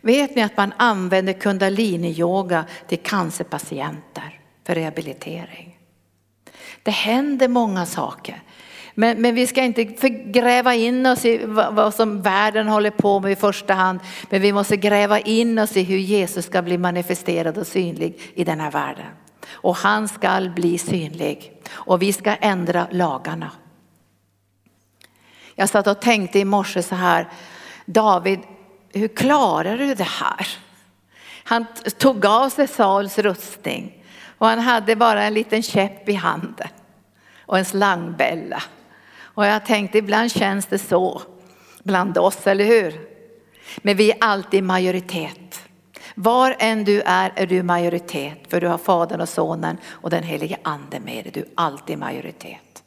Vet 0.00 0.36
ni 0.36 0.42
att 0.42 0.56
man 0.56 0.72
använder 0.76 1.32
kundalini-yoga 1.32 2.64
till 2.88 2.98
cancerpatienter 2.98 4.40
för 4.64 4.74
rehabilitering? 4.74 5.78
Det 6.82 6.90
händer 6.90 7.48
många 7.48 7.86
saker. 7.86 8.42
Men, 8.98 9.22
men 9.22 9.34
vi 9.34 9.46
ska 9.46 9.62
inte 9.62 9.84
gräva 10.10 10.74
in 10.74 11.06
oss 11.06 11.24
i 11.24 11.46
vad, 11.46 11.74
vad 11.74 11.94
som 11.94 12.22
världen 12.22 12.68
håller 12.68 12.90
på 12.90 13.20
med 13.20 13.32
i 13.32 13.36
första 13.36 13.74
hand. 13.74 14.00
Men 14.30 14.42
vi 14.42 14.52
måste 14.52 14.76
gräva 14.76 15.20
in 15.20 15.58
oss 15.58 15.76
i 15.76 15.82
hur 15.82 15.98
Jesus 15.98 16.46
ska 16.46 16.62
bli 16.62 16.78
manifesterad 16.78 17.58
och 17.58 17.66
synlig 17.66 18.20
i 18.34 18.44
den 18.44 18.60
här 18.60 18.70
världen. 18.70 19.06
Och 19.50 19.76
han 19.76 20.08
ska 20.08 20.50
bli 20.54 20.78
synlig 20.78 21.52
och 21.70 22.02
vi 22.02 22.12
ska 22.12 22.34
ändra 22.34 22.86
lagarna. 22.90 23.50
Jag 25.54 25.68
satt 25.68 25.86
och 25.86 26.00
tänkte 26.00 26.38
i 26.38 26.44
morse 26.44 26.82
så 26.82 26.94
här, 26.94 27.28
David, 27.86 28.40
hur 28.92 29.08
klarar 29.08 29.78
du 29.78 29.94
det 29.94 30.04
här? 30.04 30.46
Han 31.44 31.66
tog 31.98 32.26
av 32.26 32.48
sig 32.48 32.68
Sauls 32.68 33.18
rustning 33.18 34.04
och 34.38 34.46
han 34.46 34.58
hade 34.58 34.96
bara 34.96 35.22
en 35.22 35.34
liten 35.34 35.62
käpp 35.62 36.08
i 36.08 36.14
handen 36.14 36.68
och 37.40 37.58
en 37.58 37.64
slangbälla. 37.64 38.62
Och 39.36 39.46
jag 39.46 39.66
tänkte 39.66 39.98
ibland 39.98 40.32
känns 40.32 40.66
det 40.66 40.78
så 40.78 41.22
bland 41.82 42.18
oss, 42.18 42.46
eller 42.46 42.64
hur? 42.64 43.00
Men 43.76 43.96
vi 43.96 44.10
är 44.10 44.16
alltid 44.20 44.64
majoritet. 44.64 45.62
Var 46.14 46.56
än 46.58 46.84
du 46.84 47.00
är 47.00 47.32
är 47.36 47.46
du 47.46 47.62
majoritet 47.62 48.38
för 48.48 48.60
du 48.60 48.68
har 48.68 48.78
Fadern 48.78 49.20
och 49.20 49.28
Sonen 49.28 49.76
och 49.86 50.10
den 50.10 50.22
helige 50.22 50.56
Ande 50.62 51.00
med 51.00 51.24
dig. 51.24 51.32
Du 51.32 51.40
är 51.40 51.48
alltid 51.54 51.98
majoritet. 51.98 52.82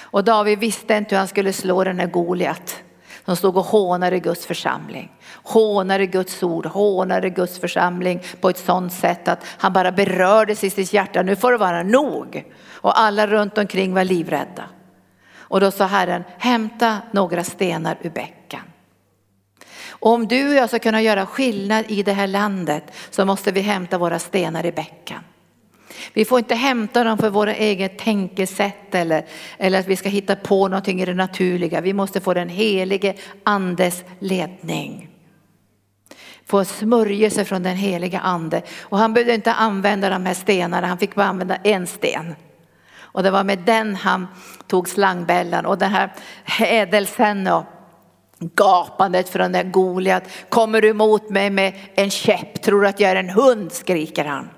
Och 0.00 0.24
David 0.24 0.58
visste 0.58 0.94
inte 0.94 1.14
hur 1.14 1.18
han 1.18 1.28
skulle 1.28 1.52
slå 1.52 1.84
den 1.84 1.98
här 1.98 2.06
Goliat 2.06 2.82
som 3.24 3.36
stod 3.36 3.56
och 3.56 3.64
hånade 3.64 4.18
Guds 4.18 4.46
församling. 4.46 5.12
Hånade 5.42 6.06
Guds 6.06 6.42
ord, 6.42 6.66
hånade 6.66 7.30
Guds 7.30 7.58
församling 7.58 8.22
på 8.40 8.48
ett 8.48 8.58
sådant 8.58 8.92
sätt 8.92 9.28
att 9.28 9.44
han 9.58 9.72
bara 9.72 9.92
berördes 9.92 10.64
i 10.64 10.70
sitt 10.70 10.92
hjärta. 10.92 11.22
Nu 11.22 11.36
får 11.36 11.52
det 11.52 11.58
vara 11.58 11.82
nog. 11.82 12.44
Och 12.70 13.00
alla 13.00 13.26
runt 13.26 13.58
omkring 13.58 13.94
var 13.94 14.04
livrädda. 14.04 14.64
Och 15.48 15.60
då 15.60 15.70
sa 15.70 15.86
Herren, 15.86 16.24
hämta 16.38 16.98
några 17.12 17.44
stenar 17.44 17.98
ur 18.02 18.10
bäcken. 18.10 18.60
Och 19.88 20.12
om 20.12 20.28
du 20.28 20.48
och 20.48 20.54
jag 20.54 20.68
ska 20.68 20.78
kunna 20.78 21.02
göra 21.02 21.26
skillnad 21.26 21.84
i 21.88 22.02
det 22.02 22.12
här 22.12 22.26
landet 22.26 22.84
så 23.10 23.24
måste 23.24 23.52
vi 23.52 23.60
hämta 23.60 23.98
våra 23.98 24.18
stenar 24.18 24.66
i 24.66 24.72
bäcken. 24.72 25.20
Vi 26.12 26.24
får 26.24 26.38
inte 26.38 26.54
hämta 26.54 27.04
dem 27.04 27.18
för 27.18 27.30
våra 27.30 27.54
eget 27.54 27.98
tänkesätt 27.98 28.94
eller, 28.94 29.26
eller 29.58 29.80
att 29.80 29.86
vi 29.86 29.96
ska 29.96 30.08
hitta 30.08 30.36
på 30.36 30.68
någonting 30.68 31.00
i 31.00 31.04
det 31.04 31.14
naturliga. 31.14 31.80
Vi 31.80 31.92
måste 31.92 32.20
få 32.20 32.34
den 32.34 32.48
helige 32.48 33.14
andes 33.44 34.04
ledning. 34.18 35.08
Få 36.46 36.64
smörjelse 36.64 37.44
från 37.44 37.62
den 37.62 37.76
helige 37.76 38.18
ande. 38.18 38.62
Och 38.80 38.98
han 38.98 39.14
behövde 39.14 39.34
inte 39.34 39.52
använda 39.52 40.10
de 40.10 40.26
här 40.26 40.34
stenarna, 40.34 40.86
han 40.86 40.98
fick 40.98 41.14
bara 41.14 41.26
använda 41.26 41.56
en 41.56 41.86
sten. 41.86 42.34
Och 43.14 43.22
det 43.22 43.30
var 43.30 43.44
med 43.44 43.58
den 43.58 43.96
han 43.96 44.26
tog 44.66 44.88
slangbällan 44.88 45.66
och 45.66 45.78
den 45.78 45.90
här 45.90 46.12
hädelsen 46.44 47.46
och 47.46 47.64
gapandet 48.38 49.28
från 49.28 49.52
den 49.52 49.72
Goliat. 49.72 50.22
Kommer 50.48 50.80
du 50.80 50.88
emot 50.88 51.30
mig 51.30 51.50
med 51.50 51.74
en 51.94 52.10
käpp, 52.10 52.62
tror 52.62 52.80
du 52.80 52.88
att 52.88 53.00
jag 53.00 53.10
är 53.10 53.16
en 53.16 53.30
hund, 53.30 53.72
skriker 53.72 54.24
han. 54.24 54.50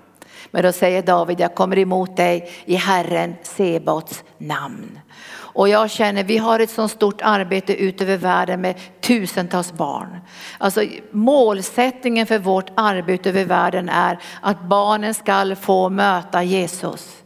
Men 0.50 0.62
då 0.62 0.72
säger 0.72 1.02
David, 1.02 1.40
jag 1.40 1.54
kommer 1.54 1.78
emot 1.78 2.16
dig 2.16 2.50
i 2.64 2.74
Herren 2.74 3.34
Sebaots 3.42 4.24
namn. 4.38 4.98
Och 5.34 5.68
jag 5.68 5.90
känner, 5.90 6.24
vi 6.24 6.38
har 6.38 6.60
ett 6.60 6.70
sådant 6.70 6.92
stort 6.92 7.22
arbete 7.22 7.74
ut 7.74 8.00
över 8.00 8.16
världen 8.16 8.60
med 8.60 8.74
tusentals 9.00 9.72
barn. 9.72 10.20
Alltså 10.58 10.84
målsättningen 11.10 12.26
för 12.26 12.38
vårt 12.38 12.70
arbete 12.74 13.28
över 13.28 13.44
världen 13.44 13.88
är 13.88 14.18
att 14.40 14.62
barnen 14.62 15.14
ska 15.14 15.56
få 15.56 15.88
möta 15.88 16.42
Jesus. 16.42 17.22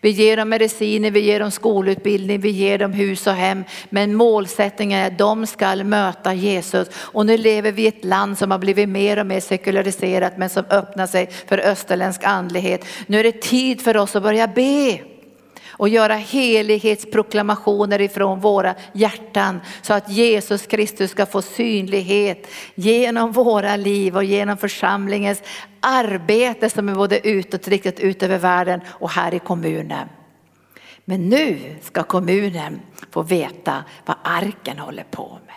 Vi 0.00 0.10
ger 0.10 0.36
dem 0.36 0.48
mediciner, 0.48 1.10
vi 1.10 1.20
ger 1.20 1.40
dem 1.40 1.50
skolutbildning, 1.50 2.40
vi 2.40 2.50
ger 2.50 2.78
dem 2.78 2.92
hus 2.92 3.26
och 3.26 3.32
hem. 3.32 3.64
Men 3.90 4.14
målsättningen 4.14 5.00
är 5.00 5.06
att 5.06 5.18
de 5.18 5.46
ska 5.46 5.76
möta 5.76 6.34
Jesus. 6.34 6.88
Och 6.94 7.26
nu 7.26 7.36
lever 7.36 7.72
vi 7.72 7.82
i 7.82 7.86
ett 7.86 8.04
land 8.04 8.38
som 8.38 8.50
har 8.50 8.58
blivit 8.58 8.88
mer 8.88 9.18
och 9.18 9.26
mer 9.26 9.40
sekulariserat 9.40 10.38
men 10.38 10.50
som 10.50 10.64
öppnar 10.70 11.06
sig 11.06 11.30
för 11.46 11.58
österländsk 11.58 12.24
andlighet. 12.24 12.84
Nu 13.06 13.20
är 13.20 13.24
det 13.24 13.42
tid 13.42 13.80
för 13.80 13.96
oss 13.96 14.16
att 14.16 14.22
börja 14.22 14.46
be 14.46 14.98
och 15.78 15.88
göra 15.88 16.14
helighetsproklamationer 16.14 18.00
ifrån 18.00 18.40
våra 18.40 18.74
hjärtan 18.92 19.60
så 19.82 19.94
att 19.94 20.10
Jesus 20.10 20.66
Kristus 20.66 21.10
ska 21.10 21.26
få 21.26 21.42
synlighet 21.42 22.46
genom 22.74 23.32
våra 23.32 23.76
liv 23.76 24.16
och 24.16 24.24
genom 24.24 24.56
församlingens 24.56 25.42
arbete 25.80 26.70
som 26.70 26.88
är 26.88 26.94
både 26.94 27.28
utåtriktat 27.28 28.00
ut 28.00 28.22
över 28.22 28.38
världen 28.38 28.80
och 28.88 29.10
här 29.10 29.34
i 29.34 29.38
kommunen. 29.38 30.08
Men 31.04 31.28
nu 31.28 31.76
ska 31.82 32.02
kommunen 32.02 32.80
få 33.10 33.22
veta 33.22 33.84
vad 34.06 34.16
arken 34.22 34.78
håller 34.78 35.04
på 35.10 35.38
med. 35.46 35.54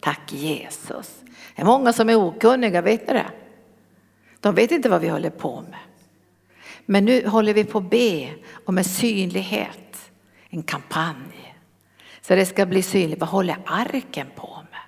Tack 0.00 0.32
Jesus. 0.32 1.20
Det 1.56 1.62
är 1.62 1.66
många 1.66 1.92
som 1.92 2.08
är 2.08 2.16
okunniga, 2.16 2.82
vet 2.82 3.06
ni 3.06 3.12
det? 3.14 3.26
De 4.40 4.54
vet 4.54 4.70
inte 4.70 4.88
vad 4.88 5.00
vi 5.00 5.08
håller 5.08 5.30
på 5.30 5.60
med. 5.70 5.89
Men 6.90 7.04
nu 7.04 7.28
håller 7.28 7.54
vi 7.54 7.64
på 7.64 7.78
att 7.78 7.90
be 7.90 8.30
om 8.64 8.78
en 8.78 8.84
synlighet, 8.84 10.10
en 10.48 10.62
kampanj. 10.62 11.56
Så 12.20 12.34
det 12.34 12.46
ska 12.46 12.66
bli 12.66 12.82
synligt. 12.82 13.20
Vad 13.20 13.28
håller 13.28 13.56
arken 13.66 14.26
på 14.36 14.56
med? 14.70 14.80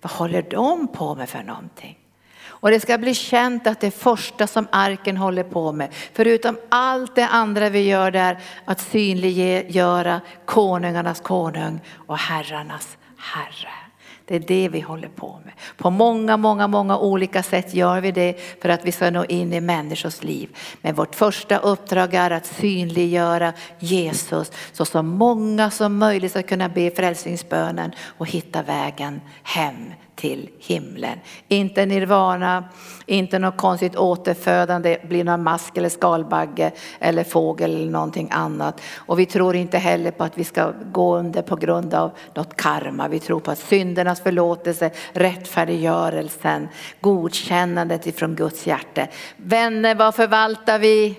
Vad 0.00 0.12
håller 0.12 0.42
de 0.42 0.88
på 0.88 1.14
med 1.14 1.28
för 1.28 1.42
någonting? 1.42 1.98
Och 2.46 2.70
det 2.70 2.80
ska 2.80 2.98
bli 2.98 3.14
känt 3.14 3.66
att 3.66 3.80
det 3.80 3.90
första 3.90 4.46
som 4.46 4.68
arken 4.72 5.16
håller 5.16 5.42
på 5.42 5.72
med, 5.72 5.94
förutom 6.12 6.58
allt 6.68 7.14
det 7.14 7.26
andra 7.26 7.68
vi 7.68 7.80
gör 7.80 8.10
där, 8.10 8.38
att 8.64 8.80
synliggöra 8.80 10.20
konungarnas 10.44 11.20
konung 11.20 11.80
och 12.06 12.18
herrarnas 12.18 12.96
herre. 13.16 13.83
Det 14.26 14.34
är 14.34 14.40
det 14.40 14.68
vi 14.68 14.80
håller 14.80 15.08
på 15.08 15.40
med. 15.44 15.52
På 15.76 15.90
många, 15.90 16.36
många, 16.36 16.66
många 16.66 16.98
olika 16.98 17.42
sätt 17.42 17.74
gör 17.74 18.00
vi 18.00 18.12
det 18.12 18.40
för 18.62 18.68
att 18.68 18.84
vi 18.84 18.92
ska 18.92 19.10
nå 19.10 19.24
in 19.24 19.52
i 19.52 19.60
människors 19.60 20.22
liv. 20.22 20.56
Men 20.80 20.94
vårt 20.94 21.14
första 21.14 21.58
uppdrag 21.58 22.14
är 22.14 22.30
att 22.30 22.46
synliggöra 22.46 23.52
Jesus 23.78 24.52
så 24.72 24.84
så 24.84 25.02
många 25.02 25.70
som 25.70 25.98
möjligt 25.98 26.30
ska 26.30 26.42
kunna 26.42 26.68
be 26.68 26.90
frälsningsbönen 26.90 27.92
och 28.18 28.30
hitta 28.30 28.62
vägen 28.62 29.20
hem 29.42 29.92
till 30.16 30.48
himlen. 30.58 31.18
Inte 31.48 31.86
nirvana, 31.86 32.64
inte 33.06 33.38
något 33.38 33.56
konstigt 33.56 33.96
återfödande, 33.96 34.98
blir 35.08 35.24
någon 35.24 35.42
mask 35.42 35.76
eller 35.76 35.88
skalbagge 35.88 36.72
eller 36.98 37.24
fågel 37.24 37.74
eller 37.74 37.90
någonting 37.90 38.28
annat. 38.32 38.80
Och 38.96 39.18
vi 39.18 39.26
tror 39.26 39.56
inte 39.56 39.78
heller 39.78 40.10
på 40.10 40.24
att 40.24 40.38
vi 40.38 40.44
ska 40.44 40.72
gå 40.92 41.16
under 41.16 41.42
på 41.42 41.56
grund 41.56 41.94
av 41.94 42.10
något 42.34 42.56
karma. 42.56 43.08
Vi 43.08 43.20
tror 43.20 43.40
på 43.40 43.50
att 43.50 43.58
syndernas 43.58 44.20
förlåtelse, 44.20 44.90
rättfärdiggörelsen, 45.12 46.68
godkännandet 47.00 48.06
ifrån 48.06 48.34
Guds 48.34 48.66
hjärta. 48.66 49.06
Vänner, 49.36 49.94
vad 49.94 50.14
förvaltar 50.14 50.78
vi? 50.78 51.16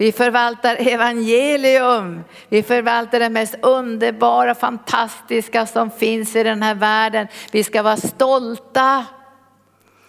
Vi 0.00 0.12
förvaltar 0.12 0.76
evangelium. 0.88 2.24
Vi 2.48 2.62
förvaltar 2.62 3.20
det 3.20 3.28
mest 3.28 3.54
underbara, 3.62 4.54
fantastiska 4.54 5.66
som 5.66 5.90
finns 5.90 6.36
i 6.36 6.42
den 6.42 6.62
här 6.62 6.74
världen. 6.74 7.26
Vi 7.50 7.64
ska 7.64 7.82
vara 7.82 7.96
stolta. 7.96 9.06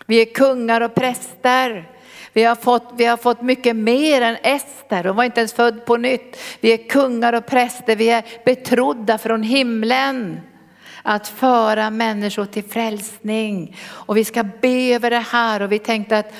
Vi 0.05 0.21
är 0.21 0.25
kungar 0.25 0.81
och 0.81 0.95
präster. 0.95 1.89
Vi 2.33 2.43
har, 2.43 2.55
fått, 2.55 2.93
vi 2.97 3.05
har 3.05 3.17
fått 3.17 3.41
mycket 3.41 3.75
mer 3.75 4.21
än 4.21 4.37
Ester, 4.43 5.03
hon 5.03 5.15
var 5.15 5.23
inte 5.23 5.39
ens 5.39 5.53
född 5.53 5.85
på 5.85 5.97
nytt. 5.97 6.37
Vi 6.59 6.73
är 6.73 6.89
kungar 6.89 7.33
och 7.33 7.45
präster, 7.45 7.95
vi 7.95 8.09
är 8.09 8.23
betrodda 8.45 9.17
från 9.17 9.43
himlen 9.43 10.41
att 11.03 11.27
föra 11.27 11.89
människor 11.89 12.45
till 12.45 12.63
frälsning. 12.63 13.77
Och 13.89 14.17
vi 14.17 14.25
ska 14.25 14.43
be 14.43 14.93
över 14.93 15.09
det 15.09 15.25
här 15.31 15.61
och 15.61 15.71
vi 15.71 15.79
tänkte 15.79 16.17
att 16.17 16.33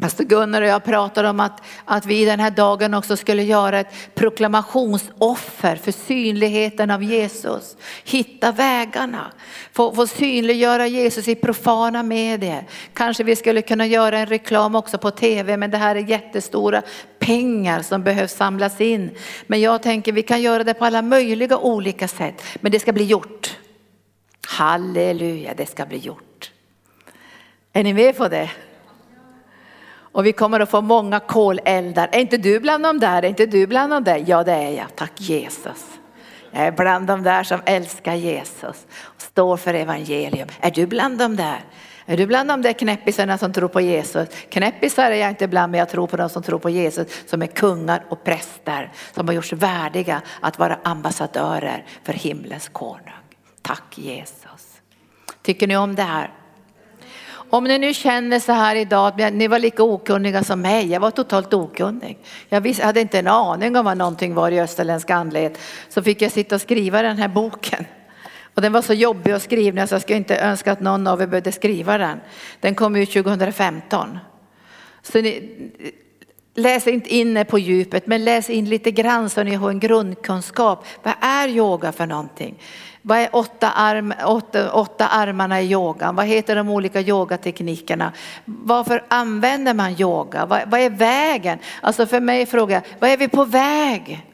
Pastor 0.00 0.24
Gunnar 0.24 0.62
och 0.62 0.68
jag 0.68 0.84
pratade 0.84 1.28
om 1.28 1.40
att, 1.40 1.62
att 1.84 2.06
vi 2.06 2.24
den 2.24 2.40
här 2.40 2.50
dagen 2.50 2.94
också 2.94 3.16
skulle 3.16 3.42
göra 3.42 3.80
ett 3.80 4.14
proklamationsoffer 4.14 5.76
för 5.76 5.92
synligheten 5.92 6.90
av 6.90 7.02
Jesus. 7.02 7.76
Hitta 8.04 8.52
vägarna, 8.52 9.32
få, 9.72 9.94
få 9.94 10.06
synliggöra 10.06 10.86
Jesus 10.86 11.28
i 11.28 11.34
profana 11.34 12.02
medier. 12.02 12.64
Kanske 12.92 13.24
vi 13.24 13.36
skulle 13.36 13.62
kunna 13.62 13.86
göra 13.86 14.18
en 14.18 14.26
reklam 14.26 14.74
också 14.74 14.98
på 14.98 15.10
tv 15.10 15.56
men 15.56 15.70
det 15.70 15.78
här 15.78 15.96
är 15.96 16.10
jättestora 16.10 16.82
pengar 17.18 17.82
som 17.82 18.02
behövs 18.02 18.32
samlas 18.32 18.80
in. 18.80 19.10
Men 19.46 19.60
jag 19.60 19.82
tänker 19.82 20.12
vi 20.12 20.22
kan 20.22 20.42
göra 20.42 20.64
det 20.64 20.74
på 20.74 20.84
alla 20.84 21.02
möjliga 21.02 21.58
olika 21.58 22.08
sätt 22.08 22.42
men 22.60 22.72
det 22.72 22.80
ska 22.80 22.92
bli 22.92 23.04
gjort. 23.04 23.56
Halleluja, 24.46 25.54
det 25.56 25.66
ska 25.66 25.86
bli 25.86 25.98
gjort. 25.98 26.50
Är 27.72 27.84
ni 27.84 27.94
med 27.94 28.16
på 28.16 28.28
det? 28.28 28.50
Och 30.16 30.26
vi 30.26 30.32
kommer 30.32 30.60
att 30.60 30.70
få 30.70 30.80
många 30.80 31.20
koleldar. 31.20 32.08
Är 32.12 32.20
inte 32.20 32.36
du 32.36 32.60
bland 32.60 32.84
dem 32.84 33.00
där? 33.00 33.22
Är 33.22 33.28
inte 33.28 33.46
du 33.46 33.66
bland 33.66 33.92
dem 33.92 34.04
där? 34.04 34.24
Ja 34.26 34.44
det 34.44 34.52
är 34.52 34.70
jag, 34.70 34.86
tack 34.96 35.12
Jesus. 35.16 35.84
Jag 36.50 36.66
är 36.66 36.72
bland 36.72 37.06
dem 37.06 37.22
där 37.22 37.42
som 37.42 37.60
älskar 37.66 38.14
Jesus 38.14 38.86
och 39.02 39.22
står 39.22 39.56
för 39.56 39.74
evangelium. 39.74 40.48
Är 40.60 40.70
du 40.70 40.86
bland 40.86 41.18
dem 41.18 41.36
där? 41.36 41.60
Är 42.06 42.16
du 42.16 42.26
bland 42.26 42.48
de 42.48 42.62
där 42.62 42.72
knäppisarna 42.72 43.38
som 43.38 43.52
tror 43.52 43.68
på 43.68 43.80
Jesus? 43.80 44.28
Knäppisar 44.50 45.10
är 45.10 45.16
jag 45.16 45.28
inte 45.28 45.48
bland 45.48 45.70
men 45.70 45.78
jag 45.78 45.88
tror 45.88 46.06
på 46.06 46.16
de 46.16 46.28
som 46.28 46.42
tror 46.42 46.58
på 46.58 46.70
Jesus 46.70 47.06
som 47.26 47.42
är 47.42 47.46
kungar 47.46 48.04
och 48.08 48.24
präster 48.24 48.92
som 49.14 49.28
har 49.28 49.34
gjorts 49.34 49.52
värdiga 49.52 50.22
att 50.40 50.58
vara 50.58 50.78
ambassadörer 50.82 51.86
för 52.04 52.12
himlens 52.12 52.68
konung. 52.68 53.10
Tack 53.62 53.98
Jesus. 53.98 54.80
Tycker 55.42 55.66
ni 55.66 55.76
om 55.76 55.94
det 55.94 56.02
här? 56.02 56.30
Om 57.50 57.64
ni 57.64 57.78
nu 57.78 57.94
känner 57.94 58.38
så 58.38 58.52
här 58.52 58.76
idag 58.76 59.20
att 59.20 59.32
ni 59.32 59.48
var 59.48 59.58
lika 59.58 59.82
okunniga 59.82 60.44
som 60.44 60.60
mig, 60.60 60.86
jag 60.86 61.00
var 61.00 61.10
totalt 61.10 61.54
okunnig. 61.54 62.18
Jag 62.48 62.68
hade 62.82 63.00
inte 63.00 63.18
en 63.18 63.26
aning 63.26 63.76
om 63.76 63.84
vad 63.84 63.98
någonting 63.98 64.34
var 64.34 64.50
i 64.50 64.60
österländsk 64.60 65.10
andlighet. 65.10 65.58
Så 65.88 66.02
fick 66.02 66.22
jag 66.22 66.32
sitta 66.32 66.54
och 66.54 66.60
skriva 66.60 67.02
den 67.02 67.18
här 67.18 67.28
boken. 67.28 67.84
Och 68.54 68.62
den 68.62 68.72
var 68.72 68.82
så 68.82 68.94
jobbig 68.94 69.32
att 69.32 69.42
skriva 69.42 69.86
så 69.86 69.94
jag 69.94 70.02
skulle 70.02 70.18
inte 70.18 70.36
önska 70.36 70.72
att 70.72 70.80
någon 70.80 71.06
av 71.06 71.22
er 71.22 71.26
behövde 71.26 71.52
skriva 71.52 71.98
den. 71.98 72.20
Den 72.60 72.74
kom 72.74 72.96
ut 72.96 73.12
2015. 73.12 74.18
Så 75.02 75.20
ni, 75.22 75.50
läs 76.56 76.86
inte 76.86 77.14
in 77.14 77.44
på 77.48 77.58
djupet 77.58 78.06
men 78.06 78.24
läs 78.24 78.50
in 78.50 78.68
lite 78.68 78.90
grann 78.90 79.30
så 79.30 79.42
ni 79.42 79.54
har 79.54 79.70
en 79.70 79.80
grundkunskap. 79.80 80.86
Vad 81.02 81.14
är 81.20 81.48
yoga 81.48 81.92
för 81.92 82.06
någonting? 82.06 82.54
Vad 83.02 83.18
är 83.18 83.28
åtta, 83.32 83.70
arm, 83.70 84.14
åtta, 84.24 84.72
åtta 84.72 85.08
armarna 85.08 85.62
i 85.62 85.72
yogan? 85.72 86.16
Vad 86.16 86.26
heter 86.26 86.56
de 86.56 86.68
olika 86.68 87.00
yogateknikerna? 87.00 88.12
Varför 88.44 89.04
använder 89.08 89.74
man 89.74 90.00
yoga? 90.00 90.46
Vad, 90.46 90.60
vad 90.66 90.80
är 90.80 90.90
vägen? 90.90 91.58
Alltså 91.80 92.06
för 92.06 92.20
mig 92.20 92.46
frågar 92.46 92.76
jag, 92.76 92.82
vad 93.00 93.10
är 93.10 93.16
vi 93.16 93.28
på 93.28 93.44
väg? 93.44 94.26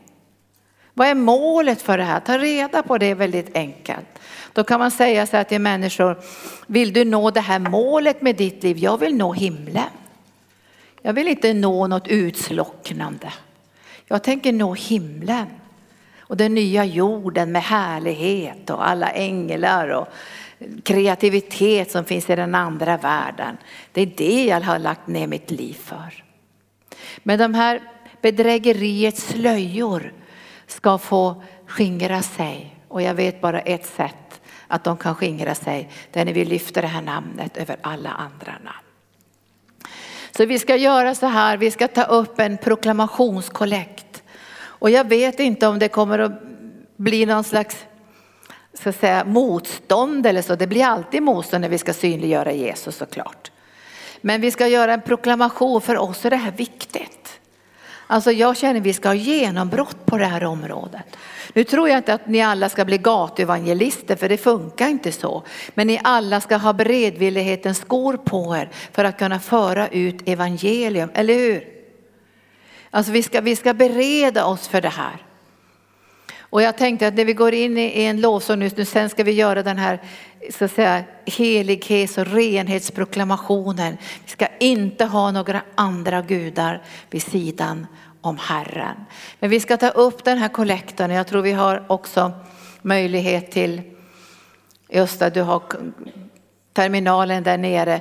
Vad 0.94 1.08
är 1.08 1.14
målet 1.14 1.82
för 1.82 1.98
det 1.98 2.04
här? 2.04 2.20
Ta 2.20 2.38
reda 2.38 2.82
på 2.82 2.98
det 2.98 3.14
väldigt 3.14 3.56
enkelt. 3.56 4.06
Då 4.52 4.64
kan 4.64 4.80
man 4.80 4.90
säga 4.90 5.26
så 5.26 5.36
här 5.36 5.44
till 5.44 5.60
människor, 5.60 6.16
vill 6.66 6.92
du 6.92 7.04
nå 7.04 7.30
det 7.30 7.40
här 7.40 7.58
målet 7.58 8.22
med 8.22 8.36
ditt 8.36 8.62
liv? 8.62 8.78
Jag 8.78 8.98
vill 8.98 9.14
nå 9.14 9.32
himlen. 9.32 9.90
Jag 11.02 11.12
vill 11.12 11.28
inte 11.28 11.54
nå 11.54 11.86
något 11.86 12.08
utslocknande. 12.08 13.32
Jag 14.06 14.22
tänker 14.22 14.52
nå 14.52 14.74
himlen 14.74 15.46
och 16.18 16.36
den 16.36 16.54
nya 16.54 16.84
jorden 16.84 17.52
med 17.52 17.62
härlighet 17.62 18.70
och 18.70 18.88
alla 18.88 19.10
änglar 19.10 19.88
och 19.88 20.08
kreativitet 20.82 21.90
som 21.90 22.04
finns 22.04 22.30
i 22.30 22.36
den 22.36 22.54
andra 22.54 22.96
världen. 22.96 23.56
Det 23.92 24.02
är 24.02 24.06
det 24.16 24.44
jag 24.44 24.60
har 24.60 24.78
lagt 24.78 25.06
ner 25.06 25.26
mitt 25.26 25.50
liv 25.50 25.74
för. 25.74 26.24
Men 27.22 27.38
de 27.38 27.54
här 27.54 27.80
bedrägeriets 28.20 29.26
slöjor 29.26 30.12
ska 30.66 30.98
få 30.98 31.42
skingra 31.66 32.22
sig 32.22 32.76
och 32.88 33.02
jag 33.02 33.14
vet 33.14 33.40
bara 33.40 33.60
ett 33.60 33.86
sätt 33.86 34.40
att 34.68 34.84
de 34.84 34.96
kan 34.96 35.14
skingra 35.14 35.54
sig. 35.54 35.90
Det 36.10 36.20
är 36.20 36.24
när 36.24 36.32
vi 36.32 36.44
lyfter 36.44 36.82
det 36.82 36.88
här 36.88 37.02
namnet 37.02 37.56
över 37.56 37.76
alla 37.80 38.10
andra 38.10 38.52
namn. 38.52 38.81
Så 40.36 40.44
vi 40.44 40.58
ska 40.58 40.76
göra 40.76 41.14
så 41.14 41.26
här, 41.26 41.56
vi 41.56 41.70
ska 41.70 41.88
ta 41.88 42.02
upp 42.02 42.40
en 42.40 42.58
proklamationskollekt. 42.58 44.22
Och 44.62 44.90
jag 44.90 45.08
vet 45.08 45.40
inte 45.40 45.66
om 45.66 45.78
det 45.78 45.88
kommer 45.88 46.18
att 46.18 46.42
bli 46.96 47.26
någon 47.26 47.44
slags 47.44 47.76
ska 48.74 48.92
säga, 48.92 49.24
motstånd 49.24 50.26
eller 50.26 50.42
så. 50.42 50.54
Det 50.54 50.66
blir 50.66 50.84
alltid 50.84 51.22
motstånd 51.22 51.60
när 51.60 51.68
vi 51.68 51.78
ska 51.78 51.92
synliggöra 51.92 52.52
Jesus 52.52 52.96
såklart. 52.96 53.50
Men 54.20 54.40
vi 54.40 54.50
ska 54.50 54.66
göra 54.66 54.94
en 54.94 55.02
proklamation, 55.02 55.80
för 55.80 55.96
oss 55.98 56.24
är 56.24 56.30
det 56.30 56.36
här 56.36 56.52
viktigt. 56.52 57.40
Alltså 58.12 58.32
jag 58.32 58.56
känner 58.56 58.80
att 58.80 58.86
vi 58.86 58.92
ska 58.92 59.08
ha 59.08 59.14
genombrott 59.14 60.06
på 60.06 60.18
det 60.18 60.24
här 60.24 60.44
området. 60.44 61.02
Nu 61.52 61.64
tror 61.64 61.88
jag 61.88 61.98
inte 61.98 62.14
att 62.14 62.26
ni 62.26 62.40
alla 62.40 62.68
ska 62.68 62.84
bli 62.84 62.98
gatuevangelister, 62.98 64.16
för 64.16 64.28
det 64.28 64.36
funkar 64.36 64.88
inte 64.88 65.12
så. 65.12 65.42
Men 65.74 65.86
ni 65.86 66.00
alla 66.04 66.40
ska 66.40 66.56
ha 66.56 66.72
beredvillighetens 66.72 67.78
skor 67.78 68.16
på 68.16 68.56
er 68.56 68.70
för 68.92 69.04
att 69.04 69.18
kunna 69.18 69.40
föra 69.40 69.88
ut 69.88 70.28
evangelium, 70.28 71.10
eller 71.14 71.34
hur? 71.34 71.64
Alltså 72.90 73.12
vi 73.12 73.22
ska, 73.22 73.40
vi 73.40 73.56
ska 73.56 73.74
bereda 73.74 74.44
oss 74.44 74.68
för 74.68 74.80
det 74.80 74.88
här. 74.88 75.16
Och 76.52 76.62
jag 76.62 76.76
tänkte 76.76 77.06
att 77.08 77.14
när 77.14 77.24
vi 77.24 77.32
går 77.32 77.54
in 77.54 77.78
i 77.78 78.02
en 78.02 78.20
lovsång 78.20 78.58
nu, 78.58 78.70
nu 78.76 78.84
sen 78.84 79.10
ska 79.10 79.24
vi 79.24 79.32
göra 79.32 79.62
den 79.62 79.78
här 79.78 80.02
så 80.50 80.64
att 80.64 80.72
säga, 80.72 81.04
helighets 81.24 82.18
och 82.18 82.26
renhetsproklamationen. 82.26 83.96
Vi 84.24 84.30
ska 84.30 84.46
inte 84.60 85.04
ha 85.04 85.30
några 85.30 85.62
andra 85.74 86.22
gudar 86.22 86.82
vid 87.10 87.22
sidan 87.22 87.86
om 88.20 88.38
Herren. 88.38 88.96
Men 89.40 89.50
vi 89.50 89.60
ska 89.60 89.76
ta 89.76 89.88
upp 89.88 90.24
den 90.24 90.38
här 90.38 90.48
kollekten 90.48 91.10
Jag 91.10 91.26
tror 91.26 91.42
vi 91.42 91.52
har 91.52 91.84
också 91.88 92.32
möjlighet 92.82 93.50
till, 93.50 93.82
Östa 94.90 95.30
du 95.30 95.42
har 95.42 95.62
terminalen 96.72 97.42
där 97.42 97.58
nere. 97.58 98.00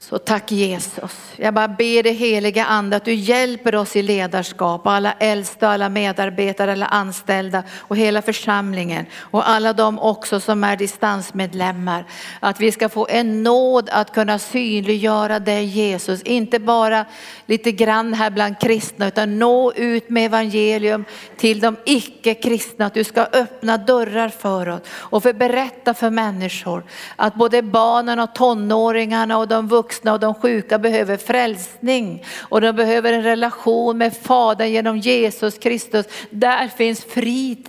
Så 0.00 0.18
tack 0.18 0.52
Jesus. 0.52 1.32
Jag 1.36 1.54
bara 1.54 1.68
ber 1.68 2.02
dig 2.02 2.12
heliga 2.12 2.64
ande 2.64 2.96
att 2.96 3.04
du 3.04 3.14
hjälper 3.14 3.74
oss 3.74 3.96
i 3.96 4.02
ledarskap, 4.02 4.86
alla 4.86 5.12
äldsta, 5.12 5.68
alla 5.68 5.88
medarbetare, 5.88 6.72
alla 6.72 6.86
anställda 6.86 7.62
och 7.78 7.96
hela 7.96 8.22
församlingen 8.22 9.06
och 9.16 9.48
alla 9.48 9.72
de 9.72 9.98
också 9.98 10.40
som 10.40 10.64
är 10.64 10.76
distansmedlemmar. 10.76 12.04
Att 12.40 12.60
vi 12.60 12.72
ska 12.72 12.88
få 12.88 13.06
en 13.10 13.42
nåd 13.42 13.88
att 13.92 14.14
kunna 14.14 14.38
synliggöra 14.38 15.38
dig 15.38 15.64
Jesus, 15.64 16.22
inte 16.22 16.58
bara 16.58 17.04
lite 17.46 17.72
grann 17.72 18.14
här 18.14 18.30
bland 18.30 18.60
kristna 18.60 19.08
utan 19.08 19.38
nå 19.38 19.72
ut 19.72 20.10
med 20.10 20.26
evangelium 20.26 21.04
till 21.36 21.60
de 21.60 21.76
icke 21.84 22.34
kristna. 22.34 22.86
Att 22.86 22.94
du 22.94 23.04
ska 23.04 23.20
öppna 23.22 23.78
dörrar 23.78 24.28
för 24.28 24.68
oss 24.68 24.80
och 24.90 25.22
för 25.22 25.32
berätta 25.32 25.94
för 25.94 26.10
människor 26.10 26.84
att 27.16 27.34
både 27.34 27.62
barnen 27.62 28.20
och 28.20 28.34
tonåringarna 28.34 29.38
och 29.38 29.48
de 29.48 29.68
vuxna 29.68 29.87
vuxna 29.88 30.12
och 30.12 30.20
de 30.20 30.34
sjuka 30.34 30.78
behöver 30.78 31.16
frälsning 31.16 32.24
och 32.40 32.60
de 32.60 32.72
behöver 32.72 33.12
en 33.12 33.22
relation 33.22 33.98
med 33.98 34.16
Fadern 34.16 34.70
genom 34.70 34.98
Jesus 34.98 35.58
Kristus. 35.58 36.06
Där 36.30 36.68
finns 36.68 37.04
frid. 37.04 37.68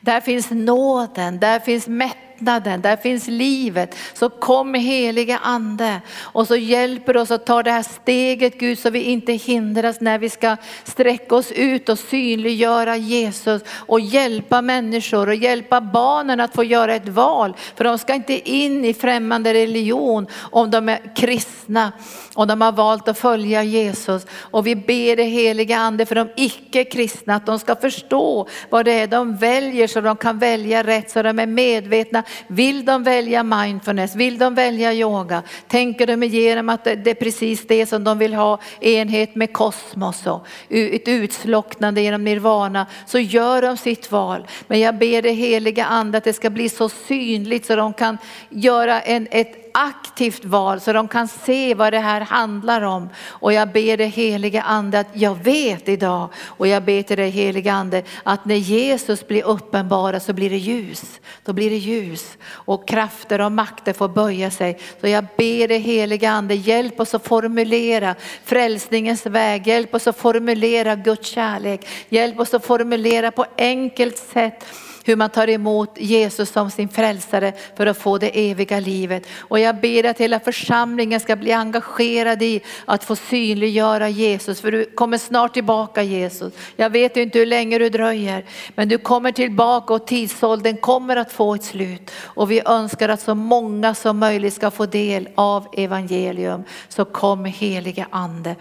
Där 0.00 0.20
finns 0.20 0.50
nåden, 0.50 1.40
där 1.40 1.60
finns 1.60 1.86
mättnaden 1.88 2.21
mättnaden, 2.42 2.80
där 2.80 2.96
finns 2.96 3.28
livet. 3.28 3.96
Så 4.14 4.30
kom 4.30 4.74
heliga 4.74 5.38
ande 5.38 6.00
och 6.20 6.46
så 6.46 6.56
hjälper 6.56 7.16
oss 7.16 7.30
att 7.30 7.46
ta 7.46 7.62
det 7.62 7.70
här 7.70 7.82
steget 7.82 8.58
Gud 8.58 8.78
så 8.78 8.90
vi 8.90 9.02
inte 9.02 9.32
hindras 9.32 10.00
när 10.00 10.18
vi 10.18 10.28
ska 10.28 10.56
sträcka 10.84 11.34
oss 11.34 11.52
ut 11.52 11.88
och 11.88 11.98
synliggöra 11.98 12.96
Jesus 12.96 13.62
och 13.68 14.00
hjälpa 14.00 14.62
människor 14.62 15.28
och 15.28 15.34
hjälpa 15.34 15.80
barnen 15.80 16.40
att 16.40 16.54
få 16.54 16.64
göra 16.64 16.94
ett 16.94 17.08
val. 17.08 17.56
För 17.76 17.84
de 17.84 17.98
ska 17.98 18.14
inte 18.14 18.50
in 18.50 18.84
i 18.84 18.94
främmande 18.94 19.54
religion 19.54 20.26
om 20.50 20.70
de 20.70 20.88
är 20.88 21.16
kristna 21.16 21.92
och 22.34 22.46
de 22.46 22.60
har 22.60 22.72
valt 22.72 23.08
att 23.08 23.18
följa 23.18 23.62
Jesus. 23.62 24.26
Och 24.50 24.66
vi 24.66 24.76
ber 24.76 25.16
det 25.16 25.24
heliga 25.24 25.76
ande 25.76 26.06
för 26.06 26.14
de 26.14 26.28
icke 26.36 26.84
kristna 26.84 27.34
att 27.34 27.46
de 27.46 27.58
ska 27.58 27.76
förstå 27.76 28.48
vad 28.70 28.84
det 28.84 28.92
är 28.92 29.06
de 29.06 29.36
väljer 29.36 29.86
så 29.86 30.00
de 30.00 30.16
kan 30.16 30.38
välja 30.38 30.82
rätt 30.82 31.10
så 31.10 31.22
de 31.22 31.38
är 31.38 31.46
medvetna 31.46 32.22
vill 32.46 32.84
de 32.84 33.02
välja 33.02 33.42
mindfulness, 33.42 34.14
vill 34.14 34.38
de 34.38 34.54
välja 34.54 34.92
yoga, 34.92 35.42
tänker 35.68 36.06
de 36.06 36.22
igenom 36.22 36.68
att 36.68 36.84
det 36.84 37.06
är 37.06 37.14
precis 37.14 37.66
det 37.66 37.86
som 37.86 38.04
de 38.04 38.18
vill 38.18 38.34
ha, 38.34 38.58
enhet 38.80 39.34
med 39.34 39.52
kosmos 39.52 40.26
och 40.26 40.46
ett 40.68 41.08
utslocknande 41.08 42.00
genom 42.00 42.24
nirvana, 42.24 42.86
så 43.06 43.18
gör 43.18 43.62
de 43.62 43.76
sitt 43.76 44.10
val. 44.10 44.46
Men 44.66 44.80
jag 44.80 44.98
ber 44.98 45.22
det 45.22 45.32
heliga 45.32 45.84
ande 45.84 46.18
att 46.18 46.24
det 46.24 46.32
ska 46.32 46.50
bli 46.50 46.68
så 46.68 46.88
synligt 46.88 47.66
så 47.66 47.76
de 47.76 47.92
kan 47.92 48.18
göra 48.48 49.00
en, 49.00 49.28
ett 49.30 49.61
aktivt 49.74 50.44
val 50.44 50.80
så 50.80 50.92
de 50.92 51.08
kan 51.08 51.28
se 51.28 51.74
vad 51.74 51.92
det 51.92 51.98
här 51.98 52.20
handlar 52.20 52.82
om. 52.82 53.08
Och 53.26 53.52
jag 53.52 53.72
ber 53.72 53.96
dig 53.96 54.08
heliga 54.08 54.62
ande 54.62 55.00
att 55.00 55.06
jag 55.12 55.34
vet 55.44 55.88
idag 55.88 56.28
och 56.46 56.66
jag 56.66 56.82
ber 56.84 57.02
till 57.02 57.16
dig 57.16 57.30
heliga 57.30 57.72
ande 57.72 58.02
att 58.22 58.44
när 58.44 58.54
Jesus 58.54 59.28
blir 59.28 59.44
uppenbara 59.44 60.20
så 60.20 60.32
blir 60.32 60.50
det 60.50 60.56
ljus. 60.56 61.20
Då 61.44 61.52
blir 61.52 61.70
det 61.70 61.76
ljus 61.76 62.38
och 62.44 62.88
krafter 62.88 63.40
och 63.40 63.52
makter 63.52 63.92
får 63.92 64.08
böja 64.08 64.50
sig. 64.50 64.78
Så 65.00 65.08
jag 65.08 65.24
ber 65.36 65.68
dig 65.68 65.78
heliga 65.78 66.30
ande 66.30 66.54
hjälp 66.54 67.00
oss 67.00 67.14
att 67.14 67.26
formulera 67.26 68.14
frälsningens 68.44 69.26
väg. 69.26 69.66
Hjälp 69.66 69.94
oss 69.94 70.06
att 70.06 70.16
formulera 70.16 70.94
Guds 70.94 71.28
kärlek. 71.28 71.86
Hjälp 72.08 72.40
oss 72.40 72.54
att 72.54 72.66
formulera 72.66 73.30
på 73.30 73.46
enkelt 73.56 74.18
sätt 74.18 74.64
hur 75.04 75.16
man 75.16 75.30
tar 75.30 75.50
emot 75.50 75.90
Jesus 75.98 76.50
som 76.50 76.70
sin 76.70 76.88
frälsare 76.88 77.52
för 77.76 77.86
att 77.86 77.98
få 77.98 78.18
det 78.18 78.50
eviga 78.50 78.80
livet. 78.80 79.26
Och 79.38 79.60
jag 79.60 79.80
ber 79.80 80.06
att 80.06 80.18
hela 80.18 80.40
församlingen 80.40 81.20
ska 81.20 81.36
bli 81.36 81.52
engagerad 81.52 82.42
i 82.42 82.60
att 82.84 83.04
få 83.04 83.16
synliggöra 83.16 84.08
Jesus, 84.08 84.60
för 84.60 84.72
du 84.72 84.84
kommer 84.84 85.18
snart 85.18 85.54
tillbaka 85.54 86.02
Jesus. 86.02 86.52
Jag 86.76 86.90
vet 86.90 87.16
inte 87.16 87.38
hur 87.38 87.46
länge 87.46 87.78
du 87.78 87.88
dröjer, 87.88 88.44
men 88.74 88.88
du 88.88 88.98
kommer 88.98 89.32
tillbaka 89.32 89.94
och 89.94 90.06
tidsåldern 90.06 90.76
kommer 90.76 91.16
att 91.16 91.32
få 91.32 91.54
ett 91.54 91.64
slut. 91.64 92.10
Och 92.24 92.50
vi 92.50 92.62
önskar 92.66 93.08
att 93.08 93.20
så 93.20 93.34
många 93.34 93.94
som 93.94 94.18
möjligt 94.18 94.54
ska 94.54 94.70
få 94.70 94.86
del 94.86 95.28
av 95.34 95.66
evangelium. 95.76 96.64
Så 96.88 97.04
kom 97.04 97.44
helige 97.44 98.06
ande. 98.10 98.56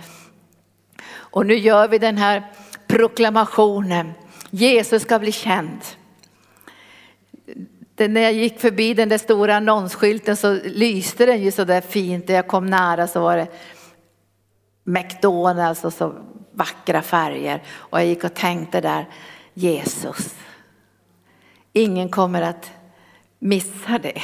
Och 1.13 1.45
nu 1.45 1.55
gör 1.55 1.87
vi 1.87 1.97
den 1.97 2.17
här 2.17 2.43
proklamationen. 2.87 4.11
Jesus 4.49 5.01
ska 5.01 5.19
bli 5.19 5.31
känd 5.31 5.79
när 8.07 8.21
jag 8.21 8.33
gick 8.33 8.59
förbi 8.59 8.93
den 8.93 9.09
där 9.09 9.17
stora 9.17 9.55
annonsskylten 9.55 10.37
så 10.37 10.53
lyste 10.63 11.25
den 11.25 11.41
ju 11.41 11.51
så 11.51 11.63
där 11.63 11.81
fint. 11.81 12.27
När 12.27 12.35
jag 12.35 12.47
kom 12.47 12.65
nära 12.65 13.07
så 13.07 13.21
var 13.21 13.37
det 13.37 13.47
McDonalds 14.83 15.85
och 15.85 15.93
så 15.93 16.15
vackra 16.51 17.01
färger. 17.01 17.63
Och 17.73 17.99
jag 17.99 18.07
gick 18.07 18.23
och 18.23 18.33
tänkte 18.33 18.81
där, 18.81 19.05
Jesus. 19.53 20.35
Ingen 21.73 22.09
kommer 22.09 22.41
att 22.41 22.71
missa 23.39 23.99
det 23.99 24.21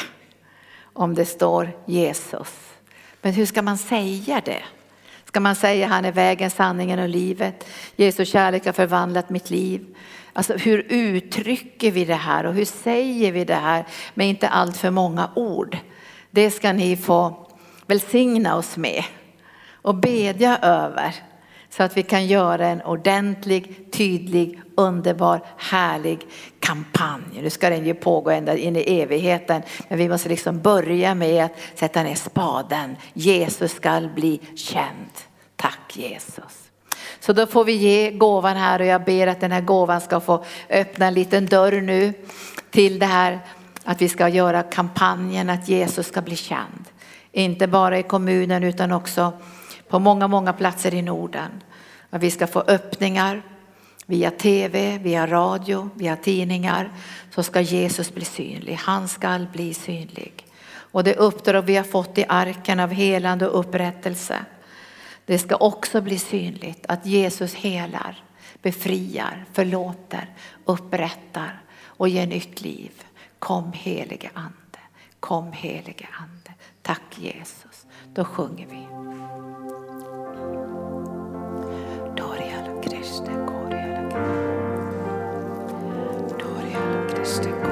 om 0.94 1.16
det 1.16 1.26
står 1.26 1.70
Jesus. 1.86 2.74
Men 3.22 3.34
hur 3.34 3.46
ska 3.46 3.62
man 3.62 3.78
säga 3.78 4.42
det? 4.46 4.64
Ska 5.28 5.40
man 5.40 5.56
säga 5.56 5.88
han 5.88 6.06
är 6.06 6.12
vägen, 6.12 6.50
sanningen 6.50 7.00
och 7.00 7.10
livet? 7.10 7.68
Jesu 7.96 8.26
kärlek 8.26 8.66
har 8.66 8.74
förvandlat 8.74 9.30
mitt 9.30 9.50
liv. 9.50 9.86
Alltså 10.34 10.54
hur 10.58 10.86
uttrycker 10.90 11.92
vi 11.92 12.06
det 12.06 12.16
här 12.16 12.46
och 12.46 12.54
hur 12.54 12.66
säger 12.66 13.32
vi 13.32 13.46
det 13.46 13.56
här 13.56 13.86
med 14.14 14.30
inte 14.30 14.50
allt 14.50 14.78
för 14.78 14.92
många 14.92 15.30
ord? 15.36 15.78
Det 16.32 16.52
ska 16.52 16.74
ni 16.74 16.98
få 16.98 17.48
välsigna 17.86 18.56
oss 18.56 18.78
med 18.78 19.04
och 19.72 19.96
bedja 19.96 20.58
över 20.58 21.16
så 21.70 21.84
att 21.84 21.98
vi 21.98 22.04
kan 22.04 22.28
göra 22.28 22.68
en 22.68 22.82
ordentlig, 22.82 23.92
tydlig, 23.92 24.62
underbar, 24.78 25.42
härlig 25.58 26.20
kampanj. 26.60 27.42
Nu 27.42 27.50
ska 27.50 27.70
den 27.70 27.86
ju 27.86 27.94
pågå 27.94 28.30
ända 28.30 28.58
in 28.58 28.76
i 28.76 29.00
evigheten. 29.02 29.62
Men 29.88 29.98
vi 29.98 30.10
måste 30.10 30.30
liksom 30.30 30.62
börja 30.62 31.16
med 31.16 31.46
att 31.46 31.52
sätta 31.76 32.04
ner 32.04 32.16
spaden. 32.16 32.96
Jesus 33.14 33.72
ska 33.72 34.10
bli 34.16 34.40
känd. 34.56 35.12
Tack 35.56 35.98
Jesus. 35.98 36.70
Så 37.20 37.34
då 37.34 37.48
får 37.48 37.66
vi 37.66 37.74
ge 37.74 38.12
gåvan 38.12 38.58
här 38.58 38.80
och 38.80 38.86
jag 38.86 39.04
ber 39.04 39.28
att 39.28 39.42
den 39.42 39.52
här 39.52 39.62
gåvan 39.62 40.02
ska 40.02 40.20
få 40.20 40.46
öppna 40.70 41.06
en 41.08 41.14
liten 41.14 41.46
dörr 41.46 41.82
nu 41.82 42.14
till 42.72 43.00
det 43.00 43.06
här 43.06 43.40
att 43.84 44.02
vi 44.02 44.10
ska 44.10 44.30
göra 44.30 44.64
kampanjen 44.64 45.50
att 45.50 45.70
Jesus 45.70 46.08
ska 46.08 46.22
bli 46.22 46.36
känd. 46.36 46.86
Inte 47.32 47.68
bara 47.68 48.00
i 48.00 48.04
kommunen 48.04 48.64
utan 48.64 48.92
också 48.92 49.34
på 49.90 50.00
många, 50.00 50.28
många 50.28 50.54
platser 50.54 50.94
i 50.94 51.02
Norden. 51.02 51.64
Att 52.10 52.24
vi 52.24 52.32
ska 52.32 52.48
få 52.48 52.60
öppningar 52.60 53.42
via 54.08 54.32
tv, 54.32 54.98
via 54.98 55.28
radio, 55.28 55.90
via 55.96 56.16
tidningar 56.16 56.92
så 57.36 57.44
ska 57.44 57.62
Jesus 57.62 58.14
bli 58.14 58.26
synlig. 58.26 58.74
Han 58.74 59.08
ska 59.08 59.46
bli 59.54 59.74
synlig. 59.74 60.46
Och 60.70 61.04
det 61.04 61.16
uppdrag 61.16 61.62
vi 61.62 61.76
har 61.76 61.84
fått 61.84 62.18
i 62.18 62.26
arken 62.30 62.80
av 62.80 62.92
helande 62.92 63.48
och 63.48 63.60
upprättelse. 63.60 64.46
Det 65.26 65.40
ska 65.40 65.56
också 65.56 66.02
bli 66.02 66.20
synligt 66.20 66.86
att 66.88 67.06
Jesus 67.06 67.54
helar, 67.54 68.24
befriar, 68.62 69.46
förlåter, 69.54 70.30
upprättar 70.66 71.62
och 71.84 72.10
ger 72.10 72.28
nytt 72.28 72.62
liv. 72.62 72.92
Kom 73.40 73.72
helige 73.74 74.30
ande, 74.34 74.80
kom 75.20 75.52
helige 75.52 76.08
ande. 76.20 76.54
Tack 76.82 77.18
Jesus. 77.18 77.86
Då 78.14 78.26
sjunger 78.26 78.68
vi. 78.68 79.17
stick. 87.28 87.67